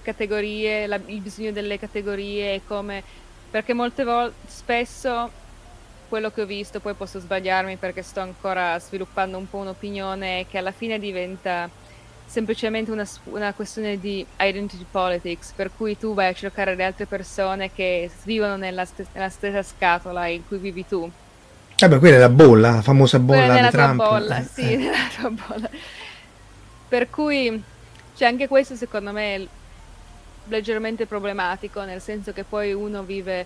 categorie, 0.03 0.89
la, 0.89 0.99
il 1.07 1.21
bisogno 1.21 1.53
delle 1.53 1.79
categorie 1.79 2.55
e 2.55 2.63
come 2.67 3.05
perché 3.53 3.73
molte 3.73 4.03
volte 4.03 4.35
spesso 4.49 5.31
quello 6.09 6.33
che 6.33 6.43
ho 6.43 6.47
visto, 6.47 6.81
poi 6.81 6.95
posso 6.95 7.21
sbagliarmi 7.21 7.77
perché 7.77 8.03
sto 8.03 8.19
ancora 8.19 8.77
sviluppando 8.81 9.39
un 9.39 9.49
po' 9.49 9.59
un'opinione 9.59 10.47
che 10.49 10.59
alla 10.59 10.73
fine 10.73 10.99
diventa 10.99 11.71
semplicemente 12.31 12.93
una, 12.93 13.05
una, 13.24 13.53
questione 13.53 13.99
di 13.99 14.24
identity 14.39 14.87
politics, 14.89 15.51
per 15.51 15.72
cui 15.76 15.99
tu 15.99 16.14
vai 16.14 16.28
a 16.28 16.33
cercare 16.33 16.76
le 16.76 16.85
altre 16.85 17.07
persone 17.07 17.72
che 17.72 18.09
vivono 18.22 18.57
nella, 18.57 18.85
st- 18.85 19.09
nella 19.14 19.28
stessa 19.28 19.64
scatola 19.64 20.28
in 20.28 20.47
cui 20.47 20.59
vivi 20.59 20.87
tu. 20.87 21.11
Vabbè, 21.76 21.99
quella 21.99 22.16
è 22.16 22.18
la 22.20 22.28
bolla, 22.28 22.70
la 22.70 22.83
famosa 22.83 23.18
bolla 23.18 23.61
di 23.61 23.70
Trump. 23.70 23.97
Bolla, 23.97 24.39
eh. 24.39 24.45
sì, 24.45 24.62
nella 24.78 25.09
tua 25.18 25.31
bolla. 25.31 25.68
Per 26.89 27.11
cui, 27.11 27.61
cioè, 28.14 28.28
anche 28.28 28.47
questo 28.47 28.76
secondo 28.76 29.11
me 29.11 29.35
è 29.35 29.47
leggermente 30.45 31.07
problematico, 31.07 31.83
nel 31.83 32.01
senso 32.01 32.33
che 32.33 32.45
poi 32.45 32.72
uno 32.72 33.03
vive... 33.03 33.45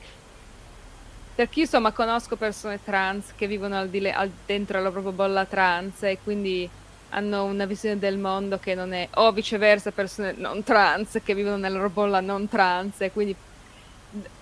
Perché 1.35 1.61
io 1.61 1.64
insomma 1.64 1.91
conosco 1.91 2.37
persone 2.37 2.78
trans 2.85 3.32
che 3.35 3.47
vivono 3.47 3.78
al, 3.78 3.89
di 3.89 4.07
al 4.09 4.30
dentro 4.45 4.80
la 4.80 4.91
propria 4.91 5.11
bolla 5.11 5.47
trans 5.47 6.03
e 6.03 6.18
quindi 6.22 6.68
hanno 7.11 7.45
una 7.45 7.65
visione 7.65 7.99
del 7.99 8.19
mondo 8.19 8.59
che 8.59 8.75
non 8.75 8.93
è, 8.93 9.09
o 9.15 9.33
viceversa 9.33 9.91
persone 9.93 10.35
non 10.37 10.63
trans 10.63 11.21
che 11.23 11.35
vivono 11.35 11.57
nella 11.57 11.77
loro 11.77 11.91
bolla 11.91 12.21
non 12.21 12.49
trans 12.49 13.01
e 13.01 13.13
quindi 13.13 13.35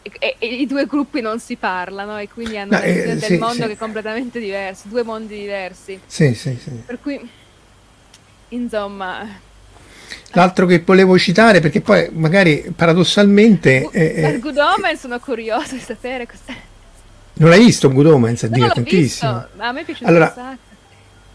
e, 0.02 0.36
e, 0.38 0.46
i 0.46 0.66
due 0.66 0.86
gruppi 0.86 1.20
non 1.20 1.38
si 1.40 1.56
parlano 1.56 2.18
e 2.18 2.28
quindi 2.28 2.58
hanno 2.58 2.72
no, 2.72 2.78
una 2.78 2.86
visione 2.86 3.12
eh, 3.12 3.16
del 3.16 3.22
sì, 3.22 3.38
mondo 3.38 3.54
sì. 3.54 3.66
che 3.66 3.72
è 3.72 3.76
completamente 3.76 4.40
diversa, 4.40 4.88
due 4.88 5.02
mondi 5.02 5.38
diversi. 5.38 5.98
Sì, 6.06 6.34
sì, 6.34 6.58
sì. 6.60 6.70
Per 6.84 6.98
cui, 7.00 7.20
insomma... 8.48 9.50
L'altro 10.34 10.66
che 10.66 10.80
volevo 10.80 11.18
citare, 11.18 11.60
perché 11.60 11.80
poi 11.80 12.08
magari 12.12 12.72
paradossalmente... 12.74 13.88
Uh, 13.90 13.90
eh, 13.92 14.38
Good 14.40 14.58
Omen 14.58 14.96
sono 14.96 15.18
curioso 15.20 15.74
di 15.74 15.80
sapere 15.80 16.26
cos'è. 16.26 16.54
Non 17.34 17.48
l'hai 17.48 17.64
visto 17.64 17.90
Good 17.90 18.06
Omen? 18.06 18.36
È 18.38 18.48
divertentissimo. 18.48 19.46
a 19.56 19.72
me 19.72 19.80
è 19.80 19.84
piaciuto 19.84 20.08
allora, 20.08 20.56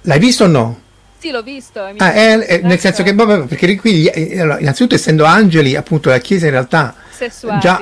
L'hai 0.01 0.19
visto 0.19 0.43
o 0.43 0.47
no? 0.47 0.81
Sì, 1.19 1.31
l'ho 1.31 1.41
visto. 1.41 1.81
Ah, 1.97 2.13
è, 2.13 2.37
è, 2.37 2.61
nel 2.61 2.79
senso 2.79 3.03
che, 3.03 3.15
perché 3.15 3.75
qui, 3.75 4.05
eh, 4.05 4.39
allora, 4.39 4.59
innanzitutto 4.59 4.95
essendo 4.95 5.25
angeli, 5.25 5.75
appunto 5.75 6.09
la 6.09 6.19
Chiesa 6.19 6.45
in 6.45 6.51
realtà... 6.51 6.95
Sessuati. 7.09 7.59
Già, 7.59 7.81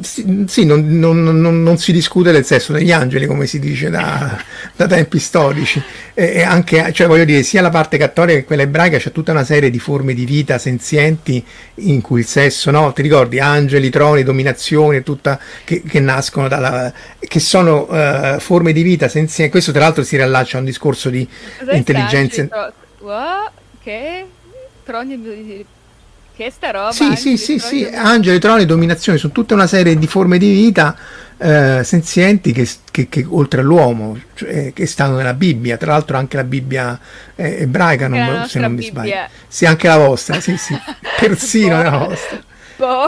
sì, 0.00 0.44
sì 0.48 0.64
non, 0.64 0.98
non, 0.98 1.22
non, 1.22 1.62
non, 1.62 1.78
si 1.78 1.92
discute 1.92 2.32
del 2.32 2.44
sesso 2.44 2.72
degli 2.72 2.92
angeli, 2.92 3.26
come 3.26 3.46
si 3.46 3.58
dice 3.58 3.90
da, 3.90 4.36
da 4.74 4.86
tempi 4.86 5.18
storici, 5.18 5.82
e, 6.14 6.42
anche, 6.42 6.92
cioè 6.92 7.06
voglio 7.06 7.24
dire, 7.24 7.42
sia 7.42 7.62
la 7.62 7.70
parte 7.70 7.96
cattolica 7.96 8.38
che 8.38 8.44
quella 8.44 8.62
ebraica 8.62 8.98
c'è 8.98 9.12
tutta 9.12 9.32
una 9.32 9.44
serie 9.44 9.70
di 9.70 9.78
forme 9.78 10.14
di 10.14 10.24
vita 10.24 10.58
senzienti 10.58 11.44
in 11.76 12.00
cui 12.00 12.20
il 12.20 12.26
sesso, 12.26 12.70
no? 12.70 12.92
Ti 12.92 13.02
ricordi, 13.02 13.38
angeli, 13.38 13.88
troni, 13.88 14.24
dominazione, 14.24 15.02
tutta, 15.02 15.38
che, 15.64 15.82
che 15.82 16.00
nascono 16.00 16.48
dalla, 16.48 16.92
che 17.18 17.40
sono 17.40 17.86
uh, 17.88 18.38
forme 18.40 18.72
di 18.72 18.82
vita 18.82 19.08
senzienti, 19.08 19.52
questo 19.52 19.72
tra 19.72 19.82
l'altro 19.82 20.02
si 20.02 20.16
riallaccia 20.16 20.56
a 20.56 20.60
un 20.60 20.66
discorso 20.66 21.08
di 21.08 21.26
intelligenza. 21.72 22.72
Che? 23.80 24.26
Troni 24.84 25.66
che 26.38 26.52
sta 26.52 26.70
roba? 26.70 26.92
Sì, 26.92 27.16
sì, 27.16 27.36
sì, 27.36 27.58
sì, 27.58 27.84
angeli, 27.84 28.38
troni, 28.38 28.64
dominazione, 28.64 29.18
sono 29.18 29.32
tutta 29.32 29.54
una 29.54 29.66
serie 29.66 29.98
di 29.98 30.06
forme 30.06 30.38
di 30.38 30.52
vita 30.52 30.96
eh, 31.36 31.82
senzienti 31.82 32.52
che, 32.52 32.68
che, 32.92 33.08
che, 33.08 33.26
oltre 33.28 33.60
all'uomo, 33.60 34.16
cioè, 34.34 34.72
che 34.72 34.86
stanno 34.86 35.16
nella 35.16 35.34
Bibbia, 35.34 35.76
tra 35.76 35.92
l'altro 35.92 36.16
anche 36.16 36.36
la 36.36 36.44
Bibbia 36.44 36.96
eh, 37.34 37.62
ebraica, 37.62 38.06
non, 38.06 38.46
se 38.46 38.60
non 38.60 38.72
mi 38.72 38.84
sbaglio. 38.84 39.26
Sì, 39.48 39.66
anche 39.66 39.88
la 39.88 39.96
vostra, 39.96 40.40
sì, 40.40 40.56
sì, 40.56 40.78
persino 41.18 41.76
boh. 41.76 41.82
la 41.82 41.96
vostra. 41.96 42.42
Boh. 42.76 43.06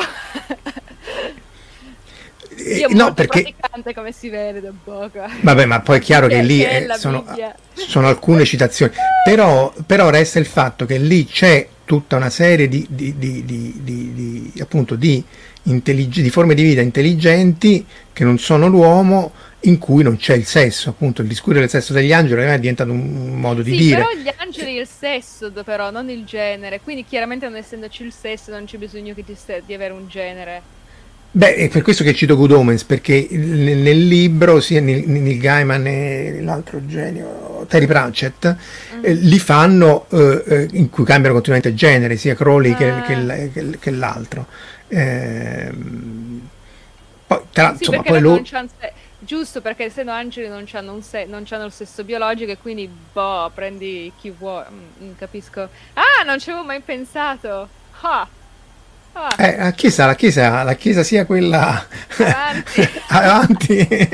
Eh, 2.63 2.87
no, 2.91 3.15
perché 3.15 3.55
come 3.95 4.13
si 4.13 4.29
vede 4.29 4.61
da 4.61 4.73
poco. 4.83 5.21
Vabbè, 5.41 5.65
ma 5.65 5.81
poi 5.81 5.99
è 5.99 6.01
chiaro 6.01 6.27
che, 6.27 6.37
che 6.37 6.43
lì 6.43 6.61
è, 6.61 6.87
sono, 6.97 7.25
sono, 7.73 8.09
alcune 8.09 8.45
citazioni, 8.45 8.93
però, 9.25 9.73
però 9.87 10.11
resta 10.11 10.39
il 10.39 10.47
fatto 10.47 10.87
che 10.87 10.99
lì 10.99 11.25
c'è 11.27 11.67
tutta 11.85 12.17
una 12.17 12.31
serie 12.31 12.69
di, 12.69 12.87
di, 12.89 13.17
di, 13.17 13.45
di 13.45 14.53
appunto, 14.61 14.95
di, 14.95 15.23
intellig- 15.65 16.21
di 16.21 16.31
forme 16.31 16.55
di 16.55 16.63
vita 16.63 16.81
intelligenti 16.81 17.85
che 18.13 18.25
non 18.25 18.39
sono 18.39 18.69
l'uomo 18.69 19.33
in 19.65 19.79
cui 19.79 20.03
non 20.03 20.17
c'è 20.17 20.35
il 20.35 20.47
sesso, 20.47 20.91
appunto 20.91 21.21
il 21.23 21.29
discorso 21.29 21.59
del 21.59 21.69
sesso 21.69 21.93
degli 21.93 22.13
angeli 22.13 22.43
è 22.43 22.59
diventato 22.59 22.93
un 22.93 23.39
modo 23.39 23.63
di 23.63 23.73
sì, 23.73 23.77
dire. 23.77 23.97
Però 23.97 24.23
gli 24.23 24.33
angeli 24.37 24.77
il 24.77 24.87
sesso, 24.87 25.51
però 25.65 25.91
non 25.91 26.09
il 26.09 26.25
genere, 26.25 26.81
quindi 26.81 27.05
chiaramente 27.05 27.47
non 27.47 27.57
essendoci 27.57 28.05
il 28.05 28.13
sesso 28.13 28.51
non 28.51 28.65
c'è 28.65 28.79
bisogno 28.79 29.15
di 29.15 29.75
avere 29.75 29.93
un 29.93 30.09
genere. 30.09 30.79
Beh, 31.33 31.55
è 31.55 31.69
per 31.69 31.83
questo 31.83 32.03
che 32.03 32.13
cito 32.13 32.37
Good 32.37 32.51
Omens, 32.51 32.83
perché 32.83 33.29
nel 33.31 34.07
libro, 34.07 34.59
sia 34.59 34.81
Neil 34.81 35.39
Gaiman 35.39 35.87
e 35.87 36.41
l'altro 36.43 36.85
genio, 36.87 37.67
Terry 37.69 37.87
Pratchett, 37.87 38.57
mm. 38.97 39.05
eh, 39.05 39.13
li 39.15 39.39
fanno 39.39 40.07
eh, 40.11 40.43
eh, 40.45 40.69
in 40.73 40.91
cui 40.91 41.05
cambiano 41.05 41.35
continuamente 41.35 41.73
genere, 41.73 42.17
sia 42.17 42.35
Crowley 42.35 42.73
ah. 42.73 42.77
che, 42.77 43.51
che, 43.53 43.79
che, 43.79 43.91
l'altro. 43.93 44.47
Eh, 44.89 45.71
poi, 47.29 47.41
tra, 47.53 47.77
sì, 47.77 47.85
insomma, 47.85 48.03
poi 48.03 48.21
lo... 48.21 48.43
Giusto, 49.23 49.61
perché 49.61 49.85
essendo 49.85 50.11
angeli 50.11 50.49
non 50.49 50.67
hanno, 50.73 50.99
se- 51.01 51.27
non 51.27 51.45
hanno 51.49 51.67
il 51.67 51.73
sesso 51.73 52.03
biologico 52.03 52.51
e 52.51 52.57
quindi, 52.57 52.91
boh, 53.13 53.51
prendi 53.55 54.11
chi 54.19 54.31
vuoi, 54.37 54.65
mm, 54.69 55.11
capisco. 55.17 55.69
Ah, 55.93 56.25
non 56.25 56.41
ci 56.41 56.51
avevo 56.51 56.65
mai 56.65 56.81
pensato! 56.81 57.69
Ah! 58.01 58.27
Ah. 59.13 59.35
Eh, 59.37 59.57
la, 59.57 59.73
chiesa, 59.73 60.07
la, 60.07 60.15
chiesa, 60.15 60.63
la 60.63 60.75
chiesa 60.75 61.03
sia 61.03 61.27
quella 61.27 61.87
avanti. 62.17 62.89
avanti. 63.09 64.09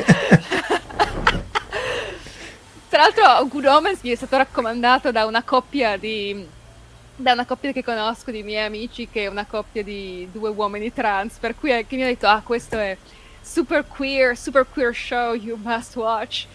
Tra 2.89 3.01
l'altro 3.03 3.47
Good 3.47 3.67
Omens 3.67 4.01
mi 4.03 4.11
è 4.11 4.15
stato 4.15 4.37
raccomandato 4.37 5.13
da 5.13 5.27
una 5.27 5.43
coppia 5.43 5.97
di 5.97 6.55
da 7.19 7.33
una 7.33 7.47
coppia 7.47 7.73
che 7.73 7.83
conosco 7.83 8.31
di 8.31 8.43
miei 8.43 8.67
amici 8.67 9.09
che 9.11 9.25
è 9.25 9.27
una 9.27 9.47
coppia 9.47 9.83
di 9.83 10.29
due 10.31 10.51
uomini 10.51 10.93
trans 10.93 11.39
per 11.39 11.55
cui 11.55 11.71
è, 11.71 11.87
che 11.87 11.97
mi 11.97 12.03
ha 12.03 12.07
detto 12.07 12.27
ah 12.27 12.43
questo 12.45 12.77
è 12.77 12.95
super 13.41 13.87
queer 13.87 14.37
super 14.37 14.67
queer 14.71 14.95
show 14.95 15.33
you 15.33 15.57
must 15.63 15.97
watch 15.97 16.47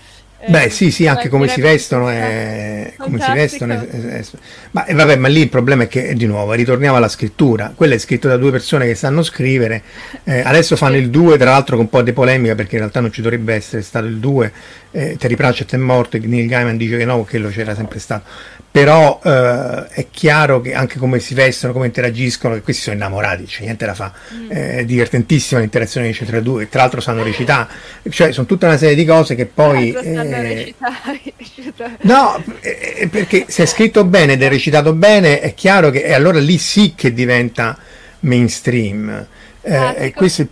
Beh, 0.48 0.70
sì, 0.70 0.92
sì, 0.92 1.08
anche 1.08 1.30
come 1.30 1.48
si 1.48 1.62
vestono 1.62 2.10
è... 2.10 2.94
come 2.98 3.20
si 3.20 3.32
vestono 3.32 3.74
è... 3.74 3.88
È... 3.88 4.24
Ma, 4.72 4.86
eh, 4.86 4.94
vabbè, 4.94 5.16
ma 5.18 5.28
lì 5.28 5.42
il 5.42 5.50
problema 5.50 5.84
è 5.84 5.88
che, 5.88 6.14
di 6.16 6.26
nuovo, 6.26 6.54
ritorniamo 6.54 6.98
alla 6.98 7.10
scrittura. 7.10 7.74
Quello 7.76 7.94
è 7.94 7.98
scritto 7.98 8.28
da 8.28 8.38
due 8.38 8.52
persone 8.52 8.86
che 8.86 8.96
sanno 8.96 9.24
scrivere. 9.24 9.84
Eh, 10.24 10.42
adesso 10.42 10.76
fanno 10.76 10.98
il 10.98 11.10
2, 11.10 11.38
tra 11.38 11.52
l'altro 11.52 11.76
con 11.76 11.86
un 11.86 11.92
po' 11.92 12.02
di 12.02 12.14
polemica, 12.14 12.56
perché 12.56 12.76
in 12.76 12.82
realtà 12.82 13.00
non 13.00 13.12
ci 13.12 13.22
dovrebbe 13.22 13.54
essere 13.54 13.82
stato 13.82 14.06
il 14.06 14.18
2. 14.18 14.52
Eh, 14.92 15.16
Terry 15.18 15.36
Pratchett 15.36 15.74
è 15.74 15.78
morto, 15.78 16.18
Neil 16.18 16.48
Gaiman 16.48 16.78
dice 16.78 16.98
che 16.98 17.06
no, 17.06 17.24
che 17.24 17.38
lo 17.38 17.50
c'era 17.50 17.76
sempre 17.76 18.00
stato 18.00 18.24
però 18.72 19.20
eh, 19.22 19.88
è 19.90 20.08
chiaro 20.10 20.62
che 20.62 20.74
anche 20.74 20.98
come 20.98 21.20
si 21.20 21.34
vestono, 21.34 21.74
come 21.74 21.88
interagiscono, 21.88 22.54
che 22.54 22.62
questi 22.62 22.84
sono 22.84 22.96
innamorati, 22.96 23.44
c'è 23.44 23.64
niente 23.64 23.86
da 23.86 23.94
fare, 23.94 24.14
mm. 24.34 24.50
eh, 24.50 24.78
è 24.78 24.86
divertentissima 24.86 25.60
l'interazione 25.60 26.08
che 26.08 26.20
c'è 26.20 26.26
tra 26.26 26.40
due, 26.40 26.70
tra 26.70 26.80
l'altro 26.80 27.02
sanno 27.02 27.22
recitare, 27.22 27.68
cioè 28.10 28.32
sono 28.32 28.48
tutta 28.48 28.68
una 28.68 28.78
serie 28.78 28.96
di 28.96 29.04
cose 29.04 29.36
che 29.36 29.46
poi... 29.46 29.92
Eh, 30.32 30.74
no, 32.02 32.44
eh, 32.62 33.08
perché 33.10 33.46
se 33.48 33.64
è 33.64 33.66
scritto 33.66 34.04
bene 34.06 34.34
ed 34.34 34.44
è 34.44 34.50
recitato 34.50 34.94
bene, 34.94 35.40
è 35.40 35.54
chiaro 35.54 35.90
che 35.90 36.04
e 36.04 36.14
allora 36.14 36.40
lì 36.40 36.58
sì 36.58 36.94
che 36.96 37.14
diventa 37.14 37.78
mainstream. 38.22 39.28
Eh, 39.62 39.76
ah, 39.76 39.94
e 39.96 40.14
questo 40.14 40.42
è, 40.42 40.48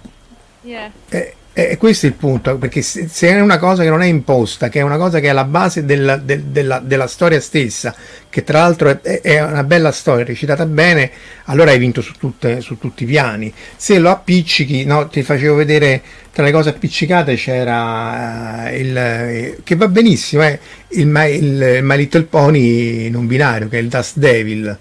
yeah. 0.61 0.91
Eh, 1.09 1.33
e 1.67 1.77
questo 1.77 2.05
è 2.05 2.09
il 2.09 2.15
punto, 2.15 2.57
perché 2.57 2.81
se, 2.81 3.09
è 3.27 3.39
una 3.39 3.57
cosa 3.57 3.83
che 3.83 3.89
non 3.89 4.01
è 4.01 4.05
imposta, 4.05 4.69
che 4.69 4.79
è 4.79 4.81
una 4.83 4.97
cosa 4.97 5.19
che 5.19 5.27
è 5.27 5.29
alla 5.29 5.43
base 5.43 5.83
della, 5.83 6.15
del, 6.17 6.43
della, 6.43 6.79
della 6.79 7.07
storia 7.07 7.39
stessa, 7.41 7.93
che 8.29 8.43
tra 8.43 8.59
l'altro 8.59 8.89
è, 9.01 9.21
è, 9.21 9.41
una 9.43 9.63
bella 9.63 9.91
storia, 9.91 10.23
recitata 10.23 10.65
bene, 10.65 11.11
allora 11.45 11.71
hai 11.71 11.79
vinto 11.79 12.01
su, 12.01 12.13
tutte, 12.13 12.61
su 12.61 12.77
tutti 12.77 13.03
i 13.03 13.05
piani. 13.07 13.53
Se 13.75 13.99
lo 13.99 14.09
appiccichi, 14.09 14.85
no, 14.85 15.07
ti 15.07 15.23
facevo 15.23 15.55
vedere 15.55 16.01
tra 16.31 16.43
le 16.43 16.51
cose 16.51 16.69
appiccicate 16.69 17.35
c'era 17.35 18.69
uh, 18.69 18.73
il, 18.73 19.57
che 19.63 19.75
va 19.75 19.87
benissimo, 19.87 20.43
eh, 20.43 20.59
il, 20.89 21.07
My, 21.07 21.35
il 21.35 21.79
My 21.81 21.97
Little 21.97 22.23
Pony 22.23 23.09
non 23.09 23.27
binario, 23.27 23.67
che 23.67 23.79
è 23.79 23.81
il 23.81 23.89
Dust 23.89 24.17
Devil 24.17 24.77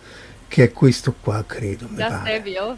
che 0.49 0.65
è 0.65 0.73
questo 0.73 1.15
qua, 1.21 1.45
credo. 1.47 1.89
Pare. 1.95 2.23
Devil. 2.25 2.77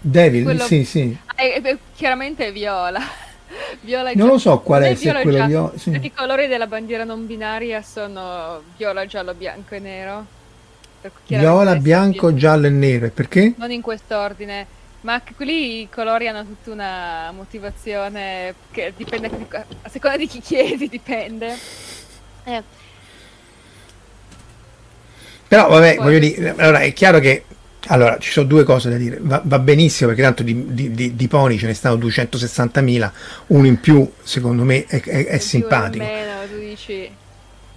Devil, 0.00 0.44
Quello- 0.44 0.64
sì, 0.64 0.84
sì. 0.84 1.16
Ah, 1.26 1.34
è- 1.36 1.60
è- 1.60 1.76
chiaramente 1.94 2.46
è 2.46 2.52
viola. 2.52 3.00
viola 3.80 4.10
Non 4.14 4.28
lo 4.28 4.38
so 4.38 4.60
qual 4.60 4.82
è, 4.82 4.94
se 4.94 5.10
è 5.12 5.22
quello 5.22 5.46
viola. 5.46 5.72
sì. 5.76 5.90
i 6.00 6.12
colori 6.12 6.46
della 6.46 6.66
bandiera 6.66 7.04
non 7.04 7.26
binaria 7.26 7.82
sono 7.82 8.62
viola, 8.76 9.06
giallo, 9.06 9.34
bianco 9.34 9.74
e 9.74 9.78
nero. 9.78 10.26
Viola, 11.26 11.76
bianco, 11.76 12.34
giallo 12.34 12.66
e 12.66 12.70
nero. 12.70 13.10
Perché? 13.10 13.54
non 13.56 13.70
in 13.70 13.80
quest'ordine, 13.80 14.66
ma 15.02 15.14
anche 15.14 15.32
quelli 15.34 15.80
i 15.82 15.88
colori 15.88 16.26
hanno 16.28 16.44
tutta 16.44 16.70
una 16.72 17.32
motivazione 17.34 18.54
che 18.72 18.92
dipende 18.96 19.30
a 19.82 19.88
seconda 19.88 20.16
di 20.16 20.26
chi 20.26 20.40
chiedi, 20.40 20.88
dipende. 20.90 21.56
Eh, 22.44 22.62
Però 25.48 25.68
vabbè, 25.68 25.94
Poi- 25.96 26.04
voglio 26.04 26.18
dire, 26.18 26.54
allora 26.58 26.80
è 26.80 26.92
chiaro 26.92 27.18
che 27.20 27.44
allora 27.86 28.18
ci 28.18 28.30
sono 28.30 28.46
due 28.46 28.64
cose 28.64 28.90
da 28.90 28.96
dire. 28.96 29.18
Va, 29.20 29.40
va 29.44 29.58
benissimo 29.58 30.08
perché 30.08 30.22
tanto 30.24 30.42
di, 30.42 30.74
di, 30.74 30.90
di- 30.92 31.14
di 31.16 31.28
pony 31.28 31.56
ce 31.56 31.66
ne 31.66 31.74
stanno 31.74 31.96
260.000, 31.96 33.10
uno 33.48 33.66
in 33.66 33.80
più 33.80 34.10
secondo 34.22 34.64
me 34.64 34.84
è, 34.86 35.00
è- 35.00 35.26
è 35.26 35.38
simpatico. 35.38 36.04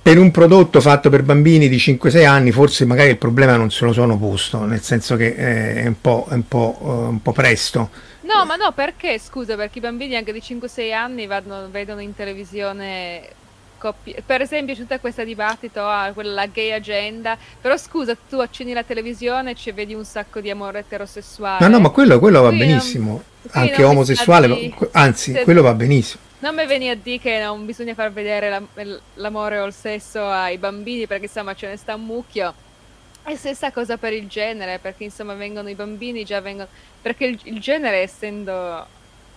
Per 0.04 0.18
un 0.18 0.32
prodotto 0.32 0.82
fatto 0.82 1.12
per 1.12 1.22
bambini 1.22 1.70
di 1.70 1.78
5-6 1.78 2.26
anni 2.26 2.52
forse 2.52 2.86
magari 2.86 3.12
il 3.12 3.18
problema 3.18 3.56
non 3.56 3.70
se 3.70 3.86
lo 3.86 3.93
sono 3.93 4.18
posto, 4.18 4.66
nel 4.66 4.82
senso 4.82 5.16
che 5.16 5.28
eh, 5.28 5.84
è 5.84 5.88
un 5.88 6.02
po', 6.02 6.26
è 6.28 6.34
un 6.34 6.47
po', 6.47 6.78
eh, 6.82 6.86
un 7.10 7.22
po' 7.22 7.32
presto. 7.34 7.89
No, 8.22 8.43
ma 8.45 8.56
no, 8.56 8.72
perché? 8.74 9.20
Scusa, 9.20 9.56
perché 9.56 9.78
i 9.78 9.82
bambini 9.82 10.16
anche 10.16 10.34
di 10.34 10.41
5-6 10.43 10.91
anni 10.91 11.28
vanno- 11.28 11.68
vedono 11.70 12.02
in 12.02 12.16
televisione 12.16 13.22
coppie. 13.82 14.21
Per 14.23 14.41
esempio, 14.41 14.75
c'è 14.75 14.82
tutta 14.82 14.99
questa 14.99 15.23
dibattito, 15.23 15.82
ah, 15.84 16.11
quella 16.13 16.34
la 16.34 16.45
gay 16.45 16.71
agenda. 16.71 17.36
Però 17.59 17.75
scusa, 17.77 18.15
tu 18.29 18.38
accendi 18.38 18.73
la 18.73 18.84
televisione 18.84 19.51
e 19.51 19.55
ci 19.55 19.71
vedi 19.71 19.93
un 19.95 20.05
sacco 20.05 20.39
di 20.39 20.49
amore 20.51 20.79
eterosessuale. 20.79 21.57
Ma 21.59 21.67
no, 21.67 21.79
ma 21.79 21.89
quello, 21.89 22.19
quello 22.19 22.41
va 22.41 22.49
Qui 22.49 22.57
non- 22.59 22.67
benissimo, 22.67 23.23
anche 23.51 23.71
non 23.82 23.89
mi 23.89 23.95
omosessuale, 23.95 24.47
di- 24.47 24.73
anzi 24.91 25.32
se- 25.34 25.43
quello 25.43 25.61
va 25.63 25.73
benissimo. 25.73 26.21
Non 26.39 26.55
mi 26.55 26.65
vieni 26.67 26.89
a 26.89 26.95
dire 26.95 27.19
che 27.19 27.39
non 27.39 27.65
bisogna 27.65 27.93
far 27.93 28.11
vedere 28.11 28.49
la- 28.49 28.99
l'amore 29.15 29.59
o 29.59 29.65
il 29.65 29.73
sesso 29.73 30.23
ai 30.25 30.57
bambini 30.57 31.05
perché 31.07 31.25
insomma 31.25 31.53
ce 31.55 31.67
ne 31.67 31.77
sta 31.77 31.95
un 31.95 32.05
mucchio. 32.05 32.53
E 33.23 33.36
stessa 33.36 33.71
cosa 33.71 33.97
per 33.97 34.13
il 34.13 34.27
genere, 34.27 34.79
perché 34.79 35.03
insomma 35.03 35.34
vengono 35.36 35.69
i 35.69 35.75
bambini, 35.75 36.23
già 36.25 36.41
vengono... 36.41 36.67
Perché 37.01 37.25
il, 37.25 37.39
il 37.43 37.59
genere, 37.59 37.97
essendo 37.97 38.86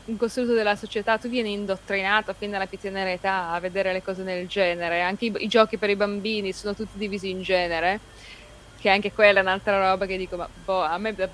un 0.07 0.17
costruito 0.17 0.53
della 0.53 0.77
società, 0.77 1.17
tu 1.17 1.29
vieni 1.29 1.53
indottrinato 1.53 2.35
fin 2.37 2.51
dalla 2.51 2.67
più 2.67 2.79
tenera 2.79 3.11
età 3.11 3.53
a 3.53 3.61
vedere 3.61 3.93
le 3.93 4.03
cose 4.03 4.23
nel 4.23 4.47
genere. 4.47 5.01
Anche 5.01 5.27
i, 5.27 5.33
i 5.39 5.49
giochi 5.49 5.79
per 5.79 5.91
i 5.91 5.97
bambini 5.97 6.53
sono 6.53 6.75
tutti 6.75 6.99
divisi 6.99 7.31
in 7.31 7.43
genere, 7.43 8.01
che 8.81 8.91
anche 8.91 9.13
quella 9.13 9.39
è 9.39 9.43
un'altra 9.43 9.91
roba 9.91 10.07
che 10.07 10.17
dico, 10.17 10.37
ma 10.37 10.49
boh, 10.65 10.83
a 10.83 10.99
me 10.99 11.15
da 11.15 11.29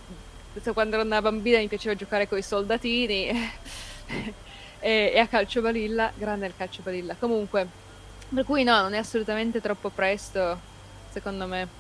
quando 0.73 0.97
ero 0.97 1.05
una 1.05 1.23
bambina 1.23 1.59
mi 1.59 1.69
piaceva 1.69 1.95
giocare 1.95 2.29
con 2.29 2.39
i 2.39 2.43
soldatini 2.43 3.29
e, 4.79 5.13
e 5.15 5.19
a 5.19 5.27
calcio 5.27 5.61
balilla, 5.61 6.13
grande 6.15 6.47
il 6.47 6.55
calcio 6.57 6.83
balilla. 6.83 7.17
Comunque, 7.19 7.67
per 8.33 8.45
cui 8.45 8.63
no, 8.63 8.81
non 8.83 8.95
è 8.95 8.99
assolutamente 8.99 9.61
troppo 9.61 9.91
presto, 9.91 10.59
secondo 11.11 11.47
me. 11.47 11.79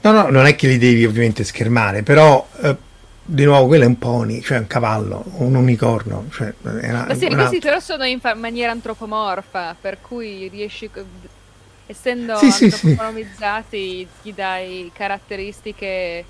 No, 0.00 0.10
no, 0.10 0.30
non 0.30 0.46
è 0.46 0.56
che 0.56 0.66
li 0.66 0.78
devi 0.78 1.04
ovviamente 1.04 1.44
schermare, 1.44 2.02
però 2.02 2.46
eh, 2.62 2.76
di 3.24 3.44
nuovo 3.44 3.66
quello 3.66 3.84
è 3.84 3.86
un 3.86 3.98
pony, 3.98 4.40
cioè 4.42 4.58
un 4.58 4.66
cavallo, 4.66 5.24
un 5.38 5.54
unicorno, 5.54 6.26
cioè 6.30 6.52
una, 6.62 7.04
Ma 7.06 7.14
sì, 7.14 7.26
una- 7.26 7.36
questi 7.36 7.60
però 7.60 7.78
sono 7.80 8.04
in 8.04 8.20
fa- 8.20 8.34
maniera 8.34 8.72
antropomorfa, 8.72 9.76
per 9.80 10.00
cui 10.00 10.48
riesci, 10.48 10.90
essendo 11.86 12.36
Sì, 12.36 12.50
sì, 12.50 12.70
sì. 12.70 12.86
antropomorfizzati, 12.88 14.08
gli 14.22 14.32
dai 14.32 14.90
caratteristiche 14.92 16.24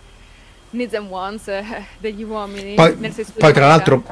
needs 0.71 0.95
and 0.95 1.09
wants 1.09 1.49
eh, 1.49 1.65
degli 1.99 2.23
uomini. 2.23 2.75
Poi, 2.75 2.95
nel 2.99 3.13
senso 3.13 3.33
di 3.35 3.41
poi 3.41 3.53
tra 3.53 3.67
l'altro 3.67 4.03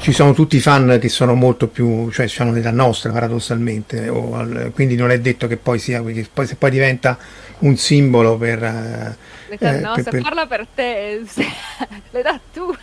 ci 0.00 0.12
sono 0.12 0.32
tutti 0.32 0.56
i 0.56 0.60
fan 0.60 0.98
che 1.00 1.08
sono 1.08 1.34
molto 1.34 1.68
più, 1.68 2.10
cioè 2.10 2.30
hanno 2.38 2.52
l'età 2.52 2.70
nostra 2.70 3.12
paradossalmente, 3.12 4.08
o 4.08 4.34
al- 4.36 4.70
quindi 4.74 4.96
non 4.96 5.10
è 5.10 5.20
detto 5.20 5.46
che 5.46 5.56
poi 5.56 5.78
sia, 5.78 6.02
che 6.02 6.26
poi, 6.32 6.46
se 6.46 6.56
poi 6.56 6.70
diventa 6.70 7.18
un 7.60 7.76
simbolo 7.76 8.36
per... 8.36 9.16
L'età 9.52 9.74
eh, 9.76 9.80
nostra, 9.80 10.02
per- 10.04 10.12
per- 10.12 10.22
parla 10.22 10.46
per 10.46 10.66
te, 10.74 11.20
l'età 12.10 12.40
tu. 12.54 12.74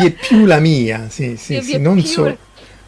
vi 0.00 0.06
è 0.06 0.10
più 0.12 0.44
la 0.46 0.60
mia, 0.60 1.06
sì, 1.08 1.36
sì, 1.36 1.60
Sì, 1.60 1.78
non 1.78 1.94
più- 1.96 2.04
solo, 2.04 2.36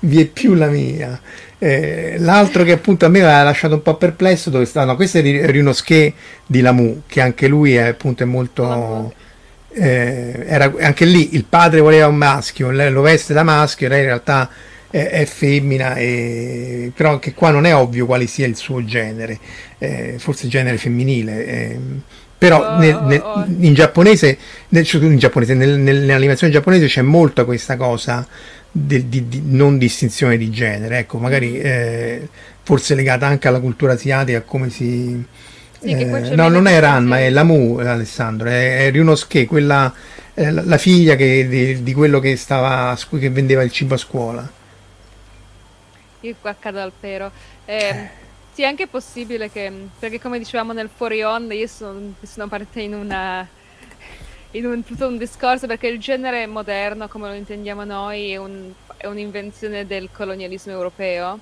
vi 0.00 0.20
è 0.20 0.26
più 0.26 0.54
la 0.54 0.68
mia. 0.68 1.20
Eh, 1.58 2.14
l'altro 2.18 2.62
che 2.62 2.70
appunto 2.72 3.06
a 3.06 3.08
me 3.08 3.22
aveva 3.22 3.42
lasciato 3.42 3.74
un 3.74 3.82
po' 3.82 3.96
perplesso 3.96 4.50
dove 4.50 4.66
sta, 4.66 4.84
no, 4.84 4.94
questo 4.94 5.18
è 5.18 5.22
Ri- 5.22 5.46
Ryunosuke 5.46 6.12
di 6.46 6.60
Lamu, 6.60 7.02
che 7.08 7.20
anche 7.20 7.48
lui 7.48 7.74
è 7.74 7.88
appunto 7.88 8.22
è 8.22 8.26
molto... 8.26 9.12
Eh, 9.76 10.44
era, 10.46 10.72
anche 10.78 11.04
lì 11.04 11.34
il 11.34 11.44
padre 11.44 11.80
voleva 11.80 12.06
un 12.06 12.14
maschio, 12.14 12.70
lei 12.70 12.92
lo 12.92 13.00
veste 13.00 13.34
da 13.34 13.42
maschio, 13.42 13.88
lei 13.88 14.00
in 14.00 14.06
realtà 14.06 14.48
è, 14.94 15.08
è 15.10 15.24
femmina, 15.24 15.96
e, 15.96 16.92
però 16.94 17.10
anche 17.10 17.34
qua 17.34 17.50
non 17.50 17.66
è 17.66 17.74
ovvio 17.74 18.06
quale 18.06 18.28
sia 18.28 18.46
il 18.46 18.54
suo 18.54 18.84
genere, 18.84 19.38
eh, 19.78 20.14
forse 20.18 20.46
genere 20.46 20.76
femminile. 20.78 21.46
ehm, 21.46 22.00
però 22.38 22.74
Oh, 22.74 22.78
nel- 22.78 22.94
oh, 22.94 23.06
nel- 23.06 23.20
oh. 23.22 23.44
in 23.58 23.74
giapponese, 23.74 24.38
nel- 24.68 24.86
in 24.92 25.18
giapponese 25.18 25.54
nel- 25.54 25.78
nel- 25.78 26.00
nell'animazione 26.02 26.52
giapponese 26.52 26.86
c'è 26.86 27.02
molto 27.02 27.44
questa 27.44 27.76
cosa 27.76 28.26
del- 28.70 29.04
di, 29.06 29.28
di 29.28 29.42
non 29.46 29.78
distinzione 29.78 30.36
di 30.36 30.50
genere, 30.50 30.98
ecco, 30.98 31.18
magari 31.18 31.58
eh, 31.58 32.28
forse 32.62 32.94
legata 32.94 33.26
anche 33.26 33.48
alla 33.48 33.60
cultura 33.60 33.94
asiatica, 33.94 34.42
come 34.42 34.70
si... 34.70 35.24
Eh, 35.86 36.04
no, 36.34 36.48
non 36.48 36.66
è 36.66 36.78
Ranma, 36.80 37.18
è 37.18 37.30
distinzione. 37.30 37.30
Lamu, 37.30 37.78
Alessandro, 37.78 38.48
è, 38.48 38.86
è 38.86 38.90
Ryunosuke, 38.90 39.46
quella, 39.46 39.92
eh, 40.34 40.50
la, 40.50 40.62
figlia 40.78 41.14
che- 41.16 41.46
di, 41.48 41.82
di 41.82 41.92
quello 41.92 42.20
che, 42.20 42.36
stava, 42.36 42.96
che 43.18 43.30
vendeva 43.30 43.62
il 43.62 43.70
cibo 43.72 43.94
a 43.94 43.98
scuola. 43.98 44.50
Io 46.24 46.34
qua 46.40 46.54
cado 46.58 46.80
al 46.80 46.92
pero. 46.98 47.30
Eh, 47.66 48.08
sì, 48.52 48.62
è 48.62 48.66
anche 48.66 48.86
possibile 48.86 49.50
che, 49.50 49.70
perché 49.98 50.20
come 50.20 50.38
dicevamo 50.38 50.72
nel 50.72 50.88
fuori 50.88 51.22
onda, 51.22 51.54
io 51.54 51.66
sono, 51.66 52.14
sono 52.22 52.48
partita 52.48 52.80
in 52.80 52.94
una 52.94 53.46
in 54.52 54.66
un, 54.66 54.84
tutto 54.84 55.08
un 55.08 55.18
discorso 55.18 55.66
perché 55.66 55.88
il 55.88 55.98
genere 55.98 56.46
moderno, 56.46 57.08
come 57.08 57.28
lo 57.28 57.34
intendiamo 57.34 57.84
noi, 57.84 58.30
è, 58.30 58.36
un- 58.36 58.72
è 58.96 59.06
un'invenzione 59.06 59.86
del 59.86 60.10
colonialismo 60.12 60.72
europeo 60.72 61.38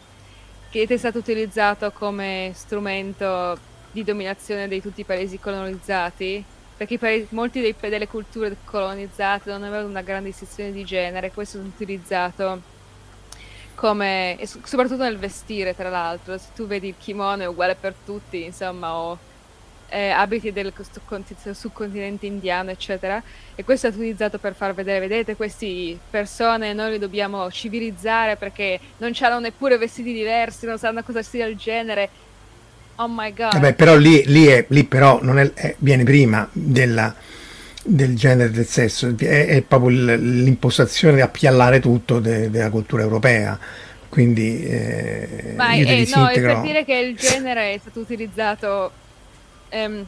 che 0.71 0.85
è 0.85 0.97
stato 0.97 1.19
utilizzato 1.19 1.91
come 1.93 2.53
strumento 2.55 3.59
di 3.91 4.03
dominazione 4.05 4.69
di 4.69 4.81
tutti 4.81 5.03
i 5.03 5.05
paesi 5.05 5.39
colonizzati, 5.39 6.43
perché 6.79 6.97
paesi, 6.99 7.27
molti 7.31 7.61
dei- 7.61 7.75
delle 7.79 8.09
culture 8.09 8.57
colonizzate 8.65 9.51
non 9.51 9.63
avevano 9.65 9.89
una 9.89 10.01
grande 10.01 10.31
distinzione 10.31 10.73
di 10.73 10.85
genere, 10.85 11.31
questo 11.31 11.59
è 11.59 11.61
utilizzato 11.61 12.63
come, 13.83 14.39
e 14.39 14.47
so- 14.47 14.61
soprattutto 14.63 15.03
nel 15.03 15.19
vestire, 15.19 15.75
tra 15.75 15.89
l'altro, 15.89 16.39
se 16.39 16.51
tu 16.55 16.69
vedi 16.69 16.87
il 16.87 16.95
kimono 16.97 17.43
è 17.43 17.47
uguale 17.47 17.75
per 17.75 17.95
tutti, 18.05 18.45
insomma, 18.45 18.95
o 18.95 19.19
eh, 19.89 20.11
abiti 20.11 20.53
del 20.53 20.73
subcontinente 21.53 22.27
indiano, 22.27 22.71
eccetera, 22.71 23.21
e 23.57 23.65
questo 23.65 23.89
è 23.89 23.91
utilizzato 23.91 24.39
per 24.39 24.55
far 24.55 24.73
vedere, 24.73 25.01
vedete, 25.01 25.35
queste 25.35 25.99
persone 26.09 26.73
noi 26.75 26.93
li 26.93 26.99
dobbiamo 27.01 27.51
civilizzare 27.51 28.37
perché 28.37 28.79
non 28.99 29.11
hanno 29.19 29.41
neppure 29.41 29.77
vestiti 29.79 30.13
diversi, 30.13 30.65
non 30.65 30.79
sanno 30.79 31.03
cosa 31.03 31.23
sia 31.23 31.47
il 31.47 31.57
genere. 31.57 32.09
Oh 32.97 33.09
my 33.09 33.33
god. 33.33 33.51
Vabbè, 33.55 33.75
però 33.75 33.97
lì, 33.97 34.23
lì, 34.27 34.47
è, 34.47 34.65
lì 34.69 34.85
però 34.85 35.19
non 35.23 35.41
è- 35.41 35.53
è- 35.55 35.75
viene 35.79 36.05
prima 36.05 36.49
della- 36.53 37.13
del 37.85 38.17
genere 38.17 38.51
del 38.51 38.67
sesso, 38.67 39.15
è, 39.19 39.47
è 39.47 39.63
proprio 39.63 40.17
l'impostazione 40.17 41.17
di 41.17 41.21
appiallare 41.21 41.81
tutto 41.81 42.21
de- 42.21 42.51
della 42.51 42.71
cultura 42.71 43.03
europea. 43.03 43.59
Quindi 44.09 44.63
eh, 44.65 45.55
Ma 45.57 45.73
io 45.75 45.87
eh, 45.87 46.07
no, 46.15 46.29
è 46.29 46.41
per 46.41 46.61
dire 46.61 46.85
che 46.85 46.95
il 46.95 47.17
genere 47.19 47.73
è 47.75 47.79
stato 47.79 48.01
utilizzato, 48.01 48.93
ehm, 49.71 50.07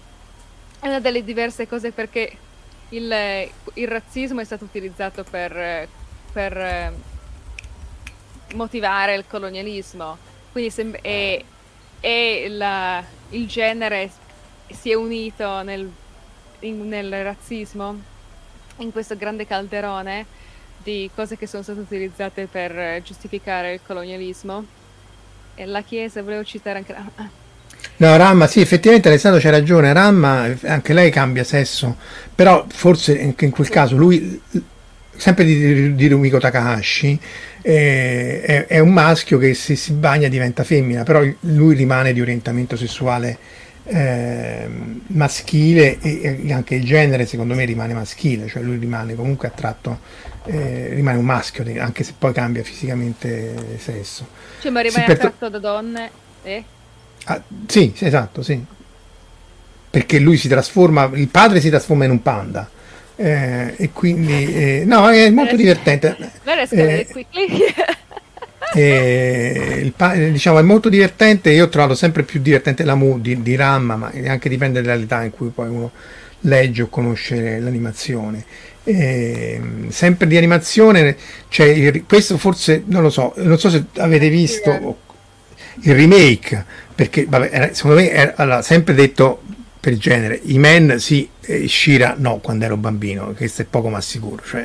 è 0.81 0.87
una 0.87 1.01
delle 1.01 1.25
diverse 1.25 1.67
cose 1.67 1.91
perché 1.91 2.31
il, 2.91 3.49
il 3.75 3.89
razzismo 3.89 4.41
è 4.41 4.45
stato 4.45 4.65
utilizzato 4.65 5.25
per, 5.25 5.89
per, 6.33 6.57
eh, 6.57 6.93
motivare 8.55 9.15
il 9.15 9.25
colonialismo, 9.27 10.19
quindi 10.53 10.71
sem- 10.71 10.99
e, 11.01 11.45
e 12.01 12.47
la- 12.51 13.03
il 13.31 13.47
genere 13.47 14.11
si 14.71 14.91
è 14.91 14.95
unito 14.95 15.63
nel, 15.63 15.91
in- 16.67 16.89
nel 16.89 17.23
razzismo, 17.23 18.01
in 18.79 18.93
questo 18.93 19.17
grande 19.17 19.47
calderone 19.47 20.27
di 20.83 21.09
cose 21.15 21.37
che 21.37 21.47
sono 21.47 21.63
state 21.63 21.81
utilizzate 21.81 22.47
per 22.51 22.77
eh, 22.79 23.03
giustificare 23.05 23.75
il 23.75 23.81
colonialismo. 23.87 24.65
E 25.55 25.67
la 25.67 25.83
Chiesa, 25.83 26.23
volevo 26.23 26.45
citare 26.45 26.79
anche 26.79 26.93
la... 26.93 27.29
No, 27.97 28.17
Ramma, 28.17 28.47
sì, 28.49 28.61
effettivamente 28.61 29.09
Alessandro 29.09 29.41
c'ha 29.41 29.51
ragione, 29.51 29.93
Ramma, 29.93 30.53
anche 30.65 30.93
lei 30.93 31.11
cambia 31.11 31.45
sesso, 31.45 31.97
però 32.35 32.67
forse 32.69 33.21
anche 33.21 33.45
in 33.45 33.53
quel 33.53 33.69
caso 33.69 33.97
lui, 33.97 34.41
sempre 35.15 35.45
di, 35.45 35.95
di 35.95 36.09
Rumiko 36.09 36.39
Takahashi, 36.39 37.21
eh, 37.63 38.43
è, 38.43 38.67
è 38.67 38.79
un 38.81 38.93
maschio 38.93 39.39
che 39.39 39.55
se 39.55 39.77
si 39.77 39.93
bagna 39.93 40.27
diventa 40.27 40.65
femmina, 40.65 41.05
però 41.05 41.23
lui 41.41 41.77
rimane 41.77 42.13
di 42.13 42.21
orientamento 42.21 42.77
sessuale 42.77 43.39
eh, 43.85 44.69
maschile 45.09 45.99
e, 46.01 46.41
e, 46.45 46.53
anche 46.53 46.75
il 46.75 46.85
genere 46.85 47.27
secondo 47.27 47.55
me 47.55 47.65
rimane 47.65 47.95
maschile, 47.95 48.49
cioè 48.49 48.63
lui 48.63 48.77
rimane 48.77 49.15
comunque 49.15 49.49
attratto, 49.49 50.01
eh, 50.45 50.89
rimane 50.95 51.19
un 51.19 51.25
maschio, 51.25 51.65
anche 51.81 52.03
se 52.03 52.15
poi 52.17 52.33
cambia 52.33 52.63
fisicamente 52.63 53.79
sesso. 53.79 54.27
Cioè 54.61 54.71
ma 54.71 54.81
rimane 54.81 55.05
sì, 55.05 55.11
attratto 55.11 55.49
da 55.49 55.59
donne? 55.59 56.11
Eh? 56.43 56.65
Ah, 57.25 57.43
sì, 57.67 57.93
sì, 57.95 58.05
esatto, 58.07 58.43
sì. 58.43 58.63
Perché 59.91 60.19
lui 60.19 60.37
si 60.37 60.49
trasforma, 60.49 61.11
il 61.15 61.29
padre 61.29 61.61
si 61.61 61.69
trasforma 61.69 62.05
in 62.05 62.11
un 62.11 62.23
panda. 62.23 62.71
Eh, 63.17 63.75
e 63.77 63.91
quindi 63.93 64.53
eh, 64.53 64.83
no, 64.85 65.09
è 65.09 65.31
molto 65.31 65.57
divertente. 65.57 66.17
Eh, 66.71 67.07
eh, 68.75 69.81
il, 69.83 70.33
diciamo, 70.33 70.59
è 70.59 70.63
molto 70.63 70.89
divertente. 70.89 71.51
Io 71.51 71.65
ho 71.65 71.69
trovato 71.69 71.95
sempre 71.95 72.23
più 72.23 72.41
divertente 72.41 72.85
la 72.85 72.95
Mu 72.95 73.21
di, 73.21 73.43
di 73.43 73.57
Ramma, 73.57 73.97
ma 73.97 74.13
anche 74.27 74.49
dipende 74.49 74.83
dall'età 74.83 75.23
in 75.23 75.31
cui 75.31 75.49
poi 75.49 75.69
uno 75.69 75.93
legge 76.41 76.83
o 76.83 76.89
conosce 76.89 77.59
l'animazione. 77.59 78.45
Eh, 78.85 79.61
sempre 79.89 80.27
di 80.27 80.37
animazione, 80.37 81.17
cioè, 81.49 82.03
questo 82.07 82.37
forse 82.37 82.83
non 82.87 83.03
lo 83.03 83.11
so, 83.11 83.33
non 83.37 83.59
so 83.59 83.71
se 83.71 83.85
avete 83.97 84.29
visto 84.29 84.99
il 85.81 85.95
remake, 85.95 86.65
perché 86.95 87.25
vabbè, 87.27 87.71
secondo 87.73 87.97
me 87.97 88.11
era 88.11 88.63
sempre 88.63 88.95
detto 88.95 89.43
per 89.85 89.99
genere, 89.99 90.41
i 90.45 90.57
men 90.57 90.99
sì, 90.99 91.29
eh, 91.43 91.69
Shira 91.69 92.15
no, 92.17 92.39
quando 92.39 92.65
ero 92.65 92.79
bambino, 92.79 93.35
questo 93.37 93.61
è 93.61 93.67
poco 93.67 93.91
ma 93.91 94.01
sicuro, 94.01 94.43
cioè, 94.43 94.65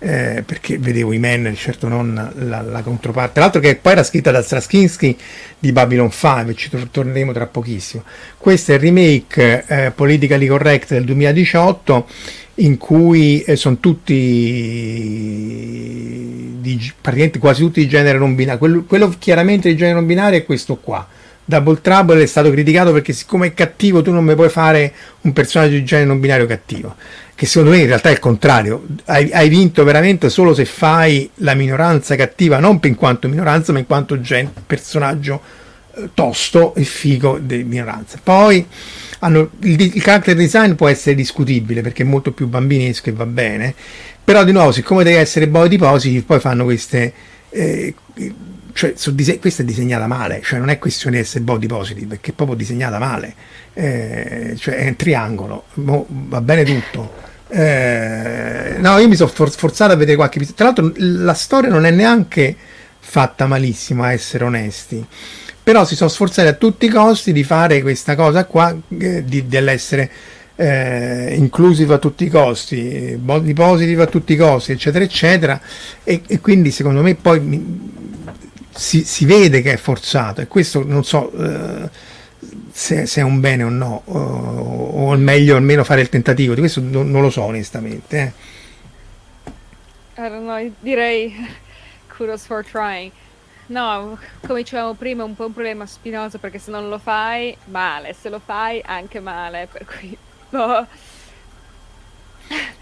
eh, 0.00 0.42
perché 0.44 0.76
vedevo 0.78 1.12
i 1.12 1.20
men, 1.20 1.54
certo 1.54 1.86
non 1.86 2.32
la, 2.34 2.62
la, 2.62 2.82
controparte, 2.82 3.38
l'altro 3.38 3.60
che 3.60 3.76
poi 3.76 3.92
era 3.92 4.02
scritta 4.02 4.32
da 4.32 4.42
Straczynski 4.42 5.16
di 5.56 5.70
Babylon 5.70 6.10
5, 6.10 6.52
ci 6.56 6.68
torneremo 6.90 7.30
tra 7.30 7.46
pochissimo. 7.46 8.02
Questo 8.36 8.72
è 8.72 8.74
il 8.74 8.80
remake 8.80 9.64
eh, 9.68 9.92
Politically 9.92 10.48
Correct 10.48 10.88
del 10.88 11.04
2018 11.04 12.08
in 12.56 12.76
cui 12.76 13.42
eh, 13.42 13.54
sono 13.54 13.78
tutti 13.78 14.12
di, 16.58 16.92
praticamente 17.00 17.38
quasi 17.38 17.60
tutti 17.62 17.78
di 17.82 17.88
genere 17.88 18.18
non 18.18 18.34
binario 18.34 18.58
quello, 18.58 18.82
quello, 18.82 19.14
chiaramente 19.16 19.68
di 19.68 19.76
genere 19.76 19.94
non 19.94 20.06
binario 20.06 20.40
è 20.40 20.44
questo 20.44 20.74
qua 20.74 21.06
Double 21.48 21.80
Trouble 21.80 22.20
è 22.20 22.26
stato 22.26 22.50
criticato 22.50 22.92
perché 22.92 23.12
siccome 23.12 23.46
è 23.46 23.54
cattivo 23.54 24.02
tu 24.02 24.10
non 24.10 24.24
mi 24.24 24.34
puoi 24.34 24.48
fare 24.48 24.92
un 25.20 25.32
personaggio 25.32 25.74
di 25.74 25.84
genere 25.84 26.08
non 26.08 26.18
binario 26.18 26.44
cattivo. 26.44 26.96
Che 27.36 27.46
secondo 27.46 27.70
me 27.70 27.82
in 27.82 27.86
realtà 27.86 28.08
è 28.08 28.12
il 28.12 28.18
contrario. 28.18 28.84
Hai, 29.04 29.30
hai 29.30 29.48
vinto 29.48 29.84
veramente 29.84 30.28
solo 30.28 30.54
se 30.54 30.64
fai 30.64 31.30
la 31.36 31.54
minoranza 31.54 32.16
cattiva 32.16 32.58
non 32.58 32.80
in 32.82 32.96
quanto 32.96 33.28
minoranza 33.28 33.72
ma 33.72 33.78
in 33.78 33.86
quanto 33.86 34.20
gen- 34.20 34.50
personaggio 34.66 35.40
eh, 35.94 36.10
tosto 36.14 36.74
e 36.74 36.82
figo 36.82 37.38
di 37.40 37.62
minoranza. 37.62 38.18
Poi 38.20 38.66
hanno, 39.20 39.50
il, 39.60 39.80
il 39.80 40.02
character 40.02 40.34
design 40.34 40.72
può 40.72 40.88
essere 40.88 41.14
discutibile 41.14 41.80
perché 41.80 42.02
è 42.02 42.06
molto 42.06 42.32
più 42.32 42.48
bambinesco 42.48 43.08
e 43.08 43.12
va 43.12 43.26
bene, 43.26 43.72
però 44.24 44.42
di 44.42 44.50
nuovo 44.50 44.72
siccome 44.72 45.04
deve 45.04 45.18
essere 45.18 45.46
body 45.46 45.76
positive 45.76 46.24
poi 46.24 46.40
fanno 46.40 46.64
queste... 46.64 47.12
Eh, 47.50 47.94
cioè, 48.76 48.92
dise- 49.12 49.38
questa 49.38 49.62
è 49.62 49.64
disegnata 49.64 50.06
male, 50.06 50.42
cioè 50.44 50.58
non 50.58 50.68
è 50.68 50.78
questione 50.78 51.16
di 51.16 51.22
essere 51.22 51.42
body 51.42 51.66
positive, 51.66 52.06
perché 52.08 52.32
è 52.32 52.34
proprio 52.34 52.56
disegnata 52.58 52.98
male, 52.98 53.34
eh, 53.72 54.54
cioè 54.58 54.74
è 54.74 54.88
un 54.88 54.96
triangolo, 54.96 55.64
mo, 55.74 56.04
va 56.08 56.42
bene 56.42 56.62
tutto. 56.62 57.24
Eh, 57.48 58.74
no, 58.76 58.98
io 58.98 59.08
mi 59.08 59.16
sono 59.16 59.30
for- 59.30 59.50
forzato 59.50 59.92
a 59.92 59.96
vedere 59.96 60.16
qualche 60.16 60.44
Tra 60.54 60.66
l'altro, 60.66 60.92
la 60.96 61.32
storia 61.32 61.70
non 61.70 61.86
è 61.86 61.90
neanche 61.90 62.54
fatta 62.98 63.46
malissimo, 63.46 64.02
a 64.02 64.12
essere 64.12 64.44
onesti. 64.44 65.02
Però 65.62 65.86
si 65.86 65.96
sono 65.96 66.10
sforzati 66.10 66.46
a 66.46 66.52
tutti 66.52 66.84
i 66.84 66.90
costi 66.90 67.32
di 67.32 67.44
fare 67.44 67.80
questa 67.80 68.14
cosa 68.14 68.44
qua, 68.44 68.76
eh, 68.98 69.24
di, 69.24 69.46
dell'essere 69.46 70.10
eh, 70.54 71.34
inclusive 71.34 71.94
a 71.94 71.98
tutti 71.98 72.24
i 72.24 72.28
costi, 72.28 73.16
body 73.18 73.54
positive 73.54 74.02
a 74.02 74.06
tutti 74.06 74.34
i 74.34 74.36
costi, 74.36 74.72
eccetera, 74.72 75.02
eccetera, 75.02 75.60
e, 76.04 76.20
e 76.26 76.40
quindi 76.40 76.70
secondo 76.70 77.00
me 77.00 77.14
poi 77.14 77.40
mi, 77.40 77.94
si, 78.76 79.04
si, 79.04 79.24
vede 79.24 79.62
che 79.62 79.72
è 79.72 79.76
forzato 79.76 80.40
e 80.40 80.46
questo 80.46 80.84
non 80.84 81.04
so 81.04 81.32
eh, 81.32 81.88
se, 82.70 83.06
se, 83.06 83.20
è 83.20 83.24
un 83.24 83.40
bene 83.40 83.62
o 83.62 83.68
no, 83.68 84.02
o, 84.04 84.18
o 84.18 85.14
è 85.14 85.16
meglio 85.16 85.56
almeno 85.56 85.84
fare 85.84 86.00
il 86.00 86.08
tentativo, 86.08 86.54
di 86.54 86.60
questo 86.60 86.80
non, 86.80 87.10
non 87.10 87.22
lo 87.22 87.30
so 87.30 87.42
onestamente. 87.42 88.32
Eh. 90.14 90.28
Know, 90.28 90.72
direi 90.80 91.34
kudos 92.16 92.46
for 92.46 92.64
trying. 92.64 93.12
No, 93.68 94.16
come 94.46 94.62
dicevamo 94.62 94.94
prima, 94.94 95.22
è 95.22 95.26
un 95.26 95.34
po' 95.34 95.46
un 95.46 95.52
problema 95.52 95.86
spinoso 95.86 96.38
perché 96.38 96.58
se 96.58 96.70
non 96.70 96.88
lo 96.88 96.98
fai, 96.98 97.56
male, 97.64 98.14
se 98.14 98.28
lo 98.28 98.38
fai, 98.38 98.80
anche 98.84 99.18
male, 99.18 99.68
per 99.70 99.84
cui... 99.84 100.16
Boh. 100.50 100.86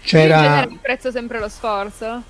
C'era... 0.03 0.63
In 0.69 0.79
prezzo 0.79 1.09
sempre 1.09 1.39
lo 1.39 1.49
sforzo. 1.49 2.21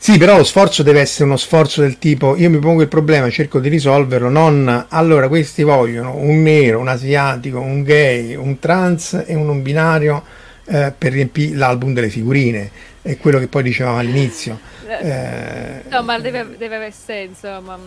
Sì, 0.00 0.16
però 0.16 0.36
lo 0.36 0.44
sforzo 0.44 0.82
deve 0.82 1.00
essere 1.00 1.24
uno 1.24 1.36
sforzo 1.36 1.80
del 1.80 1.98
tipo 1.98 2.36
io 2.36 2.48
mi 2.48 2.58
pongo 2.58 2.82
il 2.82 2.88
problema, 2.88 3.28
cerco 3.30 3.58
di 3.58 3.68
risolverlo, 3.68 4.28
non 4.28 4.86
allora 4.88 5.28
questi 5.28 5.64
vogliono 5.64 6.14
un 6.14 6.40
nero, 6.42 6.78
un 6.78 6.88
asiatico, 6.88 7.60
un 7.60 7.82
gay, 7.82 8.34
un 8.36 8.58
trans 8.60 9.24
e 9.26 9.34
un 9.34 9.44
non 9.44 9.60
binario 9.60 10.22
eh, 10.66 10.92
per 10.96 11.12
riempire 11.12 11.56
l'album 11.56 11.92
delle 11.92 12.10
figurine, 12.10 12.70
è 13.02 13.16
quello 13.18 13.38
che 13.38 13.48
poi 13.48 13.62
dicevamo 13.64 13.98
all'inizio. 13.98 14.58
Eh, 14.86 15.82
no, 15.88 16.02
ma 16.02 16.18
deve, 16.18 16.56
deve 16.56 16.76
avere 16.76 16.92
senso. 16.92 17.60
Ma 17.62 17.78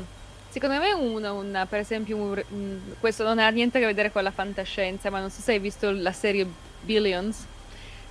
secondo 0.49 0.79
me 0.79 0.93
uno, 0.93 1.35
una, 1.35 1.65
per 1.65 1.79
esempio, 1.79 2.17
un, 2.17 2.79
questo 2.99 3.23
non 3.23 3.39
ha 3.39 3.49
niente 3.49 3.77
a 3.77 3.81
che 3.81 3.87
vedere 3.87 4.11
con 4.11 4.23
la 4.23 4.31
fantascienza, 4.31 5.09
ma 5.09 5.19
non 5.19 5.29
so 5.29 5.41
se 5.41 5.53
hai 5.53 5.59
visto 5.59 5.91
la 5.91 6.11
serie 6.11 6.45
Billions, 6.81 7.45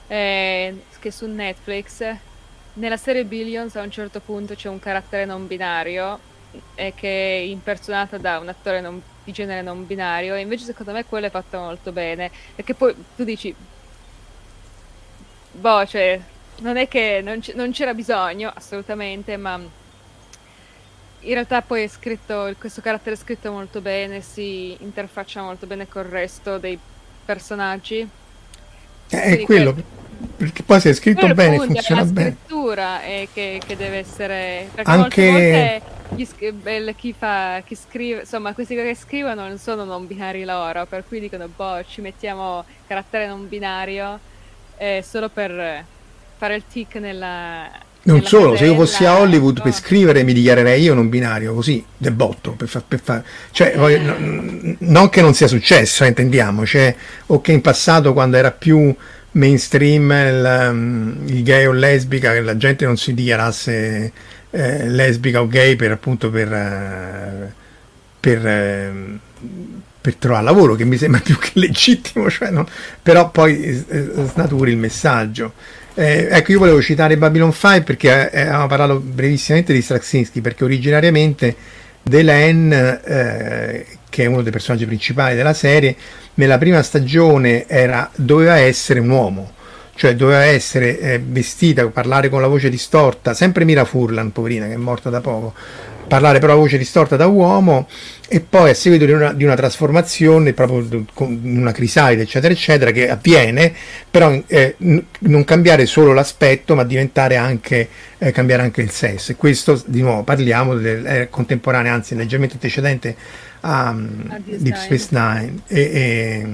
eh, 0.06 0.74
che 0.98 1.10
su 1.10 1.26
Netflix. 1.26 2.04
Nella 2.74 2.96
serie 2.96 3.24
Billions 3.24 3.76
a 3.76 3.82
un 3.82 3.90
certo 3.90 4.20
punto 4.20 4.54
c'è 4.54 4.68
un 4.68 4.78
carattere 4.78 5.24
non 5.24 5.46
binario 5.46 6.18
e 6.74 6.92
che 6.94 7.38
è 7.38 7.42
impersonato 7.42 8.18
da 8.18 8.38
un 8.38 8.48
attore 8.48 8.80
non, 8.80 9.00
di 9.24 9.32
genere 9.32 9.62
non 9.62 9.86
binario 9.86 10.34
e 10.34 10.40
invece 10.40 10.64
secondo 10.64 10.92
me 10.92 11.04
quello 11.04 11.26
è 11.26 11.30
fatto 11.30 11.58
molto 11.58 11.92
bene 11.92 12.30
perché 12.56 12.74
poi 12.74 12.92
tu 13.14 13.22
dici 13.22 13.54
boh 15.52 15.86
cioè 15.86 16.20
non 16.60 16.76
è 16.76 16.88
che 16.88 17.20
non, 17.22 17.40
c- 17.40 17.54
non 17.54 17.72
c'era 17.72 17.94
bisogno, 17.94 18.52
assolutamente, 18.54 19.36
ma 19.36 19.58
in 21.22 21.32
realtà 21.32 21.62
poi 21.62 21.82
è 21.82 21.88
scritto, 21.88 22.54
questo 22.58 22.80
carattere 22.80 23.14
è 23.14 23.18
scritto 23.18 23.50
molto 23.50 23.80
bene, 23.80 24.20
si 24.20 24.76
interfaccia 24.80 25.42
molto 25.42 25.66
bene 25.66 25.88
col 25.88 26.04
resto 26.04 26.58
dei 26.58 26.78
personaggi. 27.24 28.08
Eh, 29.08 29.22
è 29.22 29.40
quello, 29.40 29.74
per... 29.74 29.84
perché 30.36 30.62
poi 30.62 30.80
se 30.80 30.90
è 30.90 30.94
scritto 30.94 31.26
bene, 31.34 31.56
punto, 31.56 31.72
funziona 31.74 32.04
bene. 32.04 32.28
La 32.28 32.36
scrittura 32.36 33.02
è 33.02 33.28
che, 33.32 33.60
che, 33.66 33.76
deve 33.76 33.98
essere... 33.98 34.68
Perché 34.74 34.90
Anche... 34.90 35.30
molte 35.30 35.82
volte 36.14 36.94
chi, 36.96 37.14
fa, 37.16 37.62
chi 37.64 37.74
scrive, 37.74 38.20
insomma, 38.20 38.52
questi 38.52 38.74
che 38.74 38.96
scrivono 38.98 39.46
non 39.46 39.58
sono 39.58 39.84
non 39.84 40.06
binari 40.06 40.44
loro, 40.44 40.86
per 40.86 41.04
cui 41.06 41.20
dicono, 41.20 41.48
boh, 41.54 41.84
ci 41.88 42.00
mettiamo 42.00 42.64
carattere 42.86 43.26
non 43.26 43.48
binario 43.48 44.18
eh, 44.76 45.04
solo 45.06 45.28
per 45.28 45.84
fare 46.36 46.54
il 46.54 46.64
tic 46.70 46.96
nella... 46.96 47.70
Non 48.02 48.16
nella 48.16 48.28
solo, 48.28 48.56
se 48.56 48.64
io 48.64 48.74
fossi 48.74 49.04
a 49.04 49.18
Hollywood 49.18 49.58
no. 49.58 49.62
per 49.62 49.74
scrivere 49.74 50.22
mi 50.22 50.32
dichiarerei 50.32 50.82
io 50.82 50.94
non 50.94 51.10
binario, 51.10 51.54
così, 51.54 51.84
del 51.96 52.12
botto, 52.12 52.52
per 52.52 52.66
far... 52.66 52.82
Per 52.86 53.00
far 53.00 53.22
cioè, 53.50 53.74
voglio, 53.76 54.00
no, 54.00 54.76
non 54.78 55.08
che 55.10 55.20
non 55.20 55.34
sia 55.34 55.46
successo, 55.46 56.04
eh, 56.04 56.08
intendiamo, 56.08 56.64
cioè, 56.64 56.94
o 57.26 57.40
che 57.40 57.52
in 57.52 57.60
passato 57.60 58.12
quando 58.12 58.36
era 58.36 58.50
più 58.50 58.94
mainstream 59.32 60.10
il, 60.10 60.68
um, 60.70 61.22
il 61.26 61.42
gay 61.42 61.66
o 61.66 61.72
lesbica, 61.72 62.32
che 62.32 62.40
la 62.40 62.56
gente 62.56 62.84
non 62.84 62.96
si 62.96 63.14
dichiarasse 63.14 64.12
eh, 64.50 64.88
lesbica 64.88 65.40
o 65.40 65.48
gay 65.48 65.76
per 65.76 65.92
appunto 65.92 66.30
per... 66.30 66.50
Uh, 66.50 67.58
per 68.20 68.44
uh, 68.44 69.18
per 70.00 70.14
trovare 70.14 70.44
lavoro, 70.44 70.74
che 70.74 70.84
mi 70.84 70.96
sembra 70.96 71.20
più 71.24 71.38
che 71.38 71.52
legittimo, 71.54 72.30
cioè 72.30 72.50
non, 72.50 72.66
però 73.02 73.30
poi 73.30 73.84
eh, 73.88 74.10
snaturi 74.32 74.70
il 74.72 74.78
messaggio. 74.78 75.52
Eh, 75.94 76.28
ecco, 76.30 76.52
io 76.52 76.58
volevo 76.58 76.80
citare 76.80 77.16
Babylon 77.16 77.52
5 77.52 77.82
perché 77.82 78.30
eh, 78.30 78.42
avevamo 78.42 78.66
parlato 78.66 79.00
brevissimamente 79.00 79.72
di 79.72 79.82
Straczynski, 79.82 80.40
perché 80.40 80.64
originariamente 80.64 81.54
Delenn, 82.02 82.72
eh, 82.72 83.86
che 84.10 84.24
è 84.24 84.26
uno 84.26 84.42
dei 84.42 84.52
personaggi 84.52 84.84
principali 84.84 85.34
della 85.34 85.54
serie, 85.54 85.96
nella 86.34 86.58
prima 86.58 86.82
stagione 86.82 87.66
era, 87.66 88.10
doveva 88.14 88.58
essere 88.58 89.00
un 89.00 89.08
uomo, 89.08 89.52
cioè 89.94 90.14
doveva 90.14 90.44
essere 90.44 90.98
eh, 90.98 91.20
vestita, 91.24 91.86
parlare 91.88 92.28
con 92.28 92.42
la 92.42 92.46
voce 92.48 92.68
distorta, 92.68 93.32
sempre 93.32 93.64
Mira 93.64 93.86
Furlan, 93.86 94.32
poverina, 94.32 94.66
che 94.66 94.74
è 94.74 94.76
morta 94.76 95.08
da 95.08 95.20
poco, 95.20 95.54
parlare 96.10 96.40
però 96.40 96.54
a 96.54 96.56
voce 96.56 96.76
distorta 96.76 97.14
da 97.14 97.26
uomo 97.26 97.86
e 98.28 98.40
poi 98.40 98.70
a 98.70 98.74
seguito 98.74 99.04
di 99.04 99.12
una, 99.12 99.32
di 99.32 99.44
una 99.44 99.54
trasformazione 99.54 100.52
proprio 100.52 101.04
con 101.14 101.40
una 101.44 101.70
crisalide 101.70 102.22
eccetera 102.22 102.52
eccetera 102.52 102.90
che 102.90 103.08
avviene 103.08 103.72
però 104.10 104.36
eh, 104.48 104.74
n- 104.78 105.00
non 105.20 105.44
cambiare 105.44 105.86
solo 105.86 106.12
l'aspetto 106.12 106.74
ma 106.74 106.82
diventare 106.82 107.36
anche 107.36 107.88
eh, 108.18 108.32
cambiare 108.32 108.62
anche 108.62 108.82
il 108.82 108.90
sesso. 108.90 109.32
E 109.32 109.36
questo 109.36 109.80
di 109.86 110.02
nuovo 110.02 110.24
parliamo 110.24 110.74
del 110.74 111.06
eh, 111.06 111.28
contemporaneo 111.30 111.92
anzi 111.92 112.16
leggermente 112.16 112.54
antecedente 112.54 113.16
a, 113.60 113.88
a 113.88 113.96
Deep 114.44 114.76
Space 114.76 115.08
Nine. 115.10 115.60
E, 115.66 115.80
e, 115.80 116.48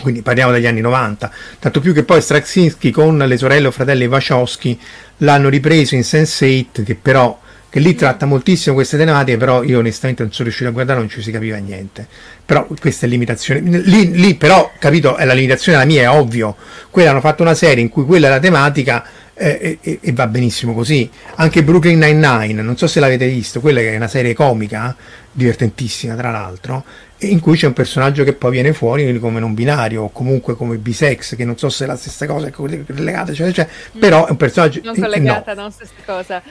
quindi 0.00 0.22
parliamo 0.22 0.52
degli 0.52 0.66
anni 0.66 0.80
90, 0.80 1.30
tanto 1.58 1.80
più 1.80 1.92
che 1.92 2.04
poi 2.04 2.22
Straczynski 2.22 2.90
con 2.90 3.18
le 3.18 3.36
sorelle 3.36 3.66
o 3.66 3.70
fratelli 3.70 4.06
Wachowski 4.06 4.78
l'hanno 5.18 5.48
ripreso 5.48 5.94
in 5.94 6.00
Sense8 6.00 6.84
che 6.84 6.94
però 6.94 7.38
che 7.70 7.78
lì 7.78 7.94
tratta 7.94 8.26
moltissimo 8.26 8.74
queste 8.74 8.96
tematiche, 8.96 9.36
però 9.36 9.62
io 9.62 9.78
onestamente 9.78 10.24
non 10.24 10.32
sono 10.32 10.44
riuscito 10.44 10.68
a 10.68 10.72
guardare, 10.72 10.98
non 10.98 11.08
ci 11.08 11.22
si 11.22 11.30
capiva 11.30 11.56
niente. 11.58 12.04
Però 12.44 12.66
questa 12.80 13.06
è 13.06 13.08
limitazione. 13.08 13.60
Lì, 13.60 14.10
lì 14.10 14.34
però, 14.34 14.72
capito, 14.76 15.14
è 15.14 15.24
la 15.24 15.34
limitazione 15.34 15.78
la 15.78 15.84
mia, 15.84 16.02
è 16.02 16.10
ovvio. 16.10 16.56
Quella 16.90 17.10
hanno 17.10 17.20
fatto 17.20 17.42
una 17.42 17.54
serie 17.54 17.80
in 17.80 17.88
cui 17.88 18.04
quella 18.04 18.26
è 18.26 18.30
la 18.30 18.40
tematica 18.40 19.04
eh, 19.40 19.78
e, 19.80 19.98
e, 20.02 20.12
va 20.12 20.26
benissimo 20.26 20.74
così. 20.74 21.10
Anche 21.36 21.62
Brooklyn 21.62 21.98
Nine-Nine, 21.98 22.62
non 22.62 22.76
so 22.76 22.86
se 22.86 23.00
l'avete 23.00 23.26
visto, 23.28 23.60
quella 23.60 23.80
che 23.80 23.92
è 23.92 23.96
una 23.96 24.08
serie 24.08 24.34
comica, 24.34 24.94
divertentissima 25.32 26.14
tra 26.14 26.30
l'altro, 26.30 26.84
in 27.18 27.40
cui 27.40 27.56
c'è 27.56 27.66
un 27.66 27.72
personaggio 27.72 28.24
che 28.24 28.32
poi 28.32 28.50
viene 28.50 28.72
fuori 28.72 29.18
come 29.18 29.40
non 29.40 29.54
binario 29.54 30.02
o 30.02 30.10
comunque 30.10 30.54
come 30.56 30.76
bisex, 30.76 31.36
che 31.36 31.44
non 31.44 31.56
so 31.56 31.68
se 31.68 31.84
è 31.84 31.86
la 31.86 31.96
stessa 31.96 32.26
cosa, 32.26 32.48
è 32.48 32.50
collegata, 32.50 33.32
cioè, 33.32 33.50
cioè, 33.52 33.66
mm. 33.96 34.00
però 34.00 34.26
è 34.26 34.30
un 34.30 34.36
personaggio... 34.36 34.80
Non 34.84 34.98
collegata, 34.98 35.54
no. 35.54 35.62
non 35.62 35.72
stessa 35.72 35.92
cosa 36.04 36.42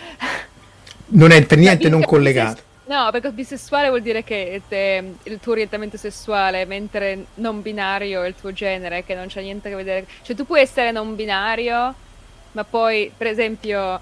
non 1.10 1.32
è 1.32 1.46
per 1.46 1.58
niente 1.58 1.90
non 1.90 2.02
collegato. 2.02 2.68
No, 2.86 3.10
perché 3.12 3.32
bisessuale 3.32 3.88
vuol 3.90 4.02
dire 4.02 4.24
che 4.24 4.64
te, 4.68 5.14
il 5.24 5.40
tuo 5.40 5.52
orientamento 5.52 5.96
sessuale, 5.96 6.66
mentre 6.66 7.26
non 7.36 7.62
binario 7.62 8.24
è 8.24 8.28
il 8.28 8.34
tuo 8.34 8.52
genere, 8.52 9.04
che 9.04 9.14
non 9.14 9.28
c'è 9.28 9.42
niente 9.42 9.68
a 9.68 9.72
che 9.72 9.78
vedere. 9.78 10.08
Cioè, 10.24 10.36
tu 10.36 10.44
puoi 10.44 10.62
essere 10.62 10.92
non 10.92 11.16
binario, 11.16 11.94
ma 12.54 12.64
poi, 12.64 13.12
per 13.16 13.28
esempio, 13.28 14.00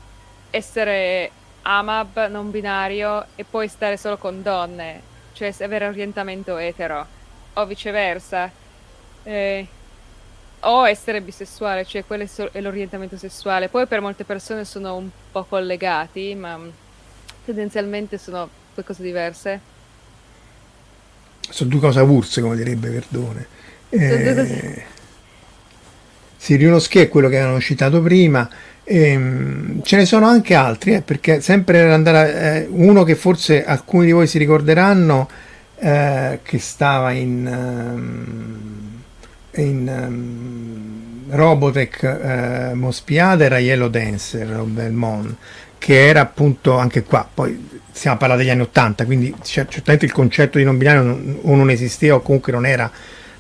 essere 0.50 1.32
AMAB 1.62 2.28
non 2.30 2.52
binario 2.52 3.26
e 3.36 3.43
poi 3.43 3.68
stare 3.68 3.98
solo 3.98 4.18
con 4.18 4.41
donne, 4.41 5.02
cioè 5.34 5.54
avere 5.62 5.88
orientamento 5.88 6.58
etero, 6.58 7.06
o 7.54 7.66
viceversa. 7.66 8.52
Eh, 9.24 9.68
o 10.62 10.88
essere 10.88 11.22
bisessuale, 11.22 11.86
cioè 11.86 12.06
quello 12.06 12.26
è 12.52 12.62
l'orientamento 12.62 13.18
sessuale. 13.18 13.70
Poi 13.70 13.86
per 13.86 14.02
molte 14.02 14.24
persone 14.24 14.66
sono 14.66 14.95
un 14.95 15.10
po' 15.32 15.43
collegati, 15.43 16.34
ma 16.36 16.60
tendenzialmente 17.45 18.18
sono 18.18 18.50
due 18.74 18.84
cose 18.84 19.04
diverse. 19.04 19.60
Sono 21.50 21.70
due 21.70 21.80
cose 21.80 22.00
avulse, 22.00 22.41
come 22.41 22.56
direbbe 22.56 22.89
Verdone. 22.89 23.48
Eh, 23.89 24.86
Siriunoschi 26.38 27.00
è 27.00 27.10
quello 27.10 27.28
che 27.28 27.38
avevano 27.38 27.60
citato 27.60 28.02
prima. 28.02 28.50
Ehm, 28.84 29.82
ce 29.84 29.98
ne 29.98 30.06
sono 30.06 30.28
anche 30.28 30.54
altri, 30.54 30.94
eh, 30.94 31.02
perché 31.02 31.42
sempre 31.42 31.92
andare 31.92 32.64
eh, 32.64 32.68
uno 32.70 33.04
che 33.04 33.16
forse 33.16 33.66
alcuni 33.66 34.06
di 34.06 34.12
voi 34.12 34.28
si 34.28 34.38
ricorderanno 34.38 35.28
eh, 35.80 36.40
che 36.42 36.60
stava 36.60 37.12
in, 37.12 37.46
um, 37.46 39.02
in 39.62 39.88
um, 39.88 41.36
Robotech 41.36 42.04
eh, 42.04 42.74
Mospiada 42.74 43.44
era 43.44 43.60
Yellow 43.60 43.90
Dancer 43.90 44.48
Belmont 44.64 45.36
che 45.78 46.08
era 46.08 46.22
appunto 46.22 46.78
anche 46.78 47.04
qua, 47.04 47.28
poi 47.32 47.70
stiamo 47.92 48.16
a 48.16 48.20
parlare 48.20 48.42
degli 48.42 48.52
anni 48.52 48.62
80, 48.62 49.06
quindi 49.06 49.34
certamente 49.44 50.06
il 50.06 50.12
concetto 50.12 50.58
di 50.58 50.64
non 50.64 50.78
binario 50.78 51.02
non, 51.02 51.40
o 51.42 51.56
non 51.56 51.70
esisteva 51.70 52.16
o 52.16 52.22
comunque 52.22 52.52
non 52.52 52.66
era 52.66 52.92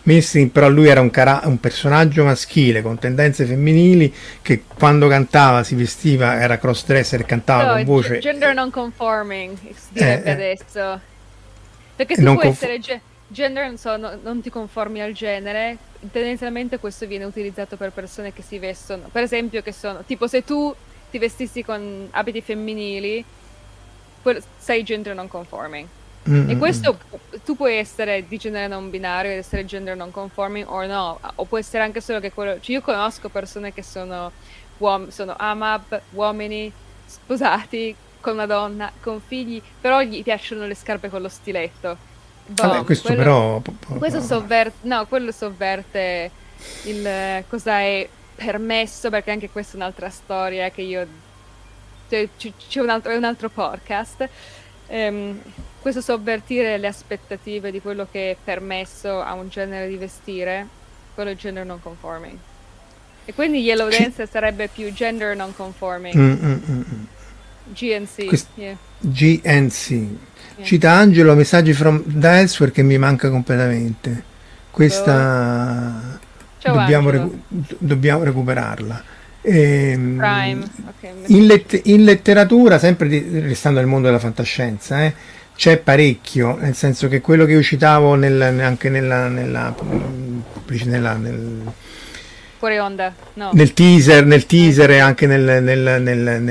mainstream, 0.07 0.47
però 0.49 0.69
lui 0.69 0.87
era 0.87 1.01
un, 1.01 1.09
cara- 1.09 1.41
un, 1.43 1.59
personaggio 1.59 2.23
maschile 2.23 2.81
con 2.81 2.97
tendenze 2.97 3.45
femminili 3.45 4.13
che 4.41 4.63
quando 4.77 5.07
cantava 5.07 5.63
si 5.63 5.75
vestiva, 5.75 6.39
era 6.39 6.57
cross-dresser 6.57 7.19
e 7.21 7.25
cantava 7.25 7.65
no, 7.65 7.73
con 7.73 7.83
voce... 7.83 8.19
Gender 8.19 8.53
non 8.53 8.71
conforming, 8.71 9.57
si 9.57 9.87
direbbe 9.89 10.23
eh, 10.23 10.29
eh. 10.29 10.31
adesso. 10.31 11.01
Perché 11.95 12.15
tu 12.15 12.23
puoi 12.23 12.37
conf- 12.37 12.55
essere... 12.55 12.79
Ge- 12.79 13.01
gender, 13.27 13.65
non 13.65 13.77
so, 13.77 13.97
no, 13.97 14.17
non 14.23 14.41
ti 14.41 14.49
conformi 14.49 15.01
al 15.01 15.11
genere, 15.11 15.77
tendenzialmente 16.11 16.79
questo 16.79 17.05
viene 17.05 17.25
utilizzato 17.25 17.75
per 17.75 17.91
persone 17.91 18.31
che 18.31 18.41
si 18.41 18.57
vestono, 18.59 19.09
per 19.11 19.23
esempio 19.23 19.61
che 19.61 19.73
sono, 19.73 20.03
tipo 20.07 20.27
se 20.27 20.45
tu 20.45 20.73
ti 21.11 21.17
vestissi 21.17 21.63
con 21.63 22.07
abiti 22.11 22.39
femminili, 22.41 23.23
sei 24.57 24.83
gender 24.83 25.13
non 25.13 25.27
conforming. 25.27 25.87
Mm-hmm. 26.29 26.49
E 26.49 26.57
questo 26.57 26.97
tu 27.45 27.55
puoi 27.55 27.75
essere 27.77 28.27
di 28.27 28.37
genere 28.37 28.67
non 28.67 28.89
binario 28.89 29.31
ed 29.31 29.37
essere 29.37 29.65
gender 29.65 29.95
non 29.95 30.11
conforming 30.11 30.67
o 30.67 30.85
no, 30.85 31.19
o 31.35 31.45
può 31.45 31.57
essere 31.57 31.83
anche 31.83 32.01
solo 32.01 32.19
che 32.19 32.31
quello. 32.31 32.59
Cioè 32.59 32.75
io 32.75 32.81
conosco 32.81 33.29
persone 33.29 33.73
che 33.73 33.83
sono, 33.83 34.31
uom- 34.77 35.09
sono 35.09 35.35
AMAB, 35.37 36.01
uomini, 36.11 36.71
sposati 37.05 37.95
con 38.19 38.33
una 38.33 38.45
donna, 38.45 38.91
con 39.01 39.21
figli, 39.25 39.61
però 39.79 40.01
gli 40.01 40.21
piacciono 40.23 40.65
le 40.65 40.75
scarpe 40.75 41.09
con 41.09 41.21
lo 41.21 41.29
stiletto. 41.29 41.97
Boh, 42.47 42.67
Vabbè, 42.67 42.83
questo 42.83 43.07
quello, 43.07 43.23
però. 43.23 43.97
Questo 43.97 44.21
sovverte. 44.21 44.87
No, 44.87 45.05
quello 45.07 45.31
sovverte 45.31 46.31
il 46.83 47.43
cosa 47.47 47.79
è 47.79 48.07
permesso, 48.35 49.09
perché 49.09 49.31
anche 49.31 49.49
questa 49.49 49.73
è 49.73 49.75
un'altra 49.77 50.09
storia 50.09 50.69
che 50.69 50.81
io... 50.81 51.07
Cioè, 52.09 52.29
c'è 52.37 52.81
un 52.81 52.89
altro, 52.89 53.15
un 53.15 53.23
altro 53.23 53.49
podcast. 53.49 54.29
Um, 54.87 55.41
questo 55.91 56.01
sovvertire 56.01 56.77
le 56.77 56.87
aspettative 56.87 57.71
di 57.71 57.79
quello 57.79 58.05
che 58.11 58.31
è 58.31 58.35
permesso 58.43 59.21
a 59.21 59.31
un 59.31 59.47
genere 59.47 59.87
di 59.87 59.95
vestire, 59.95 60.67
quello 61.15 61.29
è 61.29 61.35
gender 61.35 61.65
non 61.65 61.79
conforming. 61.81 62.37
E 63.23 63.33
quindi 63.33 63.61
Yellow 63.61 63.87
Dance 63.87 64.27
sarebbe 64.29 64.67
più 64.67 64.91
gender 64.91 65.33
non 65.33 65.55
conforming. 65.55 66.13
Mm, 66.13 66.31
mm, 66.31 66.59
mm. 66.69 67.03
GNC. 67.71 68.25
Quest- 68.25 68.47
yeah. 68.55 68.75
GNC. 68.99 69.89
Yeah. 69.89 70.65
Cita 70.65 70.91
Angelo 70.91 71.35
messaggi 71.35 71.71
from 71.71 72.03
da 72.05 72.39
elsewhere 72.39 72.73
che 72.73 72.83
mi 72.83 72.97
manca 72.97 73.29
completamente. 73.29 74.23
Questa... 74.69 76.19
Oh 76.65 76.71
dobbiamo, 76.73 77.09
recu- 77.09 77.39
dobbiamo, 77.77 78.23
recuperarla. 78.23 79.03
Ehm, 79.39 80.19
okay. 80.89 81.13
in, 81.27 81.45
let- 81.45 81.79
in, 81.85 82.03
letteratura, 82.03 82.77
sempre 82.77 83.07
di- 83.07 83.39
restando 83.39 83.79
nel 83.79 83.87
mondo 83.87 84.07
della 84.07 84.19
fantascienza, 84.19 85.05
eh, 85.05 85.13
c'è 85.57 85.77
parecchio, 85.77 86.55
nel 86.55 86.75
senso 86.75 87.07
che 87.07 87.19
quello 87.19 87.43
che 87.43 87.53
io 87.53 87.63
citavo 87.63 88.13
nel, 88.13 88.39
anche 88.41 88.89
nella, 88.89 89.27
nella, 89.27 89.75
nella 90.85 91.13
nel, 91.15 91.61
fuori 92.57 92.77
onda 92.77 93.13
no. 93.33 93.49
nel 93.53 93.73
teaser, 93.73 94.25
nel 94.25 94.45
teaser 94.45 94.91
e 94.91 94.99
anche 94.99 95.25
nel, 95.25 95.63
nel, 95.63 96.41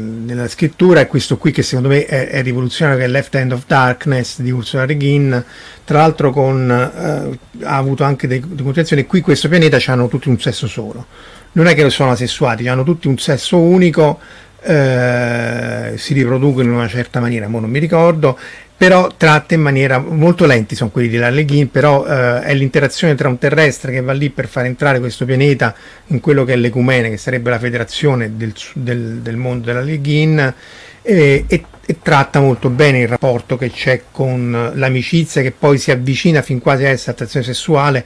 nella 0.00 0.48
scrittura 0.48 1.00
è 1.00 1.06
questo 1.06 1.36
qui 1.36 1.50
che 1.50 1.62
secondo 1.62 1.90
me 1.90 2.06
è, 2.06 2.28
è 2.28 2.42
rivoluzionario 2.42 3.00
che 3.00 3.06
è 3.06 3.08
Left 3.08 3.34
Hand 3.34 3.52
of 3.52 3.64
Darkness 3.66 4.40
di 4.40 4.50
Ursula 4.50 4.86
Le 4.86 4.96
Guin. 4.96 5.44
Tra 5.84 5.98
l'altro 5.98 6.30
con, 6.30 6.70
eh, 6.70 7.64
ha 7.64 7.76
avuto 7.76 8.04
anche 8.04 8.26
delle 8.26 8.40
continuazioni. 8.40 9.04
Qui 9.04 9.20
questo 9.20 9.48
pianeta 9.48 9.78
hanno 9.86 10.08
tutti 10.08 10.28
un 10.28 10.40
sesso 10.40 10.66
solo. 10.66 11.06
Non 11.52 11.66
è 11.66 11.74
che 11.74 11.88
sono 11.90 12.10
asessuati 12.10 12.68
hanno 12.68 12.84
tutti 12.84 13.06
un 13.06 13.18
sesso 13.18 13.58
unico 13.58 14.18
eh, 14.62 15.94
si 15.96 16.14
riproducono 16.14 16.68
in 16.68 16.74
una 16.74 16.88
certa 16.88 17.20
maniera, 17.20 17.48
ma 17.48 17.60
non 17.60 17.70
mi 17.70 17.78
ricordo, 17.78 18.38
però 18.76 19.08
tratta 19.16 19.54
in 19.54 19.62
maniera 19.62 19.98
molto 19.98 20.44
lenti 20.44 20.74
sono 20.74 20.90
quelli 20.90 21.08
di 21.08 21.16
Lalleghin, 21.16 21.70
però 21.70 22.04
eh, 22.06 22.42
è 22.42 22.54
l'interazione 22.54 23.14
tra 23.14 23.28
un 23.28 23.38
terrestre 23.38 23.90
che 23.90 24.02
va 24.02 24.12
lì 24.12 24.28
per 24.28 24.48
far 24.48 24.66
entrare 24.66 25.00
questo 25.00 25.24
pianeta 25.24 25.74
in 26.08 26.20
quello 26.20 26.44
che 26.44 26.52
è 26.52 26.56
l'Ecumene, 26.56 27.08
che 27.08 27.16
sarebbe 27.16 27.48
la 27.48 27.58
federazione 27.58 28.36
del, 28.36 28.52
del, 28.74 29.20
del 29.22 29.36
mondo 29.36 29.66
della 29.66 29.80
Leghin, 29.80 30.54
e, 31.00 31.44
e, 31.46 31.64
e, 31.86 31.96
tratta 32.02 32.40
molto 32.40 32.68
bene 32.68 32.98
il 32.98 33.08
rapporto 33.08 33.56
che 33.56 33.70
c'è 33.70 34.02
con 34.10 34.72
l'amicizia 34.74 35.40
che 35.40 35.52
poi 35.52 35.78
si 35.78 35.92
avvicina 35.92 36.42
fin 36.42 36.58
quasi 36.58 36.84
a 36.84 36.88
essere 36.88 37.12
attrazione 37.12 37.46
sessuale 37.46 38.04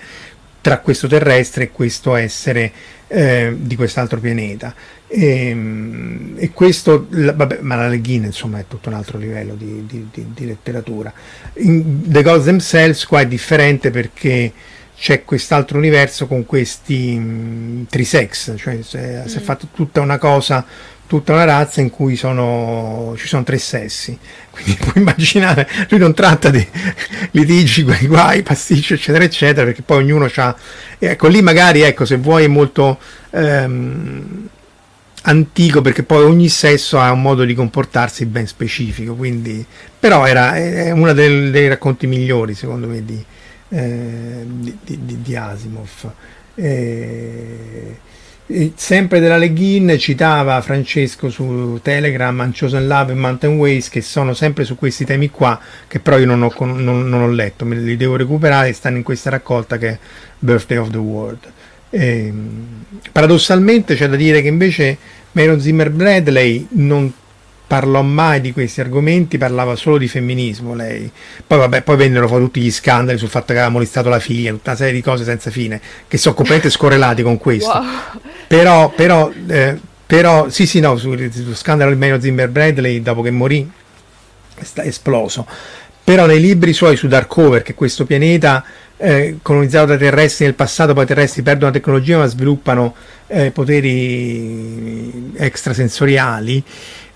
tra 0.61 0.79
questo 0.79 1.09
terrestre 1.09 1.65
e 1.65 1.71
questo 1.71 2.15
essere 2.15 2.73
eh, 3.09 3.55
di 3.57 3.77
quest'altro 3.77 4.21
pianeta. 4.21 4.75
E, 5.07 5.49
ehm, 5.49 6.35
e 6.37 6.51
questo, 6.51 7.07
vabbè, 7.09 7.59
ma 7.63 7.77
la 7.77 7.89
Leghina 7.89 8.27
insomma 8.27 8.59
è 8.59 8.65
tutto 8.69 8.89
un 8.89 8.95
altro 8.95 9.19
livello 9.19 9.55
di, 9.55 9.85
di, 9.87 10.09
di, 10.13 10.27
di 10.35 10.47
letteratura. 10.47 11.13
In 11.55 12.03
The 12.11 12.23
Gods 12.23 12.45
Themselves 12.45 13.07
qua 13.07 13.21
è 13.21 13.27
differente 13.27 13.91
perché 13.91 14.53
c'è 14.97 15.25
quest'altro 15.25 15.79
universo 15.79 16.27
con 16.27 16.45
questi 16.45 17.19
mh, 17.19 17.23
mm, 17.23 17.83
trisex, 17.89 18.55
cioè 18.57 18.79
si 18.83 18.97
è, 18.99 19.23
mm. 19.23 19.27
si 19.27 19.39
è 19.39 19.41
fatto 19.41 19.69
tutta 19.73 20.01
una 20.01 20.19
cosa 20.19 20.65
tutta 21.11 21.33
una 21.33 21.43
razza 21.43 21.81
in 21.81 21.91
cui 21.91 22.15
sono, 22.15 23.17
ci 23.19 23.27
sono 23.27 23.43
tre 23.43 23.59
sessi. 23.59 24.17
Quindi 24.49 24.77
puoi 24.79 24.93
immaginare, 24.99 25.69
lui 25.89 25.99
non 25.99 26.15
tratta 26.15 26.51
di 26.51 26.65
litigi, 27.33 27.83
guai, 27.83 28.07
guai, 28.07 28.43
pasticci, 28.45 28.95
eccetera, 28.95 29.25
eccetera, 29.25 29.67
perché 29.67 29.83
poi 29.83 30.05
ognuno 30.05 30.31
ha... 30.33 30.57
Ecco, 31.01 31.27
lì 31.27 31.43
magari, 31.43 31.81
ecco, 31.81 32.05
se 32.05 32.17
vuoi 32.17 32.45
è 32.45 32.47
molto 32.47 33.01
ehm, 33.31 34.49
antico, 35.23 35.81
perché 35.81 36.05
poi 36.05 36.23
ogni 36.23 36.49
sesso 36.49 37.01
ha 37.01 37.11
un 37.11 37.23
modo 37.23 37.43
di 37.43 37.55
comportarsi 37.55 38.25
ben 38.27 38.47
specifico, 38.47 39.17
quindi... 39.17 39.67
Però 39.99 40.25
era, 40.27 40.55
è 40.55 40.93
uno 40.93 41.13
dei, 41.13 41.51
dei 41.51 41.67
racconti 41.67 42.07
migliori, 42.07 42.55
secondo 42.55 42.87
me, 42.87 43.05
di, 43.05 43.25
eh, 43.71 44.45
di, 44.47 44.79
di, 44.85 45.23
di 45.23 45.37
Asimov. 45.37 46.13
Eh, 46.55 47.99
sempre 48.75 49.21
della 49.21 49.37
Leghin 49.37 49.97
citava 49.99 50.61
Francesco 50.61 51.31
su 51.31 51.79
Telegram 51.83 52.37
Unchosen 52.39 52.87
Love 52.87 53.13
e 53.13 53.15
Mountain 53.15 53.57
Ways 53.57 53.89
che 53.89 54.01
sono 54.01 54.35
sempre 54.35 54.65
su 54.65 54.75
questi 54.75 55.05
temi 55.05 55.31
qua 55.31 55.59
che 55.87 56.01
però 56.01 56.19
io 56.19 56.27
non 56.27 56.43
ho, 56.43 56.53
non, 56.59 57.09
non 57.09 57.21
ho 57.21 57.29
letto 57.29 57.65
me 57.65 57.77
li 57.77 57.97
devo 57.97 58.17
recuperare 58.17 58.73
stanno 58.73 58.97
in 58.97 59.03
questa 59.03 59.31
raccolta 59.31 59.79
che 59.79 59.89
è 59.89 59.99
Birthday 60.39 60.79
of 60.79 60.91
the 60.91 60.99
World. 60.99 61.53
E, 61.91 62.27
ehm, 62.27 62.85
paradossalmente 63.13 63.95
c'è 63.95 64.09
da 64.09 64.17
dire 64.17 64.43
che 64.43 64.49
invece 64.49 64.97
Marion 65.33 65.61
Zimmer 65.61 65.91
Bradley 65.91 66.67
non 66.71 67.13
parlò 67.71 68.03
mai 68.03 68.41
di 68.41 68.53
questi 68.53 68.81
argomenti, 68.81 69.39
parlava 69.39 69.77
solo 69.77 69.97
di 69.97 70.09
femminismo 70.09 70.75
lei. 70.75 71.09
Poi 71.47 71.57
vabbè, 71.57 71.83
poi 71.83 71.97
vennero 71.97 72.27
fuori 72.27 72.43
tutti 72.43 72.61
gli 72.61 72.73
scandali 72.73 73.17
sul 73.17 73.29
fatto 73.29 73.53
che 73.53 73.61
aveva 73.61 73.69
molestato 73.69 74.09
la 74.09 74.19
figlia, 74.19 74.51
tutta 74.51 74.71
una 74.71 74.79
serie 74.79 74.95
di 74.95 75.01
cose 75.01 75.23
senza 75.23 75.51
fine, 75.51 75.81
che 76.09 76.19
sono 76.19 76.35
completamente 76.35 76.75
scorrelati 76.77 77.23
con 77.23 77.39
questo. 77.39 77.71
Wow. 77.71 77.85
Però, 78.49 78.91
però, 78.91 79.31
eh, 79.47 79.79
però, 80.05 80.49
sì, 80.49 80.67
sì, 80.67 80.81
no, 80.81 80.97
sullo 80.97 81.31
su 81.31 81.55
scandalo 81.55 81.93
di 81.93 81.97
Mario 81.97 82.21
Zimmer 82.21 82.49
Bradley, 82.49 83.03
dopo 83.03 83.23
che 83.23 83.31
morì, 83.31 83.71
è 84.57 84.81
esploso. 84.81 85.47
Però 86.03 86.27
nei 86.27 86.41
libri 86.41 86.73
suoi 86.73 86.97
su 86.97 87.07
Darkover, 87.07 87.63
che 87.63 87.75
questo 87.75 88.05
pianeta 88.05 88.65
eh, 88.97 89.39
colonizzato 89.43 89.87
da 89.87 89.97
terrestri 89.97 90.45
nel 90.45 90.55
passato, 90.55 90.93
poi 90.93 91.05
i 91.05 91.07
terrestri 91.07 91.43
perdono 91.43 91.71
la 91.71 91.79
tecnologia 91.79 92.19
ma 92.19 92.27
sviluppano 92.27 92.95
eh, 93.29 93.51
poteri 93.53 95.33
extrasensoriali, 95.37 96.63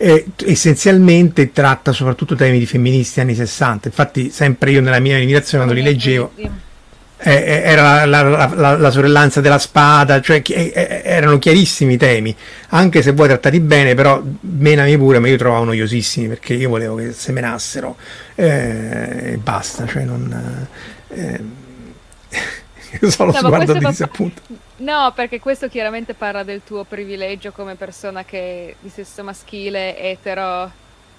eh, 0.04 0.26
essenzialmente 0.44 1.50
tratta 1.50 1.90
soprattutto 1.92 2.34
temi 2.34 2.58
di 2.58 2.66
femministi 2.66 3.20
anni 3.20 3.34
60. 3.34 3.88
Infatti, 3.88 4.28
sempre 4.28 4.70
io 4.70 4.82
nella 4.82 4.98
mia 4.98 5.16
limitazione, 5.16 5.64
quando 5.64 5.80
li 5.80 5.86
leggevo, 5.88 6.32
eh, 6.36 6.52
eh, 7.16 7.62
era 7.64 8.04
la, 8.04 8.22
la, 8.22 8.52
la, 8.54 8.76
la, 8.76 8.90
sorellanza 8.90 9.40
della 9.40 9.58
spada, 9.58 10.20
cioè 10.20 10.42
eh, 10.46 11.00
erano 11.02 11.38
chiarissimi 11.38 11.94
i 11.94 11.96
temi, 11.96 12.36
anche 12.68 13.00
se 13.00 13.12
voi 13.12 13.28
trattati 13.28 13.60
bene, 13.60 13.94
però 13.94 14.22
menami 14.40 14.98
pure, 14.98 15.20
ma 15.20 15.28
io 15.28 15.38
trovavo 15.38 15.64
noiosissimi 15.64 16.28
perché 16.28 16.52
io 16.52 16.68
volevo 16.68 16.96
che 16.96 17.12
semenassero. 17.12 17.96
E 18.34 19.38
basta, 19.42 19.86
cioè 19.86 20.02
non 20.04 20.66
solo 23.10 23.32
no, 23.32 23.38
sguardo 23.38 23.72
di 23.72 23.84
disappunto. 23.84 24.42
No, 24.76 25.12
perché 25.14 25.40
questo 25.40 25.68
chiaramente 25.68 26.14
parla 26.14 26.42
del 26.42 26.62
tuo 26.64 26.84
privilegio 26.84 27.52
come 27.52 27.74
persona 27.74 28.24
che 28.24 28.76
di 28.80 28.88
sesso 28.88 29.22
maschile, 29.22 29.98
etero, 29.98 30.70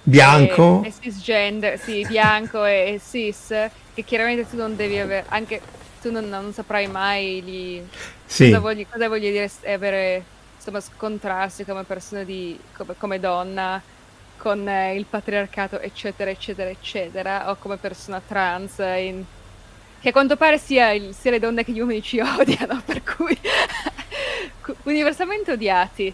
bianco 0.02 0.82
e, 0.82 0.88
e 0.88 0.94
cisgender, 1.00 1.78
sì, 1.78 2.06
bianco 2.06 2.64
e, 2.64 2.94
e, 2.94 3.00
cis, 3.00 3.48
che 3.94 4.04
chiaramente 4.04 4.48
tu 4.48 4.56
non 4.56 4.76
devi 4.76 4.98
avere, 4.98 5.24
anche 5.28 5.60
tu 6.00 6.10
non, 6.10 6.28
non 6.28 6.52
saprai 6.52 6.86
mai 6.86 7.42
gli, 7.42 7.82
sì. 8.24 8.46
cosa, 8.46 8.60
voglia, 8.60 8.84
cosa 8.88 9.08
voglia 9.08 9.30
dire 9.30 9.50
avere, 9.66 10.24
insomma, 10.56 10.80
scontrarsi 10.80 11.64
come 11.64 11.84
persona 11.84 12.22
di, 12.22 12.58
come, 12.76 12.94
come 12.98 13.20
donna 13.20 13.82
con 14.36 14.68
eh, 14.68 14.94
il 14.94 15.06
patriarcato, 15.08 15.80
eccetera, 15.80 16.30
eccetera, 16.30 16.68
eccetera, 16.68 17.50
o 17.50 17.56
come 17.56 17.78
persona 17.78 18.20
trans 18.24 18.78
in 18.78 19.24
che 20.00 20.08
a 20.08 20.12
quanto 20.12 20.36
pare 20.36 20.58
sia, 20.58 20.92
il, 20.92 21.14
sia 21.18 21.30
le 21.30 21.38
donne 21.38 21.64
che 21.64 21.72
gli 21.72 21.80
uomini 21.80 22.02
ci 22.02 22.18
odiano, 22.38 22.82
per 22.84 23.02
cui 23.02 23.36
universalmente 24.84 25.52
odiati. 25.52 26.12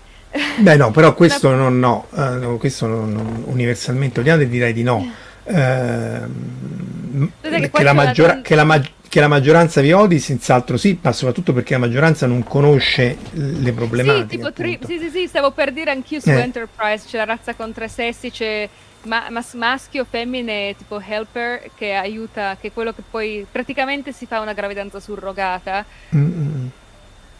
Beh 0.58 0.76
no, 0.76 0.90
però 0.90 1.12
questo 1.14 1.48
Una... 1.48 1.68
non 1.68 1.78
no, 1.78 2.06
uh, 2.10 2.58
questo 2.58 2.86
non, 2.86 3.12
non, 3.12 3.42
universalmente 3.46 4.20
odiati 4.20 4.48
direi 4.48 4.72
di 4.72 4.82
no. 4.82 5.10
Uh, 5.44 7.30
che, 7.40 7.70
che, 7.70 7.82
la 7.82 7.92
maggiora, 7.92 8.40
che, 8.40 8.54
la 8.54 8.64
ma- 8.64 8.80
che, 9.08 9.20
la 9.20 9.28
maggioranza 9.28 9.80
vi 9.80 9.92
odi, 9.92 10.18
senz'altro 10.18 10.76
sì, 10.76 10.98
ma 11.02 11.12
soprattutto 11.12 11.52
perché 11.52 11.74
la 11.74 11.80
maggioranza 11.80 12.26
non 12.26 12.42
conosce 12.44 13.18
le 13.32 13.72
problematiche. 13.72 14.30
Sì, 14.30 14.36
tipo 14.36 14.52
tri- 14.52 14.78
sì, 14.86 14.98
sì, 14.98 15.10
sì, 15.10 15.26
stavo 15.26 15.50
per 15.50 15.72
dire 15.72 15.90
anch'io 15.90 16.20
su 16.20 16.30
eh. 16.30 16.40
Enterprise, 16.40 17.06
c'è 17.06 17.18
la 17.18 17.24
razza 17.24 17.54
con 17.54 17.72
tre 17.72 17.88
sessi, 17.88 18.30
c'è 18.30 18.68
ma, 19.04 19.28
mas- 19.30 19.54
maschio, 19.54 20.04
femmine, 20.04 20.74
tipo 20.76 21.00
helper, 21.00 21.70
che 21.74 21.94
aiuta, 21.94 22.56
che 22.60 22.68
è 22.68 22.72
quello 22.72 22.92
che 22.92 23.02
poi 23.08 23.46
praticamente 23.50 24.12
si 24.12 24.26
fa 24.26 24.40
una 24.40 24.52
gravidanza 24.52 25.00
surrogata. 25.00 25.84
Mm-hmm. 26.14 26.66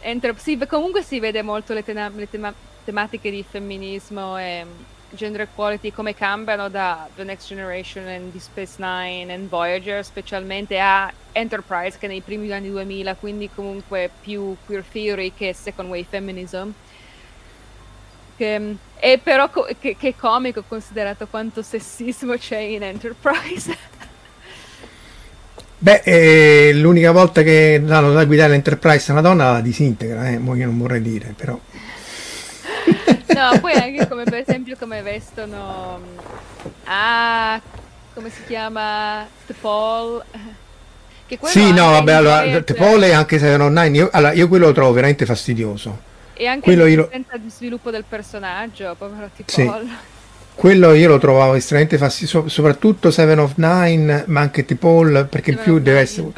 Enter- 0.01 0.37
sì, 0.37 0.57
comunque 0.67 1.01
si 1.01 1.19
vede 1.19 1.41
molto 1.41 1.73
le, 1.73 1.83
tena- 1.83 2.11
le 2.13 2.29
tema- 2.29 2.53
tematiche 2.83 3.31
di 3.31 3.43
femminismo 3.47 4.37
e 4.37 4.65
mm, 4.65 4.69
gender 5.11 5.41
equality 5.41 5.91
come 5.91 6.13
cambiano 6.13 6.69
da 6.69 7.07
The 7.15 7.23
Next 7.23 7.47
Generation 7.47 8.07
e 8.07 8.19
Deep 8.19 8.41
Space 8.41 8.75
Nine 8.77 9.33
e 9.33 9.37
Voyager 9.47 10.03
specialmente 10.03 10.79
a 10.79 11.11
Enterprise 11.31 11.97
che 11.97 12.07
nei 12.07 12.21
primi 12.21 12.51
anni 12.51 12.69
2000 12.69 13.15
quindi 13.15 13.49
comunque 13.53 14.09
più 14.21 14.55
queer 14.65 14.83
theory 14.91 15.31
che 15.35 15.53
second 15.53 15.89
wave 15.89 16.05
feminism 16.09 16.69
che, 18.43 18.75
e 18.99 19.19
però 19.23 19.49
co- 19.49 19.67
che, 19.79 19.95
che 19.97 20.15
comico 20.17 20.63
considerato 20.67 21.27
quanto 21.27 21.61
sessismo 21.61 22.35
c'è 22.35 22.57
in 22.57 22.83
Enterprise. 22.83 23.75
Beh, 25.77 26.01
eh, 26.03 26.73
l'unica 26.73 27.11
volta 27.11 27.41
che 27.41 27.81
danno 27.83 28.11
da 28.13 28.23
guidare 28.25 28.51
l'Enterprise 28.51 29.11
a 29.11 29.13
una 29.13 29.21
donna 29.21 29.51
la 29.51 29.61
disintegra, 29.61 30.29
eh, 30.29 30.33
io 30.33 30.65
non 30.65 30.77
vorrei 30.77 31.01
dire, 31.01 31.33
però. 31.35 31.59
no, 33.35 33.59
poi 33.59 33.73
anche 33.73 34.07
come 34.07 34.23
per 34.23 34.35
esempio 34.35 34.77
come 34.77 35.01
vestono... 35.01 35.99
Ah, 36.85 37.59
come 38.13 38.29
si 38.29 38.43
chiama? 38.47 39.27
The 39.45 39.53
Paul... 39.59 40.23
Sì, 41.43 41.71
no, 41.71 41.91
vabbè, 41.91 42.11
allora, 42.13 42.61
The 42.61 42.73
Paul 42.75 43.01
è 43.01 43.11
anche 43.11 43.39
se 43.39 43.57
non 43.57 43.75
hai... 43.75 43.97
Allora, 44.11 44.33
io 44.33 44.47
quello 44.47 44.67
lo 44.67 44.73
trovo 44.73 44.93
veramente 44.93 45.25
fastidioso 45.25 46.11
e 46.43 46.47
anche 46.47 46.75
l'esistenza 46.75 47.33
io... 47.33 47.39
di 47.41 47.49
sviluppo 47.49 47.91
del 47.91 48.03
personaggio, 48.07 48.95
povero 48.97 49.29
tipo. 49.35 49.51
Sì. 49.51 49.69
Quello 50.55 50.93
io 50.93 51.07
lo 51.07 51.17
trovavo 51.17 51.55
estremamente 51.55 51.97
fastidioso, 51.97 52.47
soprattutto 52.47 53.09
Seven 53.09 53.39
of 53.39 53.53
Nine, 53.55 54.25
ma 54.27 54.41
anche 54.41 54.65
T-Paul, 54.65 55.27
perché 55.29 55.51
Seven 55.51 55.63
più 55.63 55.79
deve 55.79 55.99
essere 55.99 56.31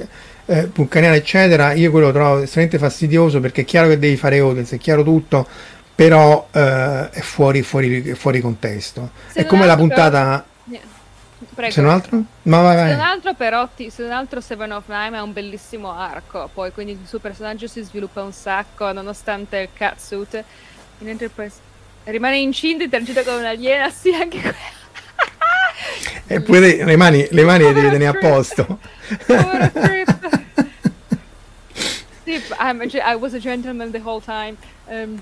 eh, 0.46 0.64
Puncaniana, 0.68 1.16
eccetera. 1.16 1.74
Io 1.74 1.92
quello 1.92 2.08
lo 2.08 2.14
trovo 2.14 2.42
estremamente 2.42 2.78
fastidioso 2.78 3.40
perché 3.40 3.62
è 3.62 3.66
chiaro 3.66 3.90
che 3.90 4.00
devi 4.00 4.16
fare 4.16 4.38
audience, 4.38 4.76
è 4.76 4.80
chiaro 4.80 5.04
tutto, 5.04 5.46
però 5.94 6.48
eh, 6.52 7.10
è 7.10 7.20
fuori, 7.20 7.62
fuori, 7.62 8.14
fuori 8.16 8.40
contesto. 8.40 9.10
Se 9.32 9.42
è 9.42 9.46
come 9.46 9.66
la 9.66 9.76
puntata. 9.76 10.46
Prego. 11.56 11.72
Se 11.72 11.82
non 11.82 11.90
altro? 11.90 12.24
Ma 12.44 12.62
vai, 12.62 12.76
vai. 12.76 12.90
Se 12.90 12.96
non 12.96 13.06
altro 13.06 13.34
però, 13.34 13.68
ti, 13.74 13.90
se 13.90 14.04
non 14.04 14.12
altro 14.12 14.42
Seven 14.42 14.74
of 14.74 14.84
Nine 14.88 15.18
è 15.18 15.22
un 15.22 15.34
bellissimo 15.34 15.92
arco, 15.92 16.50
poi 16.54 16.72
quindi 16.72 16.92
il 16.92 17.08
suo 17.08 17.20
personaggio 17.20 17.68
si 17.68 17.82
sviluppa 17.82 18.22
un 18.22 18.34
sacco 18.34 18.92
nonostante 18.92 19.58
il 19.58 19.70
catsuit 19.74 20.44
in 21.00 21.10
Enterprise 21.10 21.74
rimane 22.06 22.38
incinta 22.38 22.84
interagita 22.84 23.24
con 23.24 23.36
un'aliena, 23.36 23.90
sì 23.90 24.14
anche 24.14 24.40
quella. 24.40 24.84
e 26.28 26.42
poi 26.42 26.84
le 26.84 26.96
mani, 26.96 27.28
le 27.30 27.44
mani 27.44 27.74
devi 27.74 27.90
tenere 27.90 28.08
a 28.08 28.14
posto. 28.14 28.80
sì, 32.24 32.42
I 33.04 33.16
was 33.16 33.34
a 33.34 33.40
gentleman 33.40 33.92
the 33.92 34.02
whole 34.04 34.22
time. 34.22 34.56
Um, 34.88 35.22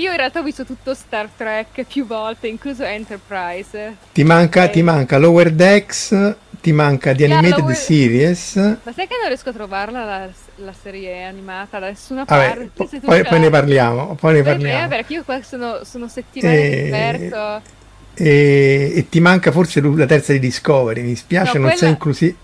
io 0.00 0.10
in 0.10 0.16
realtà 0.16 0.40
ho 0.40 0.42
visto 0.42 0.64
tutto 0.64 0.94
Star 0.94 1.28
Trek 1.36 1.84
più 1.84 2.06
volte, 2.06 2.48
incluso 2.48 2.82
Enterprise. 2.84 3.96
Ti 4.12 4.24
manca, 4.24 4.68
ti 4.68 4.82
manca 4.82 5.18
Lower 5.18 5.52
Decks, 5.52 6.34
ti 6.60 6.72
manca 6.72 7.12
di 7.12 7.24
Animated 7.24 7.58
Lower... 7.58 7.76
Series. 7.76 8.54
Ma 8.56 8.92
sai 8.92 9.06
che 9.06 9.16
non 9.20 9.28
riesco 9.28 9.50
a 9.50 9.52
trovarla 9.52 10.04
la, 10.04 10.28
la 10.56 10.72
serie 10.72 11.24
animata 11.24 11.78
da 11.78 11.86
nessuna 11.86 12.24
Vabbè, 12.24 12.68
parte? 12.70 13.00
poi, 13.00 13.22
poi, 13.24 13.40
ne 13.40 13.50
parliamo. 13.50 14.14
Poi 14.14 14.34
ne 14.34 14.42
parliamo. 14.42 14.84
Eh, 14.84 14.88
perché 14.88 15.12
io 15.14 15.24
qua 15.24 15.42
sono, 15.42 15.80
sono 15.84 16.08
settimane 16.08 16.54
e... 16.54 16.70
che 16.70 16.88
perso. 16.90 17.80
E, 18.14 18.92
e, 18.94 19.08
ti 19.08 19.20
manca 19.20 19.50
forse 19.50 19.80
la 19.80 20.06
terza 20.06 20.32
di 20.32 20.38
Discovery, 20.38 21.00
mi 21.00 21.16
spiace, 21.16 21.58
no, 21.58 21.64
non 21.64 21.70
quella... 21.70 21.76
sei 21.76 21.88
inclusiva. 21.88 22.34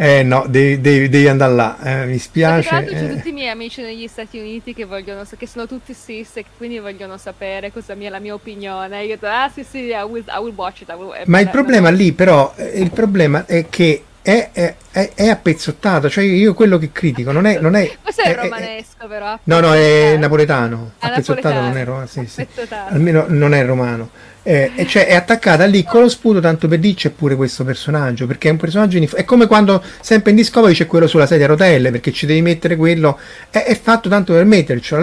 Eh 0.00 0.22
no, 0.22 0.44
devi, 0.46 0.80
devi, 0.80 1.08
devi 1.08 1.26
andare 1.26 1.54
là, 1.54 1.78
eh, 1.82 2.06
mi 2.06 2.18
spiace. 2.18 2.68
Tra 2.68 2.78
l'altro 2.78 2.96
eh. 2.96 3.14
tutti 3.16 3.30
i 3.30 3.32
miei 3.32 3.48
amici 3.48 3.82
negli 3.82 4.06
Stati 4.06 4.38
Uniti 4.38 4.72
che 4.72 4.84
vogliono, 4.84 5.24
che 5.36 5.46
sono 5.48 5.66
tutti 5.66 5.92
cis 5.92 6.36
e 6.36 6.44
quindi 6.56 6.78
vogliono 6.78 7.16
sapere 7.16 7.72
cosa 7.72 7.96
mia, 7.96 8.08
la 8.08 8.20
mia 8.20 8.32
opinione. 8.32 9.02
Io 9.02 9.08
detto, 9.08 9.26
ah 9.26 9.50
sì 9.52 9.64
sì, 9.64 9.86
I 9.86 10.02
will, 10.08 10.22
I 10.28 10.38
will 10.38 10.54
watch 10.54 10.82
it. 10.82 10.92
Will, 10.92 11.12
Ma 11.24 11.40
il 11.40 11.48
problema 11.48 11.90
lì 11.90 12.12
però, 12.12 12.52
eh, 12.54 12.80
il 12.80 12.92
problema 12.92 13.44
è 13.44 13.66
che 13.68 14.04
è, 14.22 14.50
è, 14.52 14.74
è, 14.90 15.10
è, 15.14 15.28
appezzottato, 15.28 16.10
cioè 16.10 16.24
io 16.24 16.54
quello 16.54 16.78
che 16.78 16.90
critico 16.92 17.32
non 17.32 17.46
è... 17.46 17.58
Non 17.58 17.74
è 17.74 17.96
Questo 18.02 18.22
è, 18.22 18.34
romanesco 18.34 19.06
però. 19.06 19.38
No, 19.44 19.60
no, 19.60 19.74
è 19.74 20.16
napoletano. 20.16 20.92
È 20.98 21.06
appezzottato 21.06 21.54
napoletano. 21.54 21.68
non 21.68 21.76
è 21.76 21.84
romano, 21.84 22.06
sì, 22.06 22.26
sì. 22.26 22.46
almeno 22.90 23.24
non 23.28 23.54
è 23.54 23.64
romano 23.64 24.10
eh, 24.48 24.86
cioè 24.86 25.06
è 25.06 25.14
attaccata 25.14 25.66
lì 25.66 25.84
con 25.84 26.00
lo 26.00 26.08
sputo 26.08 26.40
tanto 26.40 26.68
per 26.68 26.78
dire 26.78 26.94
c'è 26.94 27.10
pure 27.10 27.36
questo 27.36 27.64
personaggio 27.64 28.26
perché 28.26 28.48
è 28.48 28.52
un 28.52 28.56
personaggio 28.56 28.96
in, 28.96 29.06
è 29.12 29.22
come 29.24 29.46
quando 29.46 29.82
sempre 30.00 30.30
in 30.30 30.36
Discovery 30.36 30.72
c'è 30.72 30.86
quello 30.86 31.06
sulla 31.06 31.26
sedia 31.26 31.44
a 31.44 31.48
rotelle 31.48 31.90
perché 31.90 32.12
ci 32.12 32.24
devi 32.24 32.40
mettere 32.40 32.76
quello 32.76 33.18
è, 33.50 33.58
è 33.58 33.78
fatto 33.78 34.08
tanto 34.08 34.32
per 34.32 34.46
metterci 34.46 34.94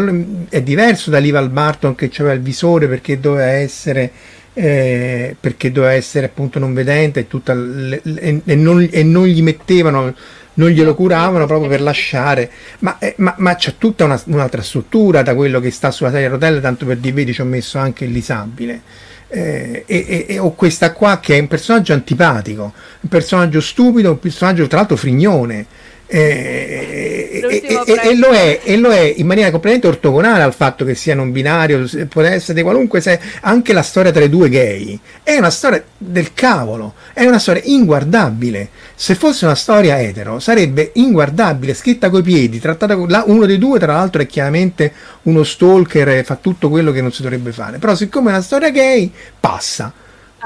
è 0.49 0.63
diverso 0.63 1.11
da 1.11 1.19
Lival 1.19 1.49
Barton 1.49 1.93
che 1.93 2.09
aveva 2.17 2.33
il 2.33 2.41
visore 2.41 2.87
perché 2.87 3.19
doveva 3.19 3.51
essere 3.51 4.11
eh, 4.55 5.35
perché 5.39 5.71
doveva 5.71 5.93
essere 5.93 6.25
appunto 6.25 6.59
non 6.59 6.73
vedente 6.73 7.21
e, 7.21 7.27
tutta 7.27 7.53
le, 7.53 8.01
e, 8.03 8.55
non, 8.55 8.87
e 8.89 9.03
non 9.03 9.25
gli 9.25 9.43
mettevano 9.43 10.13
non 10.55 10.69
glielo 10.69 10.95
curavano 10.95 11.45
proprio 11.45 11.69
per 11.69 11.81
lasciare, 11.81 12.49
ma, 12.79 12.97
eh, 12.99 13.15
ma, 13.17 13.33
ma 13.37 13.55
c'è 13.55 13.75
tutta 13.77 14.05
una, 14.05 14.21
un'altra 14.27 14.61
struttura 14.61 15.21
da 15.21 15.35
quello 15.35 15.59
che 15.59 15.69
sta 15.69 15.91
sulla 15.91 16.11
sedia 16.11 16.27
a 16.27 16.31
rotelle, 16.31 16.61
tanto 16.61 16.85
per 16.85 16.97
dire, 16.97 17.13
vedi 17.13 17.33
ci 17.33 17.41
ho 17.41 17.45
messo 17.45 17.77
anche 17.77 18.05
il 18.05 18.11
disabile. 18.11 18.81
Eh, 19.27 19.83
e, 19.85 20.25
e, 20.29 20.39
ho 20.39 20.53
questa 20.53 20.93
qua 20.93 21.19
che 21.19 21.35
è 21.35 21.39
un 21.41 21.47
personaggio 21.47 21.91
antipatico, 21.91 22.73
un 23.01 23.09
personaggio 23.09 23.59
stupido, 23.59 24.11
un 24.11 24.19
personaggio 24.19 24.67
tra 24.67 24.77
l'altro 24.77 24.95
frignone 24.95 25.65
e, 26.07 27.39
e, 27.41 28.15
lo 28.15 28.29
è, 28.29 28.59
e, 28.63 28.77
lo 28.77 28.91
è, 28.91 29.13
in 29.17 29.25
maniera 29.25 29.49
completamente 29.49 29.87
ortogonale 29.87 30.43
al 30.43 30.53
fatto 30.53 30.85
che 30.85 30.93
sia 30.93 31.15
non 31.15 31.31
binario, 31.31 31.87
può 32.07 32.21
essere 32.21 32.53
di 32.53 32.61
qualunque 32.61 33.01
se 33.01 33.19
anche 33.41 33.73
la 33.73 33.81
storia 33.81 34.11
tra 34.11 34.23
i 34.23 34.29
due 34.29 34.49
gay 34.49 34.99
è 35.23 35.35
una 35.37 35.49
storia 35.49 35.83
del 35.97 36.33
cavolo, 36.33 36.93
è 37.13 37.25
una 37.25 37.39
storia 37.39 37.61
inguardabile. 37.65 38.69
Se 38.93 39.15
fosse 39.15 39.45
una 39.45 39.55
storia 39.55 39.99
etero 39.99 40.39
sarebbe 40.39 40.91
inguardabile, 40.93 41.73
scritta 41.73 42.09
coi 42.09 42.21
piedi, 42.21 42.59
trattata 42.59 42.95
con 42.95 43.09
uno 43.25 43.45
dei 43.45 43.57
due, 43.57 43.79
tra 43.79 43.93
l'altro 43.93 44.21
è 44.21 44.27
chiaramente 44.27 44.93
uno 45.23 45.43
stalker 45.43 46.09
e 46.09 46.23
fa 46.23 46.35
tutto 46.35 46.69
quello 46.69 46.91
che 46.91 47.01
non 47.01 47.11
si 47.11 47.23
dovrebbe 47.23 47.51
fare. 47.51 47.79
Però 47.79 47.95
siccome 47.95 48.29
è 48.29 48.33
una 48.33 48.41
storia 48.41 48.69
gay, 48.69 49.11
passa 49.39 49.91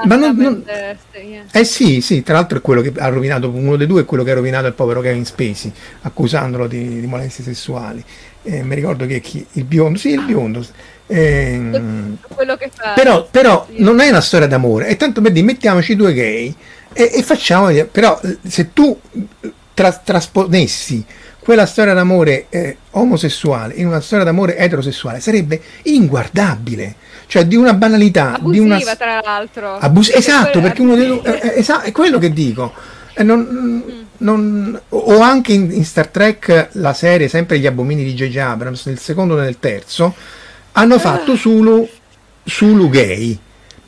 ma 0.04 0.16
non, 0.16 0.36
non... 0.36 0.64
Eh 1.52 1.64
sì, 1.64 2.00
sì, 2.00 2.22
tra 2.22 2.34
l'altro 2.34 2.58
è 2.58 2.60
quello 2.60 2.80
che 2.80 2.92
ha 2.96 3.08
rovinato, 3.08 3.48
uno 3.50 3.76
dei 3.76 3.86
due 3.86 4.02
è 4.02 4.04
quello 4.04 4.22
che 4.22 4.30
ha 4.30 4.34
rovinato 4.34 4.66
il 4.66 4.74
povero 4.74 5.00
Kevin 5.00 5.24
Spacey, 5.24 5.72
accusandolo 6.02 6.66
di, 6.66 7.00
di 7.00 7.06
molestie 7.06 7.44
sessuali. 7.44 8.04
Eh, 8.42 8.62
mi 8.62 8.74
ricordo 8.74 9.06
che 9.06 9.20
chi, 9.20 9.44
il 9.52 9.64
biondo, 9.64 9.98
sì, 9.98 10.10
il 10.10 10.24
biondo. 10.24 10.64
Eh, 11.06 11.60
quello 12.34 12.56
che 12.56 12.70
fa. 12.72 12.92
Però, 12.94 13.26
però 13.30 13.66
sì. 13.68 13.82
non 13.82 14.00
è 14.00 14.08
una 14.08 14.20
storia 14.20 14.46
d'amore, 14.46 14.86
è 14.86 14.96
tanto 14.96 15.20
per 15.20 15.32
dire 15.32 15.44
mettiamoci 15.44 15.96
due 15.96 16.12
gay 16.14 16.54
e, 16.92 17.10
e 17.14 17.22
facciamo, 17.22 17.72
però 17.86 18.20
se 18.46 18.72
tu 18.72 18.98
tra, 19.74 19.92
trasponessi 19.92 21.04
quella 21.40 21.66
storia 21.66 21.94
d'amore 21.94 22.46
eh, 22.50 22.76
omosessuale 22.90 23.74
in 23.74 23.86
una 23.86 24.00
storia 24.00 24.24
d'amore 24.24 24.56
eterosessuale 24.56 25.20
sarebbe 25.20 25.60
inguardabile 25.84 26.94
cioè 27.30 27.46
di 27.46 27.54
una 27.54 27.74
banalità 27.74 28.34
abusiva 28.34 28.76
di 28.76 28.82
una... 28.82 28.96
tra 28.96 29.20
l'altro 29.22 29.78
Abus- 29.78 30.12
esatto 30.12 30.60
perché 30.60 30.82
uno 30.82 30.96
dei 30.96 31.20
eh, 31.22 31.52
esatto, 31.58 31.86
è 31.86 31.92
quello 31.92 32.18
che 32.18 32.32
dico 32.32 32.72
eh, 33.14 33.22
non, 33.22 33.38
mm. 33.40 33.90
non, 34.18 34.80
o 34.88 35.20
anche 35.20 35.52
in, 35.52 35.70
in, 35.70 35.84
Star 35.84 36.08
Trek 36.08 36.70
la 36.72 36.92
serie 36.92 37.28
sempre 37.28 37.60
gli 37.60 37.66
abomini 37.68 38.02
di 38.02 38.14
J.J. 38.14 38.36
Abrams 38.36 38.86
nel 38.86 38.98
secondo 38.98 39.38
e 39.38 39.42
nel 39.42 39.60
terzo 39.60 40.12
hanno 40.72 40.98
fatto 40.98 41.36
Sulu, 41.36 41.88
Sulu 42.42 42.88
gay 42.88 43.38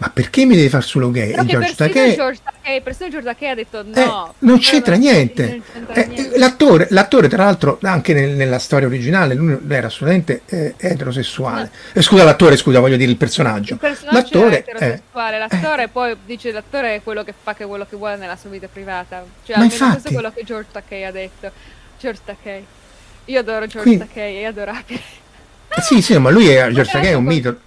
ma 0.02 0.10
perché 0.10 0.44
mi 0.44 0.56
devi 0.56 0.68
far 0.68 0.82
solo 0.82 1.12
gay? 1.12 1.30
Però 1.30 1.44
George 1.44 1.74
Takei 1.76 2.14
George 2.16 2.40
Takei 2.42 2.80
persino 2.80 3.08
George 3.08 3.28
Takei 3.28 3.50
ha 3.50 3.54
detto 3.54 3.84
no 3.84 4.30
eh, 4.30 4.34
non 4.40 4.58
c'entra 4.58 4.96
niente, 4.96 5.62
c'entra 5.72 5.94
eh, 5.94 6.06
niente. 6.08 6.38
L'attore, 6.38 6.88
l'attore, 6.90 7.28
tra 7.28 7.44
l'altro 7.44 7.78
anche 7.82 8.12
nel, 8.12 8.30
nella 8.30 8.58
storia 8.58 8.88
originale 8.88 9.34
lui 9.34 9.56
era 9.68 9.86
assolutamente 9.86 10.42
eh, 10.46 10.74
eterosessuale. 10.76 11.70
No. 11.72 12.00
Eh, 12.00 12.02
scusa 12.02 12.24
l'attore 12.24 12.56
scusa 12.56 12.80
voglio 12.80 12.96
dire 12.96 13.12
il 13.12 13.16
personaggio, 13.16 13.74
il 13.74 13.78
personaggio 13.78 14.16
l'attore 14.16 14.64
è 14.64 14.70
eterosessuale 14.70 15.38
l'attore 15.38 15.86
poi 15.86 16.16
dice 16.26 16.50
l'attore 16.50 16.96
è 16.96 17.02
quello 17.04 17.22
che 17.22 17.32
fa 17.40 17.54
che 17.54 17.64
quello 17.64 17.86
che 17.88 17.94
vuole 17.94 18.16
nella 18.16 18.36
sua 18.36 18.50
vita 18.50 18.66
privata. 18.66 19.24
Cioè 19.44 19.56
ma 19.56 19.64
infatti, 19.64 19.90
questo 19.92 20.08
è 20.08 20.12
quello 20.12 20.32
che 20.32 20.42
George 20.42 20.68
Takei 20.72 21.04
ha 21.04 21.12
detto. 21.12 21.50
George 22.00 22.20
Takei. 22.24 22.66
Io 23.26 23.38
adoro 23.38 23.66
George 23.66 23.82
Quindi, 23.82 23.98
Takei 24.04 24.38
è 24.38 24.44
adorabile. 24.46 25.00
Sì 25.80 26.02
sì 26.02 26.18
ma 26.18 26.30
lui 26.30 26.48
è 26.48 26.68
George 26.72 26.90
Takei 26.90 27.12
è 27.12 27.14
un 27.14 27.24
mito. 27.24 27.60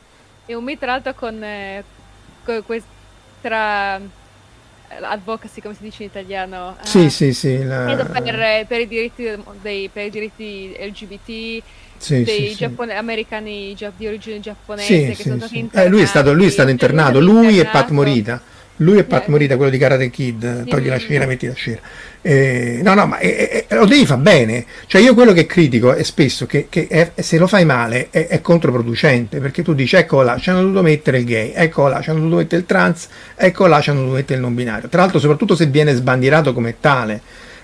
è 0.45 0.53
un 0.53 0.65
mito 0.65 0.79
tra 0.79 0.91
l'altro 0.91 1.13
con 1.13 1.41
tra 3.41 3.97
eh, 3.97 4.01
advocacy, 5.01 5.61
come 5.61 5.73
si 5.73 5.83
dice 5.83 6.03
in 6.03 6.09
italiano. 6.09 6.77
Sì, 6.81 7.05
ah, 7.05 7.09
sì, 7.09 7.33
sì. 7.33 7.63
La... 7.63 8.07
Per, 8.11 8.65
per, 8.67 8.79
i 8.79 8.87
diritti 8.87 9.31
dei, 9.61 9.89
per 9.89 10.05
i 10.05 10.09
diritti 10.09 10.75
LGBT, 10.79 11.63
sì, 11.97 12.23
dei 12.23 12.49
sì, 12.49 12.55
Giappone- 12.55 12.93
sì. 12.93 12.97
americani 12.97 13.75
di 13.97 14.07
origine 14.07 14.39
giapponese 14.39 15.13
che 15.13 15.23
sono 15.23 15.37
stati. 15.37 15.69
Eh, 15.71 15.87
lui, 15.87 16.01
è 16.01 16.05
stato, 16.05 16.33
lui 16.33 16.45
è 16.47 16.49
stato 16.49 16.69
internato, 16.69 17.19
lui 17.19 17.59
e 17.59 17.65
Pat 17.65 17.89
Morita. 17.89 18.53
Lui 18.77 18.97
è 18.97 19.05
Pat 19.05 19.27
Morita, 19.27 19.55
quello 19.55 19.71
di 19.71 19.77
Karate 19.77 20.09
Kid, 20.09 20.67
togli 20.67 20.87
la 20.87 20.97
scena, 20.97 21.25
metti 21.25 21.47
la 21.47 21.53
scena. 21.53 21.79
Eh, 22.21 22.81
no, 22.83 22.93
no, 22.93 23.05
ma 23.05 23.19
eh, 23.19 23.65
eh, 23.67 23.75
lo 23.75 23.85
devi 23.85 24.05
fare 24.05 24.19
bene. 24.19 24.65
Cioè, 24.85 25.01
io 25.01 25.13
quello 25.13 25.31
che 25.31 25.45
critico 25.45 25.93
è 25.93 26.03
spesso 26.03 26.45
che, 26.45 26.67
che 26.69 26.87
è, 26.87 27.11
se 27.21 27.37
lo 27.37 27.47
fai 27.47 27.63
male 27.63 28.07
è, 28.09 28.27
è, 28.27 28.41
controproducente, 28.41 29.39
perché 29.39 29.63
tu 29.63 29.73
dici, 29.73 29.95
ecco 29.95 30.21
là, 30.23 30.37
ci 30.37 30.49
hanno 30.49 30.59
dovuto 30.61 30.81
mettere 30.81 31.19
il 31.19 31.25
gay, 31.25 31.53
ecco 31.55 31.87
là, 31.87 32.01
ci 32.01 32.09
hanno 32.09 32.19
dovuto 32.19 32.37
mettere 32.37 32.61
il 32.61 32.67
trans, 32.67 33.07
ecco 33.35 33.65
là, 33.67 33.79
ci 33.79 33.91
hanno 33.91 33.99
dovuto 33.99 34.17
mettere 34.17 34.35
il 34.35 34.41
non 34.41 34.53
binario. 34.53 34.89
Tra 34.89 35.01
l'altro, 35.01 35.19
soprattutto 35.19 35.55
se 35.55 35.67
viene 35.67 35.93
sbandierato 35.93 36.51
come 36.51 36.75
tale, 36.81 37.21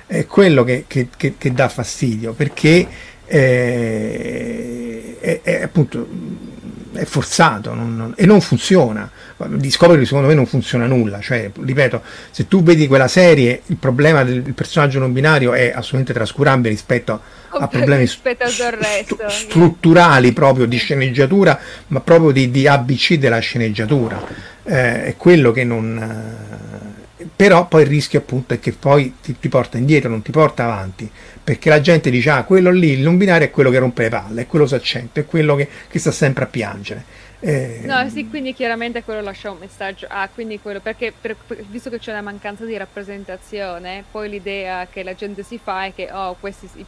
è 0.08 0.26
quello 0.26 0.64
che, 0.64 0.86
che, 0.88 1.10
che 1.18 1.52
dà 1.52 1.68
fastidio, 1.68 2.32
perché 2.32 2.88
eh, 3.26 5.18
è, 5.20 5.62
appunto 5.62 6.08
è 6.94 7.06
forzato 7.06 7.74
non, 7.74 7.96
non, 7.96 8.14
e 8.16 8.26
non 8.26 8.42
funziona. 8.42 9.10
Discovery 9.48 10.06
secondo 10.06 10.28
me 10.28 10.34
non 10.34 10.46
funziona 10.46 10.86
nulla. 10.86 11.20
Cioè, 11.20 11.52
ripeto, 11.60 12.02
se 12.32 12.48
tu 12.48 12.64
vedi 12.64 12.88
quella 12.88 13.08
serie, 13.08 13.62
il 13.68 13.78
problema 13.78 14.24
del 14.24 14.54
personaggio 14.54 15.00
non 15.00 15.14
binario 15.14 15.54
è 15.54 15.68
assolutamente 15.70 16.14
trascurabile 16.14 16.70
rispetto 16.70 17.22
a 17.50 17.68
problemi 17.68 18.02
rispetto 18.04 18.48
st- 18.48 19.26
strutturali 19.28 20.32
proprio 20.34 20.66
di 20.66 20.78
sceneggiatura, 20.78 21.60
ma 21.88 22.00
proprio 22.02 22.32
di, 22.32 22.52
di 22.52 22.68
ABC 22.68 23.16
della 23.16 23.40
sceneggiatura. 23.40 24.50
Eh, 24.64 25.06
è 25.06 25.16
quello 25.18 25.52
che 25.52 25.64
non 25.64 27.00
però 27.36 27.68
poi 27.68 27.84
il 27.84 27.88
rischio 27.88 28.20
appunto 28.20 28.54
è 28.54 28.60
che 28.60 28.72
poi 28.72 29.16
ti, 29.22 29.38
ti, 29.40 29.50
porta 29.50 29.78
indietro, 29.78 30.10
non 30.10 30.22
ti 30.22 30.32
porta 30.32 30.64
avanti, 30.64 31.10
perché 31.44 31.70
la 31.70 31.82
gente 31.82 32.10
dice 32.10 32.30
ah 32.30 32.44
quello 32.44 32.72
lì, 32.72 32.92
il 32.92 33.02
non 33.02 33.18
binario 33.18 33.48
è 33.48 33.52
quello 33.52 33.70
che 33.70 33.80
rompe 33.80 34.04
le 34.04 34.10
palle, 34.10 34.42
è 34.42 34.48
quello 34.48 34.68
saccento, 34.68 35.20
è 35.20 35.26
quello 35.26 35.56
che, 35.56 35.68
che 35.88 36.00
sta 36.00 36.12
sempre 36.12 36.44
a 36.44 36.48
piangere. 36.48 37.04
Eh, 37.44 37.82
no, 37.86 38.08
sì, 38.08 38.28
quindi 38.28 38.54
chiaramente 38.54 39.04
quello 39.04 39.22
lascia 39.22 39.50
un 39.50 39.58
messaggio, 39.58 40.06
ah, 40.10 40.30
quindi 40.32 40.60
quello, 40.60 40.80
perché 40.80 41.12
per, 41.20 41.36
per, 41.36 41.64
visto 41.68 41.90
che 41.90 41.98
c'è 41.98 42.12
una 42.12 42.22
mancanza 42.22 42.66
di 42.66 42.78
rappresentazione, 42.78 44.04
poi 44.12 44.30
l'idea 44.30 44.88
che 44.88 45.02
la 45.02 45.16
gente 45.16 45.42
si 45.42 45.60
fa 45.62 45.86
è 45.86 45.94
che 45.94 46.10
oh, 46.12 46.36
questi, 46.40 46.70
i 46.76 46.86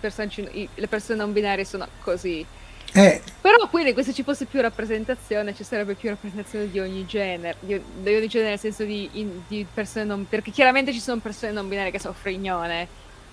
i, 0.52 0.70
le 0.76 0.88
persone 0.88 1.18
non 1.18 1.34
binarie 1.34 1.66
sono 1.66 1.88
così 2.02 2.46
eh. 2.94 3.22
Però 3.42 3.68
quindi 3.70 3.96
se 4.04 4.14
ci 4.14 4.22
fosse 4.22 4.46
più 4.46 4.62
rappresentazione 4.62 5.56
ci 5.56 5.64
sarebbe 5.64 5.96
più 5.96 6.10
rappresentazione 6.10 6.70
di 6.70 6.80
ogni 6.80 7.06
genere, 7.08 7.56
di, 7.60 7.82
di 8.02 8.16
ogni 8.16 8.28
genere 8.28 8.52
nel 8.52 8.60
senso 8.60 8.84
di, 8.84 9.10
in, 9.14 9.42
di, 9.48 9.66
persone 9.72 10.06
non 10.06 10.28
perché 10.30 10.52
chiaramente 10.52 10.94
ci 10.94 11.00
sono 11.00 11.20
persone 11.20 11.52
non 11.52 11.68
binarie 11.68 11.92
che 11.92 12.00
sono 12.00 12.14
frignone, 12.14 12.88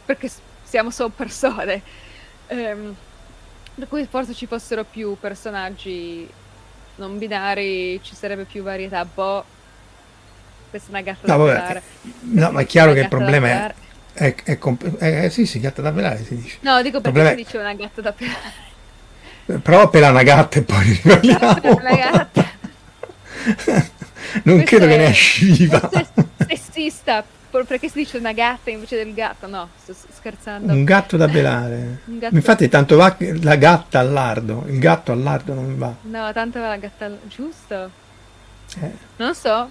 perché 0.04 0.30
siamo 0.62 0.90
solo 0.90 1.10
persone. 1.14 1.82
Um, 2.48 2.96
per 3.74 3.86
cui 3.86 4.06
forse 4.08 4.32
ci 4.34 4.46
fossero 4.46 4.84
più 4.84 5.16
personaggi 5.20 6.26
non 6.96 7.18
binari, 7.18 8.00
ci 8.02 8.14
sarebbe 8.14 8.44
più 8.44 8.62
varietà. 8.62 9.04
Boh, 9.04 9.44
questa 10.70 10.88
è 10.88 10.90
una 10.90 11.02
gatta 11.02 11.36
no, 11.36 11.44
da 11.44 11.52
pelare. 11.52 11.82
No, 12.20 12.50
ma 12.50 12.60
è 12.62 12.66
chiaro 12.66 12.92
che 12.94 13.00
il 13.00 13.08
problema 13.08 13.48
è, 13.48 13.74
è, 14.14 14.34
è, 14.42 14.58
comp- 14.58 14.96
è, 14.96 15.24
eh, 15.24 15.30
sì, 15.30 15.44
sì, 15.44 15.60
gatta 15.60 15.82
da 15.82 15.92
pelare 15.92 16.24
si 16.24 16.34
dice. 16.34 16.58
No, 16.60 16.80
dico 16.80 17.02
perché 17.02 17.28
si 17.28 17.34
dice 17.34 17.58
una 17.58 17.74
gatta 17.74 18.00
da 18.00 18.12
pelare. 18.12 18.68
Prova 19.58 19.88
per 19.88 20.08
una 20.08 20.22
gatta 20.22 20.58
e 20.58 20.62
poi 20.62 20.84
riparliamo. 21.02 22.30
non 24.44 24.62
credo 24.62 24.86
che 24.86 24.96
ne 24.96 25.06
esci 25.06 25.50
viva. 25.52 25.90
Sessista, 26.46 27.24
perché 27.50 27.88
si 27.88 27.98
dice 27.98 28.18
una 28.18 28.32
gatta 28.32 28.70
invece 28.70 28.96
del 28.96 29.12
gatto? 29.12 29.46
No, 29.46 29.68
sto 29.82 29.92
scherzando. 29.92 30.72
Un 30.72 30.84
gatto 30.84 31.16
da 31.16 31.26
belare. 31.26 32.00
Gatto... 32.04 32.34
Infatti 32.34 32.68
tanto 32.68 32.96
va 32.96 33.16
la 33.18 33.56
gatta 33.56 33.98
al 33.98 34.12
lardo, 34.12 34.64
il 34.68 34.78
gatto 34.78 35.12
al 35.12 35.22
lardo 35.22 35.54
non 35.54 35.76
va. 35.76 35.92
No, 36.02 36.32
tanto 36.32 36.60
va 36.60 36.68
la 36.68 36.76
gatta 36.76 37.06
al... 37.06 37.18
giusto? 37.26 37.90
Eh. 38.80 38.90
Non 39.16 39.34
so. 39.34 39.70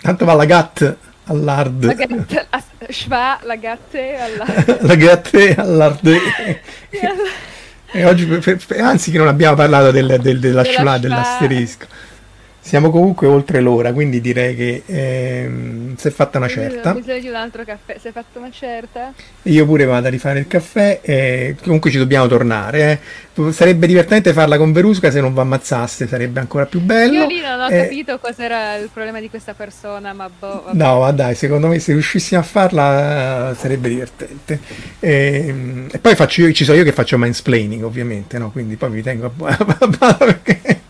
Tanto 0.00 0.24
va 0.24 0.34
la 0.34 0.44
gatta 0.44 0.96
all'ard. 1.24 1.84
La 1.84 1.94
gatta, 1.94 2.46
a, 2.50 2.62
schwa, 2.88 3.38
la 3.42 3.56
gatte 3.56 4.16
all'ard. 4.16 4.82
la 4.86 4.94
gatte 4.94 5.54
all'ard. 5.56 6.08
E 7.96 8.04
oggi, 8.04 8.28
anzi 8.78 9.10
che 9.10 9.16
non 9.16 9.26
abbiamo 9.26 9.56
parlato 9.56 9.90
del, 9.90 10.18
del, 10.20 10.38
dell'asterisco. 10.38 11.86
Siamo 12.66 12.90
comunque 12.90 13.28
oltre 13.28 13.60
l'ora, 13.60 13.92
quindi 13.92 14.20
direi 14.20 14.56
che 14.56 14.82
ehm, 14.86 15.94
si 15.94 16.08
è 16.08 16.10
fatta 16.10 16.38
una 16.38 16.48
certa. 16.48 16.90
Ho 16.90 16.94
bisogno 16.94 17.20
di 17.20 17.28
un 17.28 17.36
altro 17.36 17.62
caffè, 17.62 17.96
si 18.00 18.08
è 18.08 18.10
fatta 18.10 18.40
una 18.40 18.50
certa? 18.50 19.12
Io 19.42 19.64
pure 19.64 19.84
vado 19.84 20.08
a 20.08 20.10
rifare 20.10 20.40
il 20.40 20.48
caffè 20.48 20.98
e 21.00 21.54
comunque 21.62 21.92
ci 21.92 21.98
dobbiamo 21.98 22.26
tornare. 22.26 23.00
Eh. 23.34 23.52
Sarebbe 23.52 23.86
divertente 23.86 24.32
farla 24.32 24.56
con 24.56 24.72
Verusca 24.72 25.12
se 25.12 25.20
non 25.20 25.32
vi 25.32 25.38
ammazzaste, 25.38 26.08
sarebbe 26.08 26.40
ancora 26.40 26.66
più 26.66 26.80
bello. 26.80 27.20
Io 27.20 27.26
lì 27.28 27.40
non 27.40 27.60
ho 27.60 27.68
eh, 27.68 27.82
capito 27.82 28.18
cos'era 28.18 28.74
il 28.74 28.90
problema 28.92 29.20
di 29.20 29.30
questa 29.30 29.54
persona, 29.54 30.12
ma 30.12 30.28
boh. 30.28 30.62
Vabbè. 30.64 30.76
No, 30.76 30.98
ma 30.98 31.12
dai, 31.12 31.36
secondo 31.36 31.68
me 31.68 31.78
se 31.78 31.92
riuscissimo 31.92 32.40
a 32.40 32.42
farla 32.42 33.54
sarebbe 33.56 33.88
divertente. 33.90 34.58
E, 34.98 35.44
ehm, 35.46 35.88
e 35.92 35.98
poi 36.00 36.16
faccio 36.16 36.40
io, 36.40 36.52
ci 36.52 36.64
so 36.64 36.72
io 36.72 36.82
che 36.82 36.90
faccio 36.90 37.16
mansplaining 37.16 37.84
ovviamente, 37.84 38.38
no? 38.38 38.50
quindi 38.50 38.74
poi 38.74 38.90
mi 38.90 39.02
tengo 39.02 39.32
a... 39.44 40.14
perché 40.18 40.84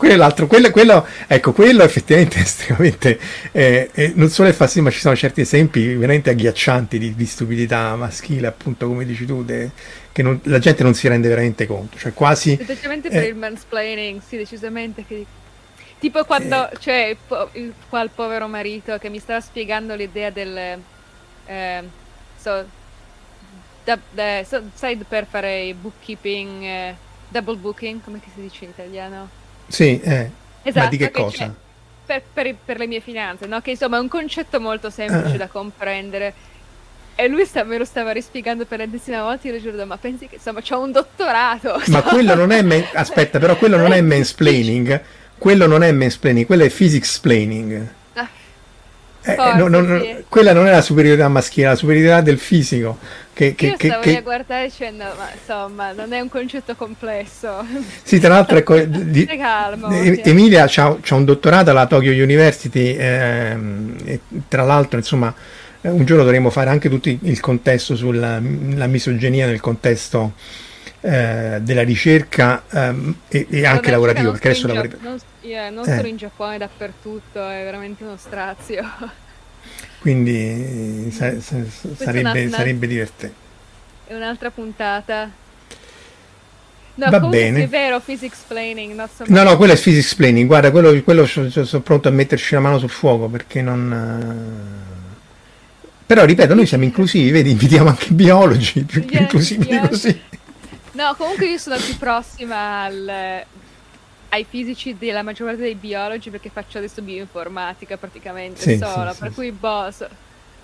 quello 0.00 0.14
è 0.14 0.16
l'altro, 0.16 0.46
quello, 0.46 0.70
quello, 0.70 1.06
ecco, 1.26 1.52
quello 1.52 1.82
effettivamente 1.82 2.38
è 2.38 2.40
estremamente, 2.40 3.20
eh, 3.52 3.90
eh, 3.92 4.12
non 4.14 4.30
solo 4.30 4.48
è 4.48 4.52
facile, 4.52 4.84
ma 4.84 4.90
ci 4.90 4.98
sono 4.98 5.14
certi 5.14 5.42
esempi 5.42 5.94
veramente 5.94 6.30
agghiaccianti 6.30 6.98
di, 6.98 7.14
di 7.14 7.26
stupidità 7.26 7.94
maschile, 7.96 8.46
appunto, 8.46 8.86
come 8.86 9.04
dici 9.04 9.26
tu, 9.26 9.44
de, 9.44 9.70
che 10.10 10.22
non, 10.22 10.40
la 10.44 10.58
gente 10.58 10.82
non 10.82 10.94
si 10.94 11.06
rende 11.06 11.28
veramente 11.28 11.66
conto, 11.66 11.98
cioè 11.98 12.14
quasi... 12.14 12.58
Specialmente 12.62 13.10
per 13.10 13.24
il 13.24 13.34
mansplaining, 13.34 14.22
sì, 14.26 14.38
decisamente, 14.38 15.04
che 15.06 15.26
Tipo 15.98 16.24
quando, 16.24 16.70
eh. 16.70 16.78
cioè, 16.78 17.14
po- 17.28 17.50
il, 17.52 17.74
qua 17.90 18.00
il 18.00 18.08
povero 18.14 18.48
marito 18.48 18.96
che 18.96 19.10
mi 19.10 19.18
stava 19.18 19.42
spiegando 19.42 19.94
l'idea 19.94 20.30
del... 20.30 20.80
Eh, 21.44 21.82
so, 22.38 22.66
da, 23.84 23.98
da, 24.10 24.42
so, 24.44 24.62
sai 24.72 24.96
per 24.96 25.26
fare 25.26 25.74
bookkeeping, 25.78 26.62
eh, 26.62 26.94
double 27.28 27.56
booking, 27.56 28.02
come 28.02 28.18
si 28.32 28.40
dice 28.40 28.64
in 28.64 28.70
italiano? 28.70 29.39
Sì, 29.70 30.00
eh. 30.00 30.30
Esatto, 30.62 30.84
ma 30.84 30.90
di 30.90 30.96
che 30.98 31.10
cosa? 31.10 31.54
Per, 32.04 32.22
per, 32.32 32.54
per, 32.62 32.78
le 32.78 32.86
mie 32.86 33.00
finanze, 33.00 33.46
no? 33.46 33.60
Che 33.60 33.70
insomma 33.70 33.96
è 33.96 34.00
un 34.00 34.08
concetto 34.08 34.60
molto 34.60 34.90
semplice 34.90 35.36
uh. 35.36 35.38
da 35.38 35.46
comprendere. 35.46 36.34
E 37.14 37.28
lui 37.28 37.44
sta, 37.44 37.64
me 37.64 37.78
lo 37.78 37.84
stava 37.84 38.12
rispiegando 38.12 38.64
per 38.64 38.78
l'ennesima 38.78 39.22
volta, 39.22 39.46
io 39.46 39.54
le 39.54 39.60
giuro, 39.60 39.84
ma 39.86 39.96
pensi 39.96 40.26
che 40.26 40.36
insomma 40.36 40.60
c'ho 40.60 40.80
un 40.80 40.92
dottorato. 40.92 41.80
Ma 41.86 42.02
quello 42.04 42.34
non 42.34 42.50
è, 42.50 42.62
man- 42.62 42.86
aspetta, 42.94 43.38
però 43.38 43.56
quello 43.56 43.76
non 43.76 43.92
è 43.92 44.00
mansplaining 44.02 45.00
quello 45.40 45.66
non 45.66 45.82
è 45.82 45.90
mansplaining, 45.90 46.44
quello 46.44 46.64
è 46.64 46.68
physics 46.68 47.18
planning. 47.18 47.88
Eh, 49.22 49.36
no, 49.36 49.68
no, 49.68 49.80
no, 49.80 50.00
sì. 50.00 50.24
Quella 50.28 50.52
non 50.52 50.66
è 50.66 50.70
la 50.70 50.80
superiorità 50.80 51.28
maschile, 51.28 51.66
è 51.66 51.68
la 51.70 51.76
superiorità 51.76 52.20
del 52.20 52.38
fisico. 52.38 52.98
Che, 53.32 53.54
che, 53.54 53.66
Io 53.66 53.76
che, 53.76 53.86
stavo 53.88 54.02
che... 54.02 54.16
a 54.16 54.20
guardare 54.22 54.66
dicendo, 54.66 55.04
ma 55.04 55.28
insomma, 55.32 55.92
non 55.92 56.12
è 56.12 56.20
un 56.20 56.28
concetto 56.28 56.74
complesso. 56.74 57.64
Sì, 58.02 58.18
tra 58.18 58.30
l'altro, 58.30 58.56
ecco, 58.56 58.78
di, 58.78 59.24
calmo, 59.26 59.90
e, 59.90 60.20
Emilia 60.24 60.68
ha 60.74 60.96
un 61.10 61.24
dottorato 61.24 61.70
alla 61.70 61.86
Tokyo 61.86 62.12
University, 62.12 62.96
ehm, 62.98 63.96
e 64.04 64.20
tra 64.48 64.62
l'altro, 64.64 64.98
insomma, 64.98 65.32
un 65.82 66.04
giorno 66.04 66.24
dovremo 66.24 66.50
fare 66.50 66.70
anche 66.70 66.88
tutto 66.88 67.08
il 67.08 67.40
contesto 67.40 67.96
sulla 67.96 68.38
misoginia 68.40 69.46
nel 69.46 69.60
contesto 69.60 70.34
eh, 71.00 71.58
della 71.62 71.82
ricerca 71.82 72.64
ehm, 72.70 73.14
e, 73.28 73.46
e, 73.48 73.64
anche 73.64 73.90
lavorativo, 73.90 74.32
perché 74.32 74.48
adesso 74.48 74.66
lavori... 74.66 74.90
Non, 75.00 75.18
yeah, 75.42 75.70
non 75.70 75.88
eh. 75.88 75.96
solo 75.96 76.08
in 76.08 76.16
Giappone, 76.16 76.58
dappertutto, 76.58 77.38
è 77.38 77.62
veramente 77.64 78.04
uno 78.04 78.16
strazio. 78.16 78.82
Quindi 80.00 81.10
sa, 81.12 81.38
sa, 81.40 81.58
sarebbe, 81.96 82.44
una, 82.44 82.56
sarebbe 82.56 82.86
divertente. 82.86 83.34
È 84.06 84.14
un'altra 84.14 84.50
puntata. 84.50 85.30
No, 86.94 87.10
Va 87.10 87.20
bene. 87.20 87.64
È 87.64 87.68
vero, 87.68 88.00
physics 88.00 88.42
planning. 88.46 89.08
So 89.14 89.24
no, 89.28 89.42
no, 89.42 89.56
quello 89.56 89.72
è 89.72 89.76
physics 89.76 90.14
planning. 90.14 90.46
Guarda, 90.46 90.70
quello, 90.70 91.00
quello 91.02 91.26
sono, 91.26 91.80
pronto 91.82 92.08
a 92.08 92.10
metterci 92.10 92.54
la 92.54 92.60
mano 92.60 92.78
sul 92.78 92.90
fuoco 92.90 93.28
perché 93.28 93.62
non. 93.62 94.78
Però 96.06 96.24
ripeto, 96.24 96.54
noi 96.54 96.66
siamo 96.66 96.84
inclusivi, 96.84 97.30
vedi, 97.30 97.52
invitiamo 97.52 97.88
anche 97.88 98.08
biologi, 98.10 98.82
più, 98.82 99.04
più 99.04 99.20
inclusivi 99.20 99.68
yes. 99.68 99.88
così. 99.88 100.20
No, 100.92 101.14
comunque 101.16 101.46
io 101.46 101.58
sono 101.58 101.76
più 101.76 101.96
prossima 101.96 102.82
al, 102.82 103.44
ai 104.30 104.44
fisici 104.44 104.96
della 104.96 105.22
maggior 105.22 105.48
parte 105.48 105.62
dei 105.62 105.74
biologi 105.74 106.30
perché 106.30 106.50
faccio 106.50 106.78
adesso 106.78 107.02
bioinformatica 107.02 107.96
praticamente 107.96 108.60
sì, 108.60 108.76
sola, 108.76 109.12
sì, 109.12 109.18
per 109.20 109.28
sì. 109.28 109.34
cui 109.34 109.52
boh, 109.52 109.90
so, 109.90 110.08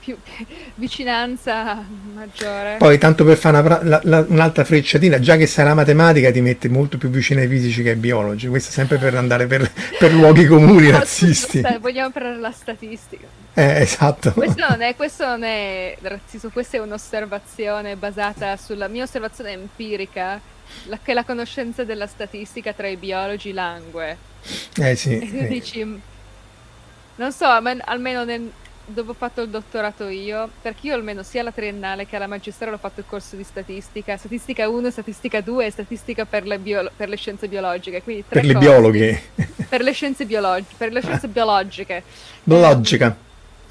più 0.06 0.16
vicinanza 0.76 1.84
maggiore. 2.14 2.76
Poi 2.78 2.96
tanto 2.96 3.24
per 3.24 3.36
fare 3.36 3.58
una, 3.58 3.82
la, 3.82 4.00
la, 4.04 4.24
un'altra 4.28 4.64
frecciatina, 4.64 5.18
già 5.18 5.36
che 5.36 5.46
sarà 5.46 5.74
matematica 5.74 6.30
ti 6.30 6.40
mette 6.40 6.68
molto 6.68 6.96
più 6.96 7.08
vicino 7.08 7.40
ai 7.40 7.48
fisici 7.48 7.82
che 7.82 7.90
ai 7.90 7.96
biologi, 7.96 8.46
questo 8.46 8.70
sempre 8.70 8.98
per 8.98 9.16
andare 9.16 9.46
per, 9.46 9.68
per 9.98 10.12
luoghi 10.12 10.46
comuni 10.46 10.90
no, 10.90 10.98
razzisti. 10.98 11.62
Vogliamo 11.80 12.10
parlare 12.10 12.36
della 12.36 12.52
statistica. 12.52 13.26
Eh, 13.54 13.80
esatto. 13.80 14.32
Questo 14.32 14.64
non 14.68 14.80
è, 14.80 14.94
questo 14.96 15.26
non 15.26 15.42
è 15.42 15.96
razzismo, 16.00 16.50
questa 16.50 16.76
è 16.76 16.80
un'osservazione 16.80 17.96
basata 17.96 18.56
sulla 18.56 18.86
mia 18.86 19.02
osservazione 19.02 19.52
empirica, 19.52 20.40
la, 20.84 20.98
che 21.02 21.14
la 21.14 21.24
conoscenza 21.24 21.82
della 21.82 22.06
statistica 22.06 22.72
tra 22.72 22.86
i 22.86 22.96
biologi 22.96 23.52
langue. 23.52 24.16
Eh 24.76 24.94
sì. 24.94 25.18
E 25.18 25.30
tu 25.30 25.36
eh. 25.36 25.48
dici, 25.48 26.00
non 27.16 27.32
so, 27.32 27.46
almeno 27.46 28.24
nel, 28.24 28.52
dove 28.86 29.10
ho 29.10 29.14
fatto 29.14 29.42
il 29.42 29.48
dottorato 29.48 30.06
io, 30.06 30.48
perché 30.62 30.86
io 30.88 30.94
almeno 30.94 31.22
sia 31.22 31.40
alla 31.40 31.50
triennale 31.50 32.06
che 32.06 32.16
alla 32.16 32.28
magistrale 32.28 32.76
ho 32.76 32.78
fatto 32.78 33.00
il 33.00 33.06
corso 33.06 33.34
di 33.34 33.42
statistica, 33.42 34.16
statistica 34.16 34.68
1, 34.68 34.90
statistica 34.90 35.40
2 35.40 35.66
e 35.66 35.70
statistica 35.70 36.24
per 36.24 36.46
le, 36.46 36.58
bio- 36.58 36.90
per 36.96 37.08
le 37.08 37.16
scienze 37.16 37.48
biologiche. 37.48 38.02
Quindi 38.02 38.24
per 38.28 38.44
le 38.44 38.54
biologhe. 38.54 39.22
Per 39.68 39.82
le 39.82 39.92
scienze, 39.92 40.24
biologi- 40.24 40.74
per 40.76 40.92
le 40.92 41.02
scienze 41.02 41.26
biologiche. 41.26 42.02
Biologica. 42.44 43.16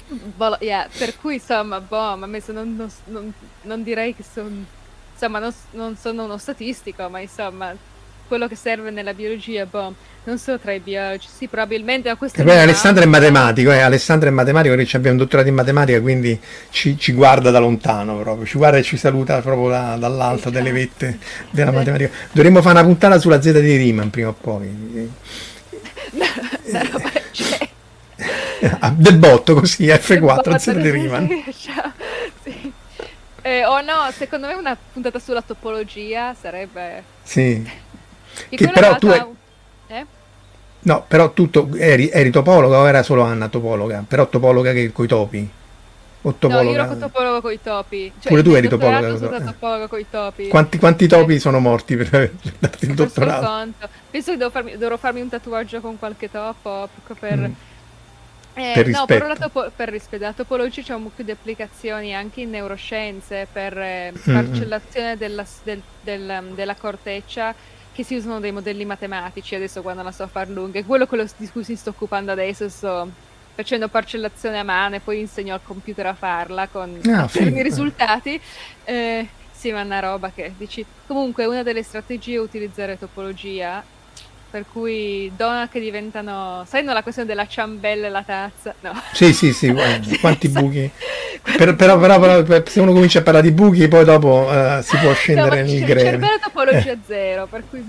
Eh, 0.08 0.56
yeah, 0.60 0.88
per 0.96 1.16
cui 1.16 1.34
insomma, 1.34 1.80
boh, 1.80 2.16
ma 2.16 2.26
non, 2.26 2.76
non, 2.76 2.90
non, 3.06 3.32
non 3.62 3.82
direi 3.82 4.14
che 4.14 4.22
sono, 4.22 4.50
insomma, 5.12 5.52
non, 5.70 5.96
sono 5.96 6.24
uno 6.24 6.36
statistico, 6.36 7.08
ma 7.08 7.20
insomma, 7.20 7.74
quello 8.26 8.48
che 8.48 8.56
serve 8.56 8.90
nella 8.90 9.14
biologia, 9.14 9.66
boh 9.66 9.94
non 10.26 10.38
so 10.38 10.58
tra 10.58 10.72
i 10.72 10.80
biologi, 10.80 11.28
sì, 11.32 11.46
probabilmente 11.46 12.08
a 12.08 12.16
questo 12.16 12.42
punto. 12.42 12.58
Alessandro 12.58 13.04
è 13.04 13.06
matematico, 13.06 13.70
eh? 13.70 13.80
Alessandro 13.80 14.28
è 14.28 14.32
matematico, 14.32 14.74
perché 14.74 14.96
abbiamo 14.96 15.16
un 15.16 15.22
dottorato 15.22 15.48
in 15.48 15.54
matematica, 15.54 16.00
quindi 16.00 16.38
ci, 16.70 16.98
ci, 16.98 17.12
guarda 17.12 17.50
da 17.50 17.60
lontano 17.60 18.18
proprio, 18.18 18.44
ci 18.44 18.58
guarda 18.58 18.78
e 18.78 18.82
ci 18.82 18.96
saluta 18.96 19.40
proprio 19.40 19.68
da, 19.68 19.96
dall'alto 19.96 20.50
delle 20.50 20.72
vette 20.72 21.18
della 21.50 21.70
matematica. 21.70 22.10
Dovremmo 22.32 22.60
fare 22.60 22.78
una 22.78 22.86
puntata 22.86 23.20
sulla 23.20 23.40
Z 23.40 23.60
di 23.60 23.76
Riemann 23.76 24.08
prima 24.08 24.28
o 24.28 24.32
poi. 24.32 25.12
No, 26.10 26.26
no. 26.72 27.02
Ah, 28.80 28.90
del 28.96 29.18
botto 29.18 29.54
così, 29.54 29.86
F4, 29.86 30.56
Z 30.56 30.72
di 30.72 30.90
Riemann. 30.90 31.26
Sì. 32.42 32.72
Eh, 33.42 33.64
o 33.64 33.80
no, 33.80 34.10
secondo 34.10 34.48
me 34.48 34.54
una 34.54 34.76
puntata 34.92 35.20
sulla 35.20 35.40
topologia 35.40 36.34
sarebbe... 36.34 37.04
Sì. 37.22 37.84
Che 38.48 38.68
però 38.68 38.96
tu... 38.96 39.08
È... 39.08 39.26
Eh? 39.88 40.06
No, 40.80 41.04
però 41.06 41.32
tutto 41.32 41.68
eri, 41.76 42.10
eri 42.10 42.30
topologa 42.30 42.78
o 42.78 42.88
era 42.88 43.02
solo 43.02 43.22
Anna 43.22 43.48
topologa? 43.48 44.04
Però 44.06 44.28
topologa 44.28 44.72
che 44.72 44.92
coi 44.92 45.08
topi? 45.08 45.50
O 46.22 46.34
topologa? 46.34 46.64
No, 46.64 46.70
io 46.70 46.82
ero 46.82 46.96
topologa 46.96 47.40
coi 47.40 47.60
topi. 47.62 48.12
Cioè, 48.18 48.30
Pure 48.30 48.42
tu 48.42 48.50
eri 48.52 48.68
topologa. 48.68 49.16
Sono 49.16 49.16
stata 49.16 49.44
topologa 49.44 49.86
coi 49.86 50.06
topi. 50.10 50.48
Quanti, 50.48 50.78
quanti 50.78 51.06
topi 51.06 51.34
eh. 51.34 51.38
sono 51.38 51.60
morti 51.60 51.96
per 51.96 52.32
darti 52.58 52.84
il 52.84 52.94
dottorato? 52.94 53.46
Conto. 53.46 53.88
Penso 54.10 54.36
che 54.36 54.50
farmi, 54.50 54.76
dovrò 54.76 54.96
farmi 54.96 55.20
un 55.20 55.28
tatuaggio 55.28 55.80
con 55.80 55.98
qualche 55.98 56.30
topo 56.30 56.88
proprio 57.04 57.16
per... 57.18 57.48
Mm. 57.48 57.52
Eh, 58.58 58.72
per 58.74 58.88
no, 58.88 59.04
però 59.04 59.26
la, 59.26 59.36
topo- 59.36 59.70
per 59.74 59.90
rispetto, 59.90 60.22
la 60.22 60.32
topologia 60.32 60.80
c'è 60.80 60.94
un 60.94 61.02
mucchio 61.02 61.24
di 61.24 61.30
applicazioni 61.30 62.14
anche 62.14 62.40
in 62.40 62.50
neuroscienze 62.50 63.46
per 63.52 63.76
eh, 63.76 64.12
mm, 64.12 64.30
mm. 64.30 64.34
parcellazione 64.34 65.16
della, 65.18 65.44
del, 65.62 65.82
del, 66.00 66.42
della 66.54 66.74
corteccia 66.74 67.54
che 67.96 68.04
si 68.04 68.14
usano 68.14 68.40
dei 68.40 68.52
modelli 68.52 68.84
matematici 68.84 69.54
adesso 69.54 69.80
quando 69.80 70.02
la 70.02 70.12
so 70.12 70.24
a 70.24 70.26
far 70.26 70.50
lunga. 70.50 70.78
È 70.78 70.84
quello, 70.84 71.06
quello 71.06 71.26
di 71.38 71.48
cui 71.48 71.64
si 71.64 71.76
sto 71.76 71.90
occupando 71.90 72.30
adesso. 72.30 72.68
Sto 72.68 73.10
facendo 73.54 73.88
parcellazione 73.88 74.58
a 74.58 74.62
mano 74.62 74.96
e 74.96 75.00
poi 75.00 75.20
insegno 75.20 75.54
al 75.54 75.60
computer 75.64 76.04
a 76.04 76.14
farla 76.14 76.68
con 76.68 77.00
ah, 77.06 77.26
i 77.32 77.62
risultati. 77.62 78.38
Eh, 78.84 79.26
sì, 79.50 79.72
ma 79.72 79.80
è 79.80 79.84
una 79.84 80.00
roba 80.00 80.30
che 80.30 80.52
dici. 80.58 80.84
Comunque, 81.06 81.46
una 81.46 81.62
delle 81.62 81.82
strategie 81.82 82.34
è 82.34 82.38
utilizzare 82.38 82.98
topologia 82.98 83.82
per 84.56 84.64
cui 84.72 85.30
donut 85.36 85.68
che 85.68 85.80
diventano 85.80 86.64
sai 86.66 86.82
non 86.82 86.94
la 86.94 87.02
questione 87.02 87.28
della 87.28 87.46
ciambella 87.46 88.06
e 88.06 88.08
la 88.08 88.22
tazza? 88.22 88.74
No. 88.80 88.98
Sì 89.12 89.34
sì 89.34 89.52
sì 89.52 89.70
quanti 90.18 90.48
buchi. 90.48 90.90
Per, 91.42 91.76
però, 91.76 91.98
però, 91.98 92.18
però, 92.18 92.62
se 92.66 92.80
uno 92.80 92.94
comincia 92.94 93.18
a 93.18 93.22
parlare 93.22 93.46
di 93.46 93.52
buchi 93.52 93.86
poi 93.86 94.04
dopo 94.06 94.48
uh, 94.50 94.80
si 94.80 94.96
può 94.96 95.12
scendere 95.12 95.62
no, 95.62 95.70
nel 95.70 95.84
greve 95.84 96.10
cervello 96.10 96.38
topologia 96.42 96.92
eh. 96.92 96.98
zero 97.06 97.46
per 97.46 97.64
cui 97.68 97.84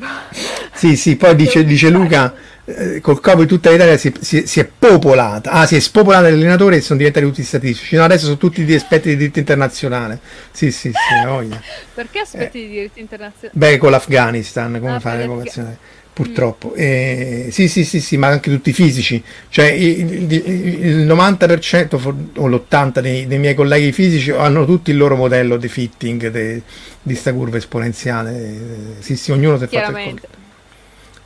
sì 0.73 0.98
sì 0.98 1.15
poi 1.15 1.35
dice, 1.35 1.64
dice 1.64 1.89
Luca 1.89 2.34
eh, 2.65 2.99
col 2.99 3.22
Covid 3.22 3.48
tutta 3.48 3.72
l'Italia 3.72 3.95
si, 3.95 4.14
si, 4.19 4.45
si, 4.45 4.60
è 4.60 4.65
popolata. 4.65 5.52
Ah 5.52 5.65
si 5.65 5.77
è 5.77 5.80
spopolata 5.80 6.23
l'allenatore 6.23 6.76
e 6.76 6.81
sono 6.81 6.98
diventati 6.98 7.26
tutti 7.26 7.44
statistici 7.44 7.95
no 7.95 8.03
adesso 8.03 8.26
sono 8.26 8.38
tutti 8.38 8.65
di 8.65 8.73
esperti 8.73 9.10
di 9.10 9.15
diritto 9.15 9.39
internazionale. 9.39 10.19
Sì 10.52 10.69
sì 10.72 10.91
sì 10.91 11.26
voglia. 11.26 11.61
Perché 11.94 12.19
aspetti 12.19 12.60
eh. 12.60 12.68
di 12.68 12.73
diritto 12.73 12.99
internazionale? 12.99 13.57
beh 13.57 13.77
con 13.77 13.91
l'Afghanistan 13.91 14.80
come 14.81 14.95
ah, 14.95 14.99
fare 14.99 15.19
l'evocazione 15.19 15.77
purtroppo. 16.18 16.73
Eh, 16.73 17.49
sì, 17.52 17.68
sì, 17.68 17.85
sì, 17.85 18.02
sì, 18.02 18.18
ma 18.18 18.26
anche 18.26 18.49
tutti 18.49 18.72
i 18.72 18.73
fisici, 18.73 19.23
cioè 19.49 19.68
il, 19.68 20.31
il, 20.31 20.34
il 20.34 21.07
90% 21.07 22.34
o 22.38 22.48
l'80% 22.48 22.99
dei, 23.02 23.27
dei, 23.27 23.38
miei 23.38 23.53
colleghi 23.53 23.91
fisici 23.91 24.31
hanno 24.31 24.65
tutti 24.65 24.89
il 24.89 24.98
loro 24.98 25.15
modello 25.15 25.57
di 25.57 25.68
fitting 25.68 26.30
de, 26.30 26.64
di 27.03 27.14
sta 27.14 27.31
curva 27.34 27.57
esponenziale. 27.57 28.95
Sì, 28.98 29.15
sì, 29.15 29.31
ognuno 29.31 29.60
si 29.60 29.65
è 29.65 29.68
fatto 29.68 29.95
il 29.95 30.22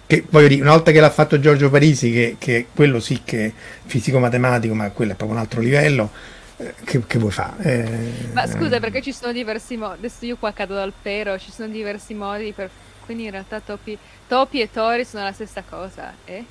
che 0.07 0.26
voglio 0.30 0.49
dire, 0.49 0.61
una 0.61 0.72
volta 0.72 0.91
che 0.91 0.99
l'ha 0.99 1.09
fatto 1.09 1.39
Giorgio 1.39 1.69
Parisi, 1.69 2.11
che, 2.11 2.35
che 2.38 2.65
quello 2.76 2.99
sì 2.99 3.22
che 3.23 3.45
è 3.45 3.51
fisico-matematico, 3.85 4.73
ma 4.73 4.89
quello 4.89 5.13
è 5.13 5.15
proprio 5.15 5.38
un 5.38 5.41
altro 5.41 5.61
livello, 5.61 6.11
eh, 6.57 6.73
che, 6.84 7.01
che, 7.07 7.18
vuoi 7.18 7.31
fare? 7.31 7.63
Eh, 7.63 8.34
ma 8.34 8.45
scusa, 8.45 8.81
perché 8.81 9.01
ci 9.01 9.13
sono 9.13 9.31
diversi 9.31 9.77
modi, 9.77 9.99
adesso 9.99 10.26
io 10.26 10.35
qua 10.35 10.51
cado 10.51 10.73
dal 10.73 10.91
pero, 11.01 11.39
ci 11.39 11.49
sono 11.49 11.69
diversi 11.69 12.13
modi 12.13 12.51
per 12.51 12.69
quindi 13.06 13.26
in 13.26 13.32
realtà 13.32 13.60
topi, 13.60 13.98
topi 14.28 14.61
e 14.61 14.72
tori 14.72 15.06
sono 15.06 15.23
la 15.23 15.32
stessa 15.32 15.64
cosa, 15.68 16.14
eh? 16.26 16.45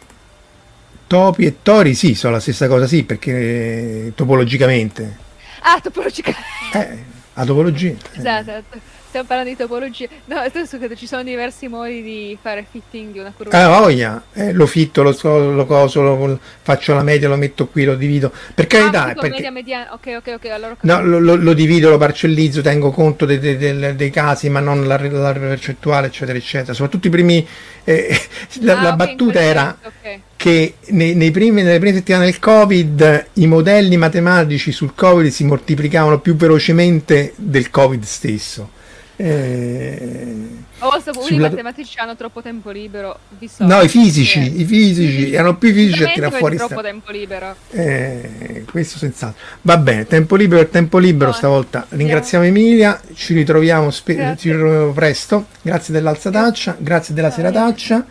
Topi 1.06 1.44
e 1.44 1.62
tori 1.62 1.94
sì, 1.94 2.14
sono 2.14 2.34
la 2.34 2.40
stessa 2.40 2.68
cosa, 2.68 2.86
sì, 2.86 3.02
perché 3.04 4.06
eh, 4.06 4.12
topologicamente. 4.14 5.18
Ah, 5.62 5.80
topologicamente. 5.80 6.46
Eh, 6.72 7.04
la 7.34 7.44
topologia. 7.44 7.94
Esatto, 8.12 8.50
esatto. 8.50 8.80
Stiamo 9.10 9.26
parlando 9.26 9.50
di 9.50 9.56
topologia. 9.56 10.06
No, 10.26 10.36
adesso 10.36 10.78
che 10.78 10.94
ci 10.94 11.08
sono 11.08 11.24
diversi 11.24 11.66
modi 11.66 12.00
di 12.00 12.38
fare 12.40 12.64
fitting 12.70 13.10
di 13.10 13.18
una 13.18 13.32
curva. 13.36 13.58
Ah, 13.58 13.80
voglia, 13.80 14.22
eh, 14.34 14.52
lo 14.52 14.66
fitto, 14.66 15.02
lo, 15.02 15.10
lo 15.50 15.66
coso, 15.66 16.00
lo, 16.00 16.38
faccio 16.62 16.94
la 16.94 17.02
media, 17.02 17.28
lo 17.28 17.34
metto 17.34 17.66
qui, 17.66 17.82
lo 17.82 17.96
divido. 17.96 18.30
Per 18.54 18.68
carità, 18.68 19.06
ah, 19.06 19.14
perché... 19.14 19.30
media, 19.30 19.50
mediana. 19.50 19.94
Ok, 19.94 20.14
ok, 20.18 20.32
ok. 20.36 20.44
Allora 20.50 20.76
no, 20.82 21.02
lo, 21.02 21.18
lo, 21.18 21.34
lo, 21.34 21.54
divido, 21.54 21.90
lo 21.90 21.98
parcellizzo, 21.98 22.62
tengo 22.62 22.92
conto 22.92 23.26
dei, 23.26 23.40
dei, 23.40 23.56
dei, 23.56 23.96
dei 23.96 24.10
casi, 24.10 24.48
ma 24.48 24.60
non 24.60 24.86
la, 24.86 24.96
la, 24.96 25.32
percentuale, 25.32 26.06
eccetera, 26.06 26.38
eccetera. 26.38 26.72
Soprattutto 26.72 27.08
i 27.08 27.10
primi. 27.10 27.44
Eh, 27.82 28.16
la, 28.62 28.78
ah, 28.78 28.82
la 28.82 28.94
okay, 28.94 28.96
battuta 28.96 29.40
era. 29.40 29.76
Okay 29.82 30.22
che 30.36 30.76
nei, 30.86 31.14
nei 31.16 31.30
primi, 31.32 31.62
nelle 31.62 31.78
prime 31.78 31.96
settimane 31.96 32.24
del 32.24 32.38
Covid 32.38 33.26
i 33.34 33.46
modelli 33.46 33.98
matematici 33.98 34.72
sul 34.72 34.94
Covid 34.94 35.30
si 35.30 35.44
moltiplicavano 35.44 36.18
più 36.20 36.34
velocemente 36.34 37.34
del 37.36 37.68
Covid 37.68 38.02
stesso. 38.04 38.78
Eh, 39.22 40.46
oh, 40.78 40.98
saputo, 40.98 41.34
i 41.34 41.36
matematici 41.36 41.98
hanno 41.98 42.16
troppo 42.16 42.40
tempo 42.40 42.70
libero. 42.70 43.18
No, 43.58 43.82
i 43.82 43.88
fisici, 43.88 44.60
i 44.60 44.64
fisici 44.64 45.34
erano 45.34 45.58
più 45.58 45.74
fisici 45.74 46.04
a 46.04 46.08
tirare 46.08 46.38
fuori. 46.38 46.56
troppo 46.56 46.72
sta... 46.72 46.82
tempo 46.82 47.10
libero. 47.12 47.54
Eh, 47.70 48.64
questo 48.70 48.96
senz'altro. 48.96 49.38
Va 49.60 49.76
bene, 49.76 50.06
tempo 50.06 50.36
libero 50.36 50.62
e 50.62 50.70
tempo 50.70 50.96
libero 50.96 51.30
no, 51.30 51.36
stavolta. 51.36 51.84
Ringraziamo 51.90 52.46
Emilia, 52.46 52.98
ci 53.14 53.34
ritroviamo, 53.34 53.90
spe- 53.90 54.36
ci 54.38 54.50
ritroviamo 54.50 54.92
presto. 54.92 55.48
Grazie 55.60 55.92
dell'alzataccia, 55.92 56.76
grazie 56.78 57.12
della 57.14 57.30
serataccia. 57.30 58.06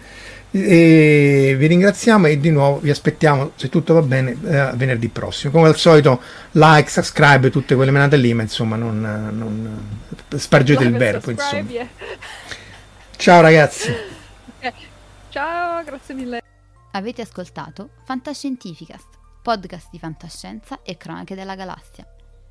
E 0.52 1.56
vi 1.58 1.68
ringraziamo 1.68 2.26
e 2.26 2.40
di 2.40 2.50
nuovo 2.50 2.80
vi 2.80 2.90
aspettiamo, 2.90 3.52
se 3.56 3.70
tutto 3.70 3.94
va 3.94 4.02
bene, 4.02 4.32
eh, 4.32 4.72
venerdì 4.76 5.08
prossimo. 5.08 5.54
Come 5.54 5.68
al 5.68 5.78
solito, 5.78 6.22
like, 6.52 6.90
subscribe, 6.90 7.52
tutte 7.52 7.76
quelle 7.76 7.92
menate 7.92 8.18
lì, 8.18 8.34
ma 8.34 8.42
insomma, 8.42 8.76
non, 8.76 9.00
non 9.00 10.08
spargete 10.36 10.84
il 10.84 10.96
verbo. 10.98 11.30
Insomma. 11.30 11.88
Ciao 13.16 13.42
ragazzi. 13.42 13.92
Eh, 14.62 14.74
ciao, 15.30 15.82
grazie 15.86 16.14
mille. 16.14 16.42
Avete 16.92 17.22
ascoltato 17.22 17.92
Fantascientificast, 18.04 19.08
podcast 19.42 19.88
di 19.90 19.98
fantascienza 20.00 20.82
e 20.84 20.98
cronache 20.98 21.34
della 21.34 21.56
galassia, 21.56 22.06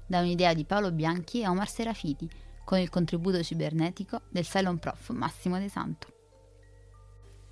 da 0.07 0.21
un'idea 0.21 0.55
di 0.55 0.65
Paolo 0.65 0.91
Bianchi 0.91 1.43
e 1.43 1.49
Omar 1.49 1.69
Serafiti, 1.69 2.27
con 2.65 2.79
il 2.79 2.89
contributo 2.89 3.43
cibernetico 3.43 4.23
del 4.31 4.47
Cylon 4.47 4.79
Prof 4.79 5.11
Massimo 5.11 5.59
De 5.59 5.69
Santo. 5.69 6.18